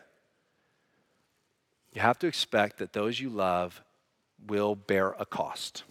You 1.92 2.00
have 2.00 2.18
to 2.20 2.26
expect 2.26 2.78
that 2.78 2.92
those 2.92 3.20
you 3.20 3.28
love 3.28 3.82
will 4.46 4.74
bear 4.74 5.14
a 5.18 5.24
cost. 5.24 5.84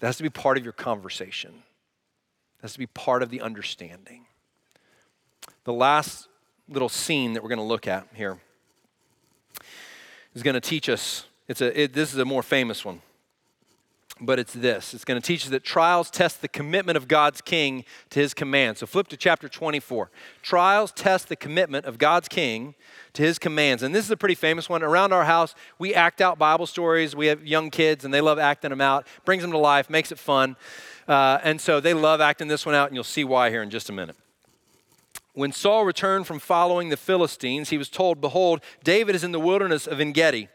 That 0.00 0.06
has 0.06 0.16
to 0.18 0.22
be 0.22 0.30
part 0.30 0.58
of 0.58 0.64
your 0.64 0.72
conversation 0.72 1.62
has 2.64 2.72
to 2.72 2.78
be 2.78 2.86
part 2.86 3.22
of 3.22 3.28
the 3.28 3.42
understanding. 3.42 4.24
The 5.64 5.72
last 5.74 6.28
little 6.66 6.88
scene 6.88 7.34
that 7.34 7.42
we're 7.42 7.50
going 7.50 7.58
to 7.58 7.62
look 7.62 7.86
at 7.86 8.08
here 8.14 8.38
is 10.34 10.42
going 10.42 10.54
to 10.54 10.62
teach 10.62 10.88
us. 10.88 11.26
It's 11.46 11.60
a, 11.60 11.82
it, 11.82 11.92
this 11.92 12.14
is 12.14 12.18
a 12.18 12.24
more 12.24 12.42
famous 12.42 12.82
one, 12.82 13.02
but 14.18 14.38
it's 14.38 14.54
this. 14.54 14.94
It's 14.94 15.04
going 15.04 15.20
to 15.20 15.26
teach 15.26 15.44
us 15.44 15.50
that 15.50 15.62
trials 15.62 16.10
test 16.10 16.40
the 16.40 16.48
commitment 16.48 16.96
of 16.96 17.06
God's 17.06 17.42
king 17.42 17.84
to 18.08 18.20
his 18.20 18.32
command. 18.32 18.78
So 18.78 18.86
flip 18.86 19.08
to 19.08 19.18
chapter 19.18 19.46
24. 19.46 20.10
Trials 20.40 20.90
test 20.90 21.28
the 21.28 21.36
commitment 21.36 21.84
of 21.84 21.98
God's 21.98 22.28
king 22.28 22.74
to 23.12 23.20
his 23.20 23.38
commands. 23.38 23.82
And 23.82 23.94
this 23.94 24.06
is 24.06 24.10
a 24.10 24.16
pretty 24.16 24.36
famous 24.36 24.70
one. 24.70 24.82
Around 24.82 25.12
our 25.12 25.24
house, 25.24 25.54
we 25.78 25.92
act 25.92 26.22
out 26.22 26.38
Bible 26.38 26.66
stories. 26.66 27.14
We 27.14 27.26
have 27.26 27.46
young 27.46 27.68
kids, 27.68 28.06
and 28.06 28.14
they 28.14 28.22
love 28.22 28.38
acting 28.38 28.70
them 28.70 28.80
out, 28.80 29.06
brings 29.26 29.42
them 29.42 29.52
to 29.52 29.58
life, 29.58 29.90
makes 29.90 30.10
it 30.10 30.18
fun. 30.18 30.56
Uh, 31.06 31.38
and 31.42 31.60
so 31.60 31.80
they 31.80 31.94
love 31.94 32.20
acting 32.20 32.48
this 32.48 32.64
one 32.64 32.74
out, 32.74 32.88
and 32.88 32.96
you'll 32.96 33.04
see 33.04 33.24
why 33.24 33.50
here 33.50 33.62
in 33.62 33.70
just 33.70 33.90
a 33.90 33.92
minute. 33.92 34.16
When 35.34 35.52
Saul 35.52 35.84
returned 35.84 36.26
from 36.26 36.38
following 36.38 36.88
the 36.88 36.96
Philistines, 36.96 37.70
he 37.70 37.78
was 37.78 37.88
told, 37.88 38.20
Behold, 38.20 38.60
David 38.84 39.16
is 39.16 39.24
in 39.24 39.32
the 39.32 39.40
wilderness 39.40 39.86
of 39.86 40.00
En 40.00 40.12
Gedi. 40.12 40.48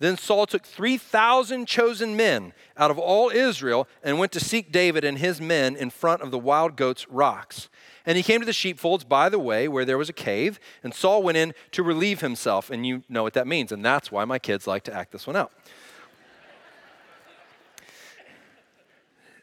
Then 0.00 0.16
Saul 0.16 0.46
took 0.46 0.64
3,000 0.64 1.66
chosen 1.66 2.16
men 2.16 2.52
out 2.76 2.90
of 2.90 2.98
all 2.98 3.30
Israel 3.30 3.86
and 4.02 4.18
went 4.18 4.32
to 4.32 4.40
seek 4.40 4.72
David 4.72 5.04
and 5.04 5.18
his 5.18 5.40
men 5.40 5.76
in 5.76 5.90
front 5.90 6.22
of 6.22 6.30
the 6.30 6.38
wild 6.38 6.76
goats' 6.76 7.08
rocks. 7.08 7.68
And 8.04 8.16
he 8.16 8.22
came 8.22 8.40
to 8.40 8.46
the 8.46 8.52
sheepfolds 8.52 9.04
by 9.04 9.28
the 9.28 9.38
way 9.38 9.68
where 9.68 9.84
there 9.84 9.96
was 9.96 10.08
a 10.08 10.14
cave, 10.14 10.58
and 10.82 10.92
Saul 10.92 11.22
went 11.22 11.38
in 11.38 11.54
to 11.72 11.82
relieve 11.82 12.20
himself. 12.20 12.70
And 12.70 12.86
you 12.86 13.02
know 13.08 13.22
what 13.22 13.34
that 13.34 13.46
means, 13.46 13.72
and 13.72 13.84
that's 13.84 14.10
why 14.10 14.24
my 14.24 14.38
kids 14.38 14.66
like 14.66 14.82
to 14.84 14.92
act 14.92 15.12
this 15.12 15.26
one 15.26 15.36
out. 15.36 15.52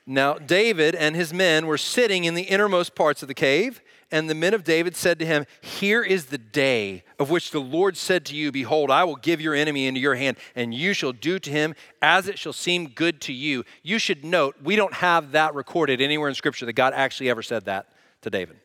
Now, 0.05 0.33
David 0.33 0.95
and 0.95 1.15
his 1.15 1.33
men 1.33 1.67
were 1.67 1.77
sitting 1.77 2.23
in 2.23 2.33
the 2.33 2.43
innermost 2.43 2.95
parts 2.95 3.21
of 3.21 3.27
the 3.27 3.33
cave, 3.33 3.81
and 4.09 4.29
the 4.29 4.35
men 4.35 4.53
of 4.53 4.63
David 4.63 4.95
said 4.95 5.19
to 5.19 5.25
him, 5.25 5.45
Here 5.61 6.03
is 6.03 6.25
the 6.25 6.37
day 6.37 7.03
of 7.19 7.29
which 7.29 7.51
the 7.51 7.61
Lord 7.61 7.95
said 7.95 8.25
to 8.25 8.35
you, 8.35 8.51
Behold, 8.51 8.89
I 8.91 9.03
will 9.03 9.15
give 9.15 9.39
your 9.39 9.53
enemy 9.53 9.87
into 9.87 10.01
your 10.01 10.15
hand, 10.15 10.37
and 10.55 10.73
you 10.73 10.93
shall 10.93 11.13
do 11.13 11.39
to 11.39 11.49
him 11.49 11.75
as 12.01 12.27
it 12.27 12.39
shall 12.39 12.51
seem 12.51 12.87
good 12.87 13.21
to 13.21 13.33
you. 13.33 13.63
You 13.83 13.99
should 13.99 14.25
note, 14.25 14.55
we 14.61 14.75
don't 14.75 14.95
have 14.95 15.31
that 15.31 15.55
recorded 15.55 16.01
anywhere 16.01 16.29
in 16.29 16.35
Scripture 16.35 16.65
that 16.65 16.73
God 16.73 16.93
actually 16.93 17.29
ever 17.29 17.43
said 17.43 17.65
that 17.65 17.87
to 18.23 18.29
David. 18.29 18.57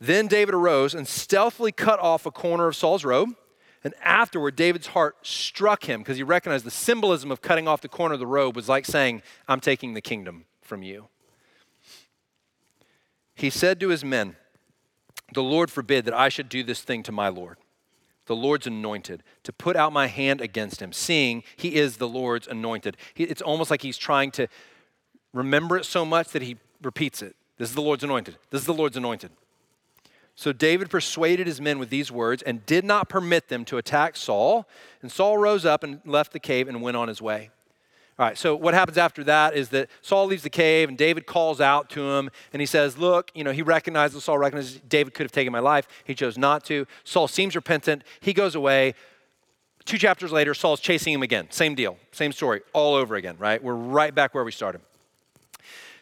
Then 0.00 0.26
David 0.26 0.54
arose 0.54 0.94
and 0.94 1.06
stealthily 1.06 1.72
cut 1.72 2.00
off 2.00 2.26
a 2.26 2.30
corner 2.30 2.66
of 2.66 2.74
Saul's 2.74 3.04
robe 3.04 3.30
and 3.84 3.92
afterward, 4.02 4.56
David's 4.56 4.88
heart 4.88 5.16
struck 5.22 5.84
him 5.84 6.00
because 6.00 6.16
he 6.16 6.22
recognized 6.22 6.64
the 6.64 6.70
symbolism 6.70 7.30
of 7.30 7.42
cutting 7.42 7.68
off 7.68 7.82
the 7.82 7.88
corner 7.88 8.14
of 8.14 8.20
the 8.20 8.26
robe 8.26 8.56
was 8.56 8.68
like 8.68 8.86
saying, 8.86 9.22
I'm 9.46 9.60
taking 9.60 9.92
the 9.92 10.00
kingdom 10.00 10.46
from 10.62 10.82
you. 10.82 11.08
He 13.34 13.50
said 13.50 13.78
to 13.80 13.88
his 13.90 14.02
men, 14.02 14.36
The 15.34 15.42
Lord 15.42 15.70
forbid 15.70 16.06
that 16.06 16.14
I 16.14 16.30
should 16.30 16.48
do 16.48 16.62
this 16.62 16.80
thing 16.80 17.02
to 17.02 17.12
my 17.12 17.28
Lord, 17.28 17.58
the 18.24 18.34
Lord's 18.34 18.66
anointed, 18.66 19.22
to 19.42 19.52
put 19.52 19.76
out 19.76 19.92
my 19.92 20.06
hand 20.06 20.40
against 20.40 20.80
him, 20.80 20.92
seeing 20.94 21.42
he 21.56 21.74
is 21.74 21.98
the 21.98 22.08
Lord's 22.08 22.48
anointed. 22.48 22.96
It's 23.16 23.42
almost 23.42 23.70
like 23.70 23.82
he's 23.82 23.98
trying 23.98 24.30
to 24.32 24.48
remember 25.34 25.76
it 25.76 25.84
so 25.84 26.06
much 26.06 26.28
that 26.28 26.40
he 26.40 26.56
repeats 26.80 27.20
it. 27.20 27.36
This 27.58 27.68
is 27.68 27.74
the 27.74 27.82
Lord's 27.82 28.02
anointed. 28.02 28.38
This 28.48 28.62
is 28.62 28.66
the 28.66 28.72
Lord's 28.72 28.96
anointed. 28.96 29.30
So 30.36 30.52
David 30.52 30.90
persuaded 30.90 31.46
his 31.46 31.60
men 31.60 31.78
with 31.78 31.90
these 31.90 32.10
words 32.10 32.42
and 32.42 32.66
did 32.66 32.84
not 32.84 33.08
permit 33.08 33.48
them 33.48 33.64
to 33.66 33.78
attack 33.78 34.16
Saul. 34.16 34.66
And 35.00 35.10
Saul 35.10 35.38
rose 35.38 35.64
up 35.64 35.84
and 35.84 36.00
left 36.04 36.32
the 36.32 36.40
cave 36.40 36.68
and 36.68 36.82
went 36.82 36.96
on 36.96 37.08
his 37.08 37.22
way. 37.22 37.50
All 38.16 38.26
right, 38.26 38.38
so 38.38 38.54
what 38.54 38.74
happens 38.74 38.96
after 38.96 39.24
that 39.24 39.56
is 39.56 39.70
that 39.70 39.88
Saul 40.00 40.26
leaves 40.26 40.44
the 40.44 40.50
cave 40.50 40.88
and 40.88 40.96
David 40.96 41.26
calls 41.26 41.60
out 41.60 41.90
to 41.90 42.00
him 42.00 42.30
and 42.52 42.60
he 42.60 42.66
says, 42.66 42.96
Look, 42.96 43.32
you 43.34 43.42
know, 43.42 43.50
he 43.50 43.62
recognizes, 43.62 44.22
Saul 44.22 44.38
recognizes 44.38 44.80
David 44.88 45.14
could 45.14 45.24
have 45.24 45.32
taken 45.32 45.52
my 45.52 45.58
life. 45.58 45.88
He 46.04 46.14
chose 46.14 46.38
not 46.38 46.64
to. 46.66 46.86
Saul 47.02 47.26
seems 47.26 47.56
repentant. 47.56 48.02
He 48.20 48.32
goes 48.32 48.54
away. 48.54 48.94
Two 49.84 49.98
chapters 49.98 50.30
later, 50.30 50.54
Saul's 50.54 50.80
chasing 50.80 51.12
him 51.12 51.22
again. 51.22 51.48
Same 51.50 51.74
deal, 51.74 51.98
same 52.12 52.32
story, 52.32 52.62
all 52.72 52.94
over 52.94 53.16
again, 53.16 53.36
right? 53.38 53.62
We're 53.62 53.74
right 53.74 54.14
back 54.14 54.32
where 54.32 54.44
we 54.44 54.52
started. 54.52 54.80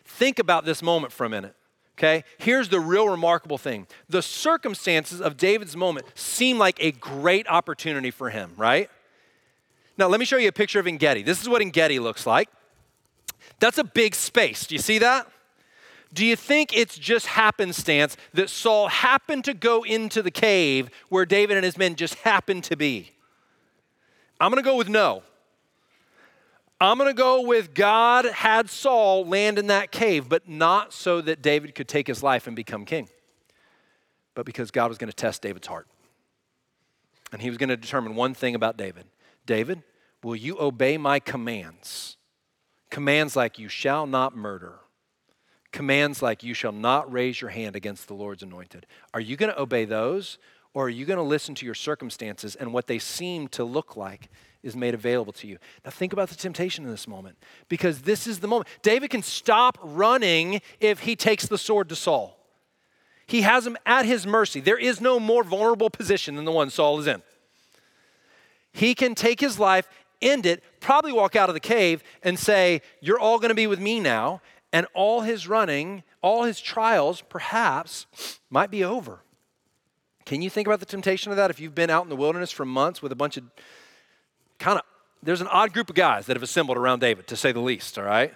Think 0.04 0.38
about 0.38 0.64
this 0.64 0.82
moment 0.82 1.12
for 1.12 1.24
a 1.24 1.28
minute. 1.30 1.56
Okay, 2.02 2.24
here's 2.38 2.68
the 2.68 2.80
real 2.80 3.08
remarkable 3.08 3.58
thing 3.58 3.86
the 4.08 4.22
circumstances 4.22 5.20
of 5.20 5.36
David's 5.36 5.76
moment 5.76 6.06
seem 6.16 6.58
like 6.58 6.82
a 6.82 6.90
great 6.90 7.46
opportunity 7.46 8.10
for 8.10 8.30
him, 8.30 8.52
right? 8.56 8.90
Now, 9.96 10.08
let 10.08 10.18
me 10.18 10.26
show 10.26 10.36
you 10.36 10.48
a 10.48 10.52
picture 10.52 10.80
of 10.80 10.88
En 10.88 10.96
Gedi. 10.96 11.22
This 11.22 11.40
is 11.40 11.48
what 11.48 11.62
En 11.62 11.70
Gedi 11.70 12.00
looks 12.00 12.26
like. 12.26 12.48
That's 13.60 13.78
a 13.78 13.84
big 13.84 14.16
space. 14.16 14.66
Do 14.66 14.74
you 14.74 14.80
see 14.80 14.98
that? 14.98 15.28
Do 16.12 16.26
you 16.26 16.34
think 16.34 16.76
it's 16.76 16.98
just 16.98 17.26
happenstance 17.26 18.16
that 18.34 18.50
Saul 18.50 18.88
happened 18.88 19.44
to 19.44 19.54
go 19.54 19.84
into 19.84 20.22
the 20.22 20.30
cave 20.32 20.90
where 21.08 21.24
David 21.24 21.56
and 21.56 21.64
his 21.64 21.78
men 21.78 21.94
just 21.94 22.14
happened 22.16 22.64
to 22.64 22.76
be? 22.76 23.12
I'm 24.40 24.50
going 24.50 24.62
to 24.62 24.68
go 24.68 24.76
with 24.76 24.88
no. 24.88 25.22
I'm 26.82 26.98
going 26.98 27.08
to 27.08 27.14
go 27.14 27.42
with 27.42 27.74
God 27.74 28.24
had 28.24 28.68
Saul 28.68 29.24
land 29.24 29.56
in 29.56 29.68
that 29.68 29.92
cave, 29.92 30.28
but 30.28 30.48
not 30.48 30.92
so 30.92 31.20
that 31.20 31.40
David 31.40 31.76
could 31.76 31.86
take 31.86 32.08
his 32.08 32.24
life 32.24 32.48
and 32.48 32.56
become 32.56 32.84
king, 32.84 33.08
but 34.34 34.44
because 34.44 34.72
God 34.72 34.88
was 34.88 34.98
going 34.98 35.10
to 35.10 35.14
test 35.14 35.42
David's 35.42 35.68
heart. 35.68 35.86
And 37.30 37.40
he 37.40 37.48
was 37.48 37.56
going 37.56 37.68
to 37.68 37.76
determine 37.76 38.16
one 38.16 38.34
thing 38.34 38.56
about 38.56 38.76
David 38.76 39.04
David, 39.46 39.84
Will 40.24 40.34
you 40.34 40.60
obey 40.60 40.98
my 40.98 41.20
commands? 41.20 42.16
Commands 42.90 43.36
like, 43.36 43.60
You 43.60 43.68
shall 43.68 44.06
not 44.06 44.36
murder. 44.36 44.80
Commands 45.70 46.20
like, 46.20 46.42
You 46.42 46.52
shall 46.52 46.72
not 46.72 47.12
raise 47.12 47.40
your 47.40 47.50
hand 47.50 47.76
against 47.76 48.08
the 48.08 48.14
Lord's 48.14 48.42
anointed. 48.42 48.86
Are 49.14 49.20
you 49.20 49.36
going 49.36 49.52
to 49.52 49.60
obey 49.60 49.84
those? 49.84 50.36
Or 50.74 50.86
are 50.86 50.90
you 50.90 51.04
going 51.04 51.18
to 51.18 51.22
listen 51.22 51.54
to 51.56 51.66
your 51.66 51.74
circumstances 51.74 52.56
and 52.56 52.72
what 52.72 52.86
they 52.86 52.98
seem 52.98 53.46
to 53.48 53.62
look 53.62 53.96
like 53.96 54.30
is 54.62 54.76
made 54.76 54.94
available 54.94 55.32
to 55.34 55.46
you? 55.46 55.58
Now, 55.84 55.90
think 55.90 56.12
about 56.12 56.28
the 56.28 56.36
temptation 56.36 56.84
in 56.84 56.90
this 56.90 57.08
moment 57.08 57.36
because 57.68 58.02
this 58.02 58.26
is 58.26 58.40
the 58.40 58.48
moment. 58.48 58.68
David 58.82 59.10
can 59.10 59.22
stop 59.22 59.78
running 59.82 60.60
if 60.80 61.00
he 61.00 61.16
takes 61.16 61.46
the 61.46 61.58
sword 61.58 61.88
to 61.88 61.96
Saul. 61.96 62.38
He 63.26 63.42
has 63.42 63.66
him 63.66 63.76
at 63.86 64.04
his 64.04 64.26
mercy. 64.26 64.60
There 64.60 64.78
is 64.78 65.00
no 65.00 65.18
more 65.18 65.42
vulnerable 65.44 65.90
position 65.90 66.36
than 66.36 66.44
the 66.44 66.52
one 66.52 66.70
Saul 66.70 66.98
is 66.98 67.06
in. 67.06 67.22
He 68.72 68.94
can 68.94 69.14
take 69.14 69.40
his 69.40 69.58
life, 69.58 69.88
end 70.20 70.46
it, 70.46 70.62
probably 70.80 71.12
walk 71.12 71.36
out 71.36 71.48
of 71.48 71.54
the 71.54 71.60
cave 71.60 72.02
and 72.22 72.38
say, 72.38 72.82
You're 73.00 73.18
all 73.18 73.38
going 73.38 73.50
to 73.50 73.54
be 73.54 73.66
with 73.66 73.80
me 73.80 74.00
now. 74.00 74.40
And 74.74 74.86
all 74.94 75.20
his 75.20 75.46
running, 75.46 76.02
all 76.22 76.44
his 76.44 76.58
trials, 76.58 77.22
perhaps, 77.28 78.06
might 78.48 78.70
be 78.70 78.82
over. 78.82 79.20
Can 80.24 80.40
you 80.40 80.48
think 80.48 80.66
about 80.66 80.80
the 80.80 80.86
temptation 80.86 81.30
of 81.30 81.36
that 81.36 81.50
if 81.50 81.60
you've 81.60 81.74
been 81.74 81.90
out 81.90 82.04
in 82.04 82.08
the 82.08 82.16
wilderness 82.16 82.50
for 82.50 82.64
months 82.64 83.02
with 83.02 83.12
a 83.12 83.16
bunch 83.16 83.36
of 83.36 83.44
kind 84.62 84.78
of, 84.78 84.84
there's 85.22 85.40
an 85.40 85.48
odd 85.48 85.72
group 85.72 85.90
of 85.90 85.96
guys 85.96 86.26
that 86.26 86.36
have 86.36 86.42
assembled 86.42 86.78
around 86.78 87.00
David, 87.00 87.26
to 87.28 87.36
say 87.36 87.52
the 87.52 87.60
least, 87.60 87.98
all 87.98 88.04
right? 88.04 88.32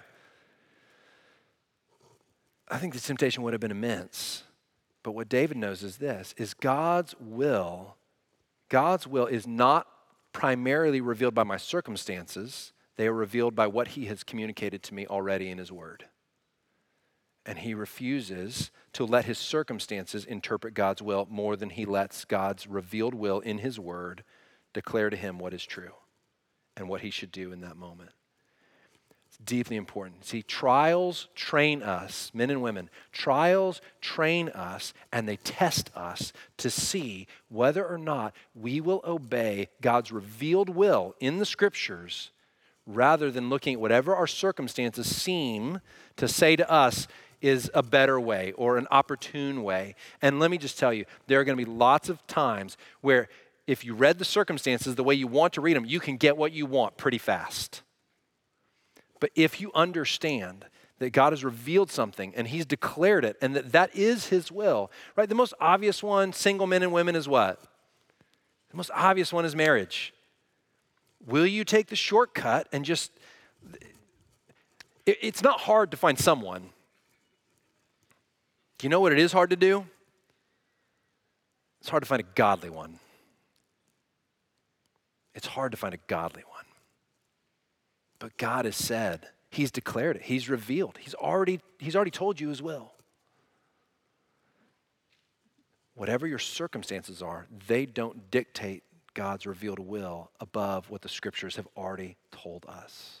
I 2.69 2.77
think 2.77 2.93
the 2.93 2.99
temptation 2.99 3.43
would 3.43 3.53
have 3.53 3.61
been 3.61 3.71
immense. 3.71 4.43
But 5.03 5.13
what 5.13 5.29
David 5.29 5.57
knows 5.57 5.83
is 5.83 5.97
this 5.97 6.35
is 6.37 6.53
God's 6.53 7.15
will, 7.19 7.95
God's 8.69 9.07
will 9.07 9.25
is 9.25 9.47
not 9.47 9.87
primarily 10.33 10.99
revealed 10.99 11.33
by 11.33 11.43
my 11.43 11.57
circumstances. 11.57 12.73
They 12.97 13.07
are 13.07 13.13
revealed 13.13 13.55
by 13.55 13.67
what 13.67 13.89
he 13.89 14.05
has 14.05 14.23
communicated 14.23 14.83
to 14.83 14.93
me 14.93 15.07
already 15.07 15.49
in 15.49 15.59
his 15.59 15.71
word 15.71 16.05
and 17.47 17.59
he 17.59 17.73
refuses 17.73 18.71
to 18.91 19.05
let 19.05 19.23
his 19.23 19.37
circumstances 19.37 20.25
interpret 20.25 20.73
God's 20.73 21.01
will 21.01 21.25
more 21.29 21.55
than 21.55 21.69
he 21.69 21.85
lets 21.85 22.25
God's 22.25 22.67
revealed 22.67 23.13
will 23.13 23.39
in 23.39 23.59
his 23.59 23.79
word 23.79 24.25
declare 24.73 25.09
to 25.09 25.15
him 25.15 25.39
what 25.39 25.53
is 25.53 25.63
true 25.63 25.93
and 26.77 26.87
what 26.87 27.01
he 27.01 27.09
should 27.09 27.31
do 27.31 27.51
in 27.51 27.61
that 27.61 27.75
moment. 27.75 28.11
It's 29.27 29.37
deeply 29.43 29.75
important. 29.75 30.23
See, 30.23 30.41
trials 30.41 31.27
train 31.35 31.83
us, 31.83 32.31
men 32.33 32.49
and 32.49 32.61
women, 32.61 32.89
trials 33.11 33.81
train 33.99 34.49
us 34.49 34.93
and 35.11 35.27
they 35.27 35.37
test 35.37 35.91
us 35.95 36.31
to 36.57 36.69
see 36.69 37.27
whether 37.49 37.85
or 37.85 37.97
not 37.97 38.33
we 38.55 38.79
will 38.79 39.01
obey 39.05 39.67
God's 39.81 40.11
revealed 40.11 40.69
will 40.69 41.15
in 41.19 41.39
the 41.39 41.45
scriptures 41.45 42.31
rather 42.85 43.29
than 43.29 43.49
looking 43.49 43.73
at 43.73 43.81
whatever 43.81 44.15
our 44.15 44.27
circumstances 44.27 45.13
seem 45.13 45.81
to 46.15 46.27
say 46.27 46.55
to 46.55 46.71
us 46.71 47.07
is 47.41 47.69
a 47.73 47.83
better 47.83 48.19
way 48.19 48.53
or 48.53 48.77
an 48.77 48.87
opportune 48.89 49.63
way. 49.63 49.95
And 50.21 50.39
let 50.39 50.49
me 50.49 50.57
just 50.57 50.79
tell 50.79 50.93
you, 50.93 51.05
there 51.27 51.39
are 51.39 51.43
going 51.43 51.57
to 51.57 51.65
be 51.65 51.69
lots 51.69 52.09
of 52.09 52.25
times 52.27 52.77
where 53.01 53.27
if 53.67 53.85
you 53.85 53.93
read 53.93 54.17
the 54.17 54.25
circumstances 54.25 54.95
the 54.95 55.03
way 55.03 55.13
you 55.13 55.27
want 55.27 55.53
to 55.53 55.61
read 55.61 55.75
them, 55.75 55.85
you 55.85 55.99
can 55.99 56.17
get 56.17 56.37
what 56.37 56.53
you 56.53 56.65
want 56.65 56.97
pretty 56.97 57.17
fast. 57.17 57.83
But 59.19 59.31
if 59.35 59.61
you 59.61 59.71
understand 59.75 60.65
that 60.99 61.11
God 61.11 61.33
has 61.33 61.43
revealed 61.43 61.91
something 61.91 62.33
and 62.35 62.47
He's 62.47 62.65
declared 62.65 63.25
it 63.25 63.37
and 63.41 63.55
that 63.55 63.71
that 63.73 63.95
is 63.95 64.27
His 64.27 64.51
will, 64.51 64.89
right? 65.15 65.29
The 65.29 65.35
most 65.35 65.53
obvious 65.59 66.01
one, 66.01 66.33
single 66.33 66.65
men 66.65 66.81
and 66.81 66.91
women, 66.91 67.15
is 67.15 67.27
what? 67.27 67.61
The 68.71 68.77
most 68.77 68.91
obvious 68.93 69.31
one 69.31 69.45
is 69.45 69.55
marriage. 69.55 70.13
Will 71.25 71.45
you 71.45 71.63
take 71.63 71.87
the 71.87 71.95
shortcut 71.95 72.67
and 72.71 72.85
just. 72.85 73.11
It's 75.05 75.43
not 75.43 75.61
hard 75.61 75.91
to 75.91 75.97
find 75.97 76.19
someone 76.19 76.69
do 78.77 78.85
you 78.85 78.89
know 78.89 78.99
what 78.99 79.11
it 79.11 79.19
is 79.19 79.31
hard 79.31 79.49
to 79.49 79.55
do? 79.55 79.85
It's 81.81 81.89
hard 81.89 82.03
to 82.03 82.07
find 82.07 82.19
a 82.19 82.25
godly 82.35 82.69
one. 82.69 82.99
It's 85.37 85.45
hard 85.45 85.71
to 85.71 85.77
find 85.77 85.93
a 85.93 85.99
godly 86.07 86.43
one. 86.49 86.65
But 88.17 88.37
God 88.37 88.65
has 88.65 88.75
said, 88.75 89.29
He's 89.51 89.69
declared 89.69 90.15
it, 90.15 90.23
He's 90.23 90.49
revealed, 90.49 90.97
He's 90.99 91.13
already, 91.13 91.61
he's 91.77 91.95
already 91.95 92.11
told 92.11 92.41
you 92.41 92.49
His 92.49 92.61
will. 92.61 92.91
Whatever 95.93 96.25
your 96.25 96.39
circumstances 96.39 97.21
are, 97.21 97.45
they 97.67 97.85
don't 97.85 98.31
dictate 98.31 98.83
God's 99.13 99.45
revealed 99.45 99.79
will 99.79 100.31
above 100.39 100.89
what 100.89 101.03
the 101.03 101.09
scriptures 101.09 101.55
have 101.55 101.67
already 101.77 102.17
told 102.31 102.65
us. 102.67 103.19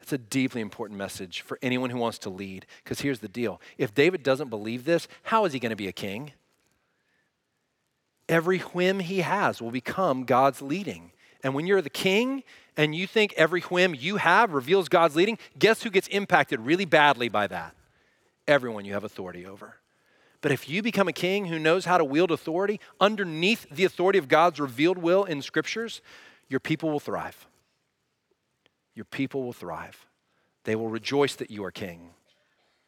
It's 0.00 0.12
a 0.12 0.18
deeply 0.18 0.60
important 0.60 0.98
message 0.98 1.42
for 1.42 1.60
anyone 1.62 1.90
who 1.90 1.98
wants 1.98 2.18
to 2.18 2.30
lead. 2.30 2.66
Because 2.82 3.00
here's 3.00 3.20
the 3.20 3.28
deal 3.28 3.60
if 3.78 3.94
David 3.94 4.24
doesn't 4.24 4.50
believe 4.50 4.84
this, 4.84 5.06
how 5.22 5.44
is 5.44 5.52
he 5.52 5.60
going 5.60 5.70
to 5.70 5.76
be 5.76 5.88
a 5.88 5.92
king? 5.92 6.32
Every 8.28 8.58
whim 8.58 8.98
he 8.98 9.20
has 9.20 9.62
will 9.62 9.70
become 9.70 10.24
God's 10.24 10.60
leading. 10.60 11.12
And 11.46 11.54
when 11.54 11.64
you're 11.68 11.80
the 11.80 11.88
king 11.88 12.42
and 12.76 12.92
you 12.92 13.06
think 13.06 13.32
every 13.36 13.60
whim 13.60 13.94
you 13.94 14.16
have 14.16 14.52
reveals 14.52 14.88
God's 14.88 15.14
leading, 15.14 15.38
guess 15.56 15.84
who 15.84 15.90
gets 15.90 16.08
impacted 16.08 16.58
really 16.58 16.86
badly 16.86 17.28
by 17.28 17.46
that? 17.46 17.76
Everyone 18.48 18.84
you 18.84 18.94
have 18.94 19.04
authority 19.04 19.46
over. 19.46 19.76
But 20.40 20.50
if 20.50 20.68
you 20.68 20.82
become 20.82 21.06
a 21.06 21.12
king 21.12 21.46
who 21.46 21.60
knows 21.60 21.84
how 21.84 21.98
to 21.98 22.04
wield 22.04 22.32
authority 22.32 22.80
underneath 23.00 23.64
the 23.70 23.84
authority 23.84 24.18
of 24.18 24.26
God's 24.26 24.58
revealed 24.58 24.98
will 24.98 25.22
in 25.22 25.40
scriptures, 25.40 26.02
your 26.48 26.58
people 26.58 26.90
will 26.90 26.98
thrive 26.98 27.46
your 28.96 29.04
people 29.04 29.44
will 29.44 29.52
thrive. 29.52 30.06
They 30.64 30.74
will 30.74 30.88
rejoice 30.88 31.36
that 31.36 31.50
you 31.50 31.62
are 31.64 31.70
king. 31.70 32.14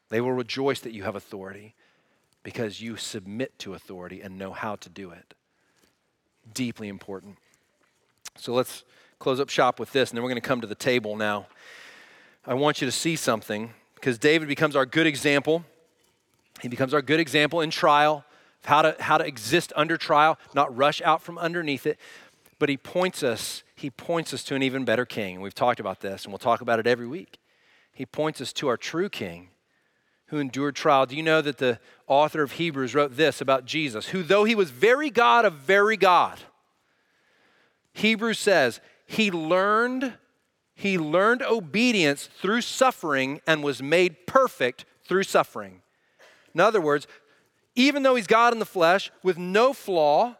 They 0.09 0.20
will 0.20 0.32
rejoice 0.32 0.80
that 0.80 0.94
you 0.94 1.04
have 1.04 1.14
authority 1.14 1.76
because 2.42 2.80
you 2.80 2.96
submit 2.96 3.56
to 3.61 3.74
authority 3.74 4.22
and 4.22 4.38
know 4.38 4.52
how 4.52 4.76
to 4.76 4.88
do 4.88 5.11
it. 5.11 5.34
Deeply 6.52 6.88
important. 6.88 7.36
So 8.41 8.55
let's 8.55 8.84
close 9.18 9.41
up 9.41 9.49
shop 9.49 9.80
with 9.80 9.93
this, 9.93 10.11
and 10.11 10.16
then 10.16 10.22
we're 10.22 10.30
going 10.30 10.41
to 10.41 10.47
come 10.49 10.61
to 10.61 10.66
the 10.66 10.74
table 10.74 11.16
now. 11.16 11.47
I 12.47 12.55
want 12.55 12.80
you 12.80 12.86
to 12.86 12.93
see 12.93 13.16
something 13.16 13.72
because 13.97 14.16
David 14.16 14.47
becomes 14.47 14.76
our 14.76 14.86
good 14.86 15.07
example. 15.07 15.64
He 16.62 16.68
becomes 16.68 16.95
our 16.95 17.03
good 17.03 17.20
example 17.20 17.61
in 17.61 17.70
trial, 17.70 18.24
how 18.64 18.82
to, 18.82 18.97
how 19.01 19.18
to 19.18 19.26
exist 19.26 19.72
under 19.74 19.97
trial, 19.97 20.39
not 20.55 20.74
rush 20.76 21.03
out 21.03 21.20
from 21.20 21.36
underneath 21.36 21.86
it. 21.86 21.99
But 22.61 22.68
he 22.68 22.76
points 22.76 23.22
us, 23.22 23.64
he 23.74 23.91
points 23.91 24.32
us 24.32 24.45
to 24.45 24.55
an 24.55 24.62
even 24.62 24.84
better 24.84 25.05
king. 25.05 25.41
We've 25.41 25.55
talked 25.55 25.80
about 25.80 26.01
this, 26.01 26.24
and 26.24 26.32
we'll 26.32 26.39
talk 26.39 26.61
about 26.61 26.78
it 26.78 26.86
every 26.86 27.07
week. 27.07 27.39
He 27.93 28.07
points 28.07 28.41
us 28.41 28.53
to 28.55 28.68
our 28.68 28.76
true 28.76 29.09
king 29.09 29.49
who 30.26 30.39
endured 30.39 30.76
trial. 30.76 31.07
Do 31.07 31.16
you 31.16 31.22
know 31.22 31.41
that 31.41 31.59
the 31.59 31.80
author 32.07 32.43
of 32.43 32.53
Hebrews 32.53 32.95
wrote 32.95 33.16
this 33.16 33.41
about 33.41 33.64
Jesus, 33.64 34.09
who, 34.09 34.22
though 34.22 34.45
he 34.45 34.55
was 34.55 34.70
very 34.70 35.11
God 35.11 35.45
of 35.45 35.55
very 35.55 35.97
God, 35.97 36.39
Hebrews 37.95 38.39
says, 38.39 38.80
he 39.07 39.30
learned 39.30 40.14
he 40.74 40.97
learned 40.97 41.43
obedience 41.43 42.28
through 42.41 42.61
suffering 42.61 43.41
and 43.49 43.64
was 43.64 43.82
made 43.82 44.28
perfect 44.28 44.84
through 45.05 45.24
suffering. 45.24 45.82
In 46.55 46.61
other 46.61 46.80
words, 46.80 47.09
even 47.74 48.05
though 48.05 48.14
he's 48.14 48.28
God 48.28 48.53
in 48.53 48.61
the 48.61 48.64
flesh 48.64 49.11
with 49.24 49.39
no 49.39 49.72
flaw, 49.72 50.36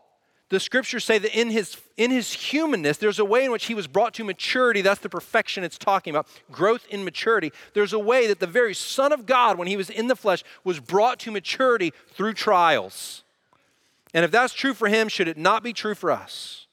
the 0.49 0.61
scriptures 0.61 1.05
say 1.05 1.19
that 1.19 1.37
in 1.37 1.51
his, 1.51 1.77
in 1.97 2.13
his 2.13 2.33
humanness, 2.33 2.99
there's 2.99 3.19
a 3.19 3.25
way 3.25 3.45
in 3.45 3.51
which 3.51 3.65
he 3.65 3.75
was 3.75 3.89
brought 3.89 4.15
to 4.15 4.23
maturity. 4.23 4.81
That's 4.81 5.01
the 5.01 5.09
perfection 5.09 5.65
it's 5.65 5.77
talking 5.77 6.13
about, 6.13 6.29
growth 6.53 6.87
in 6.89 7.05
maturity. 7.05 7.51
There's 7.75 7.93
a 7.93 7.99
way 7.99 8.29
that 8.29 8.39
the 8.39 8.47
very 8.47 8.75
Son 8.75 9.13
of 9.13 9.27
God, 9.27 9.59
when 9.59 9.67
he 9.67 9.77
was 9.77 9.91
in 9.91 10.07
the 10.07 10.15
flesh, 10.15 10.45
was 10.63 10.79
brought 10.79 11.19
to 11.21 11.33
maturity 11.33 11.93
through 12.13 12.35
trials. 12.35 13.25
And 14.15 14.25
if 14.25 14.31
that's 14.31 14.55
true 14.55 14.73
for 14.73 14.87
him, 14.87 15.09
should 15.09 15.27
it 15.27 15.37
not 15.37 15.65
be 15.65 15.73
true 15.73 15.97
for 15.97 16.13
us? 16.13 16.68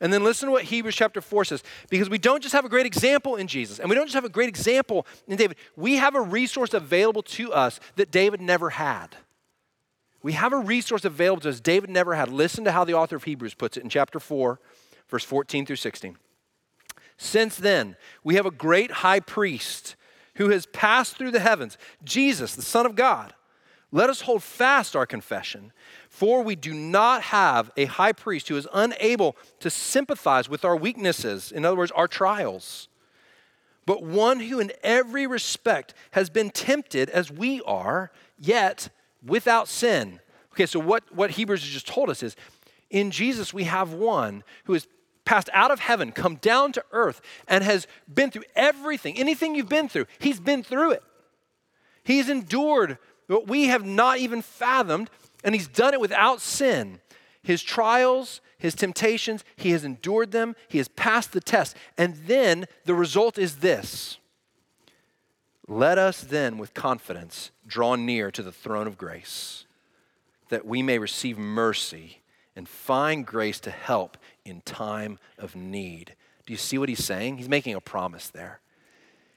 And 0.00 0.12
then 0.12 0.22
listen 0.22 0.46
to 0.46 0.52
what 0.52 0.64
Hebrews 0.64 0.94
chapter 0.94 1.20
4 1.20 1.44
says. 1.44 1.62
Because 1.90 2.08
we 2.08 2.18
don't 2.18 2.42
just 2.42 2.52
have 2.52 2.64
a 2.64 2.68
great 2.68 2.86
example 2.86 3.36
in 3.36 3.48
Jesus, 3.48 3.80
and 3.80 3.88
we 3.88 3.96
don't 3.96 4.06
just 4.06 4.14
have 4.14 4.24
a 4.24 4.28
great 4.28 4.48
example 4.48 5.06
in 5.26 5.36
David, 5.36 5.56
we 5.76 5.96
have 5.96 6.14
a 6.14 6.20
resource 6.20 6.72
available 6.72 7.22
to 7.22 7.52
us 7.52 7.80
that 7.96 8.10
David 8.10 8.40
never 8.40 8.70
had. 8.70 9.16
We 10.22 10.32
have 10.32 10.52
a 10.52 10.58
resource 10.58 11.04
available 11.04 11.42
to 11.42 11.48
us 11.48 11.60
David 11.60 11.90
never 11.90 12.14
had. 12.14 12.28
Listen 12.28 12.64
to 12.64 12.72
how 12.72 12.84
the 12.84 12.94
author 12.94 13.16
of 13.16 13.24
Hebrews 13.24 13.54
puts 13.54 13.76
it 13.76 13.82
in 13.82 13.88
chapter 13.88 14.20
4, 14.20 14.60
verse 15.08 15.24
14 15.24 15.66
through 15.66 15.76
16. 15.76 16.16
Since 17.16 17.56
then, 17.56 17.96
we 18.22 18.36
have 18.36 18.46
a 18.46 18.50
great 18.50 18.90
high 18.90 19.20
priest 19.20 19.96
who 20.36 20.50
has 20.50 20.66
passed 20.66 21.16
through 21.16 21.32
the 21.32 21.40
heavens, 21.40 21.76
Jesus, 22.04 22.54
the 22.54 22.62
Son 22.62 22.86
of 22.86 22.94
God. 22.94 23.34
Let 23.90 24.10
us 24.10 24.20
hold 24.20 24.42
fast 24.42 24.94
our 24.94 25.06
confession, 25.06 25.72
for 26.08 26.42
we 26.42 26.56
do 26.56 26.74
not 26.74 27.22
have 27.22 27.70
a 27.76 27.84
high 27.84 28.12
priest 28.12 28.48
who 28.48 28.56
is 28.56 28.66
unable 28.72 29.36
to 29.60 29.70
sympathize 29.70 30.48
with 30.48 30.64
our 30.64 30.76
weaknesses, 30.76 31.52
in 31.52 31.64
other 31.64 31.76
words, 31.76 31.92
our 31.92 32.08
trials, 32.08 32.88
but 33.86 34.02
one 34.02 34.40
who 34.40 34.60
in 34.60 34.72
every 34.82 35.26
respect 35.26 35.94
has 36.10 36.28
been 36.28 36.50
tempted 36.50 37.08
as 37.10 37.30
we 37.30 37.62
are, 37.62 38.10
yet 38.38 38.90
without 39.24 39.68
sin. 39.68 40.20
Okay, 40.52 40.66
so 40.66 40.78
what, 40.80 41.04
what 41.14 41.32
Hebrews 41.32 41.62
has 41.62 41.70
just 41.70 41.86
told 41.86 42.10
us 42.10 42.22
is 42.22 42.36
in 42.90 43.10
Jesus, 43.10 43.54
we 43.54 43.64
have 43.64 43.92
one 43.92 44.44
who 44.64 44.74
is 44.74 44.86
passed 45.24 45.50
out 45.52 45.70
of 45.70 45.80
heaven, 45.80 46.10
come 46.10 46.36
down 46.36 46.72
to 46.72 46.84
earth, 46.90 47.20
and 47.46 47.62
has 47.62 47.86
been 48.12 48.30
through 48.30 48.44
everything. 48.56 49.18
Anything 49.18 49.54
you've 49.54 49.68
been 49.68 49.88
through, 49.88 50.06
he's 50.18 50.40
been 50.40 50.62
through 50.62 50.92
it. 50.92 51.02
He's 52.02 52.30
endured 52.30 52.98
what 53.26 53.46
we 53.46 53.66
have 53.66 53.84
not 53.84 54.18
even 54.18 54.40
fathomed, 54.40 55.10
and 55.44 55.54
he's 55.54 55.68
done 55.68 55.94
it 55.94 56.00
without 56.00 56.40
sin. 56.40 57.00
His 57.42 57.62
trials, 57.62 58.40
his 58.58 58.74
temptations, 58.74 59.44
he 59.56 59.70
has 59.70 59.84
endured 59.84 60.32
them, 60.32 60.56
he 60.68 60.78
has 60.78 60.88
passed 60.88 61.32
the 61.32 61.40
test. 61.40 61.76
And 61.96 62.16
then 62.26 62.66
the 62.84 62.94
result 62.94 63.38
is 63.38 63.56
this 63.56 64.18
Let 65.66 65.98
us 65.98 66.20
then, 66.20 66.58
with 66.58 66.74
confidence, 66.74 67.50
draw 67.66 67.94
near 67.94 68.30
to 68.30 68.42
the 68.42 68.52
throne 68.52 68.86
of 68.86 68.98
grace, 68.98 69.64
that 70.48 70.66
we 70.66 70.82
may 70.82 70.98
receive 70.98 71.38
mercy 71.38 72.20
and 72.56 72.68
find 72.68 73.24
grace 73.24 73.60
to 73.60 73.70
help 73.70 74.18
in 74.44 74.60
time 74.62 75.18
of 75.38 75.54
need. 75.54 76.14
Do 76.44 76.52
you 76.52 76.56
see 76.56 76.76
what 76.76 76.88
he's 76.88 77.04
saying? 77.04 77.38
He's 77.38 77.48
making 77.48 77.74
a 77.74 77.80
promise 77.80 78.28
there. 78.28 78.60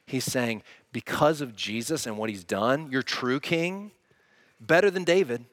He's 0.07 0.25
saying, 0.25 0.63
because 0.91 1.39
of 1.39 1.55
Jesus 1.55 2.05
and 2.05 2.17
what 2.17 2.29
he's 2.29 2.43
done, 2.43 2.91
your 2.91 3.03
true 3.03 3.39
king, 3.39 3.91
better 4.59 4.89
than 4.89 5.03
David, 5.03 5.45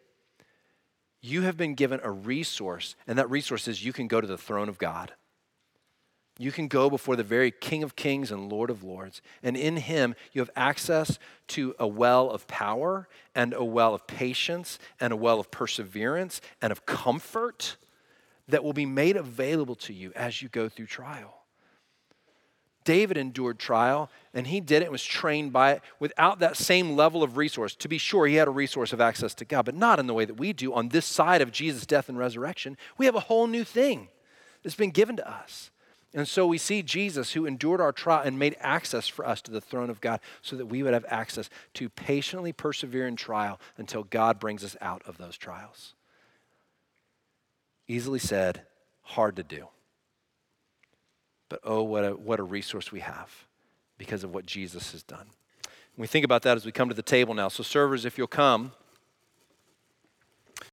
you 1.21 1.43
have 1.43 1.57
been 1.57 1.75
given 1.75 2.01
a 2.03 2.11
resource, 2.11 2.95
and 3.07 3.19
that 3.19 3.31
resource 3.31 3.69
is 3.69 3.85
you 3.85 3.93
can 3.93 4.07
go 4.07 4.21
to 4.21 4.27
the 4.27 4.39
throne 4.39 4.69
of 4.69 4.79
God. 4.79 5.13
You 6.39 6.53
can 6.53 6.69
go 6.69 6.89
before 6.89 7.17
the 7.17 7.25
very 7.25 7.51
King 7.51 7.83
of 7.83 7.97
Kings 7.97 8.31
and 8.31 8.51
Lord 8.51 8.71
of 8.71 8.85
Lords. 8.85 9.21
And 9.43 9.57
in 9.57 9.77
Him, 9.77 10.15
you 10.33 10.41
have 10.41 10.51
access 10.55 11.19
to 11.49 11.75
a 11.81 11.87
well 11.89 12.31
of 12.31 12.47
power 12.47 13.09
and 13.35 13.53
a 13.53 13.65
well 13.65 13.93
of 13.93 14.07
patience 14.07 14.79
and 15.01 15.13
a 15.13 15.17
well 15.17 15.41
of 15.41 15.51
perseverance 15.51 16.41
and 16.63 16.71
of 16.71 16.87
comfort 16.87 17.77
that 18.47 18.63
will 18.63 18.73
be 18.73 18.87
made 18.87 19.17
available 19.17 19.75
to 19.75 19.93
you 19.93 20.13
as 20.15 20.41
you 20.41 20.49
go 20.49 20.69
through 20.69 20.87
trial. 20.87 21.38
David 22.89 23.19
endured 23.19 23.59
trial 23.59 24.11
and 24.33 24.47
he 24.47 24.61
did 24.61 24.81
it 24.81 24.87
and 24.87 24.93
was 24.93 25.05
trained 25.05 25.53
by 25.53 25.73
it 25.73 25.83
without 26.01 26.39
that 26.39 26.57
same 26.57 26.97
level 26.97 27.23
of 27.23 27.37
resource. 27.37 27.75
To 27.75 27.87
be 27.87 27.99
sure, 27.99 28.27
he 28.27 28.37
had 28.37 28.49
a 28.49 28.51
resource 28.51 28.95
of 28.95 29.01
access 29.01 29.35
to 29.35 29.45
God, 29.45 29.67
but 29.67 29.75
not 29.75 29.99
in 29.99 30.07
the 30.07 30.15
way 30.15 30.25
that 30.25 30.39
we 30.39 30.55
do 30.55 30.73
on 30.73 30.89
this 30.89 31.05
side 31.05 31.43
of 31.43 31.53
Jesus' 31.53 31.85
death 31.85 32.09
and 32.09 32.17
resurrection. 32.17 32.79
We 32.97 33.05
have 33.05 33.15
a 33.15 33.21
whole 33.21 33.47
new 33.47 33.63
thing 33.63 34.09
that's 34.63 34.75
been 34.75 34.91
given 34.91 35.17
to 35.17 35.31
us. 35.31 35.71
And 36.15 36.27
so 36.27 36.47
we 36.47 36.57
see 36.57 36.83
Jesus 36.83 37.33
who 37.33 37.45
endured 37.45 37.83
our 37.83 37.93
trial 37.93 38.23
and 38.25 38.39
made 38.39 38.57
access 38.59 39.07
for 39.07 39.29
us 39.29 39.43
to 39.43 39.51
the 39.51 39.61
throne 39.61 39.91
of 39.91 40.01
God 40.01 40.21
so 40.41 40.57
that 40.57 40.65
we 40.65 40.83
would 40.83 40.95
have 40.95 41.05
access 41.09 41.51
to 41.75 41.91
patiently 41.91 42.55
persevere 42.55 43.07
in 43.07 43.17
trial 43.17 43.61
until 43.77 44.03
God 44.03 44.41
brings 44.41 44.65
us 44.65 44.79
out 44.81 45.03
of 45.05 45.19
those 45.19 45.37
trials. 45.37 45.93
Easily 47.87 48.19
said, 48.19 48.63
hard 49.03 49.37
to 49.37 49.43
do. 49.43 49.69
But 51.49 51.61
oh, 51.65 51.83
what 51.83 52.05
a, 52.05 52.11
what 52.11 52.41
a 52.41 52.43
resource 52.43 52.93
we 52.93 53.01
have 53.01 53.47
because 53.97 54.25
of 54.25 54.35
what 54.35 54.47
Jesus 54.47 54.93
has 54.93 55.03
done. 55.03 55.27
we 55.97 56.07
think 56.07 56.25
about 56.25 56.43
that 56.43 56.57
as 56.57 56.65
we 56.65 56.73
come 56.73 56.89
to 56.89 56.95
the 56.95 57.03
table 57.03 57.35
now. 57.35 57.49
So, 57.49 57.63
servers, 57.63 58.05
if 58.05 58.19
you'll 58.19 58.27
come. 58.27 58.73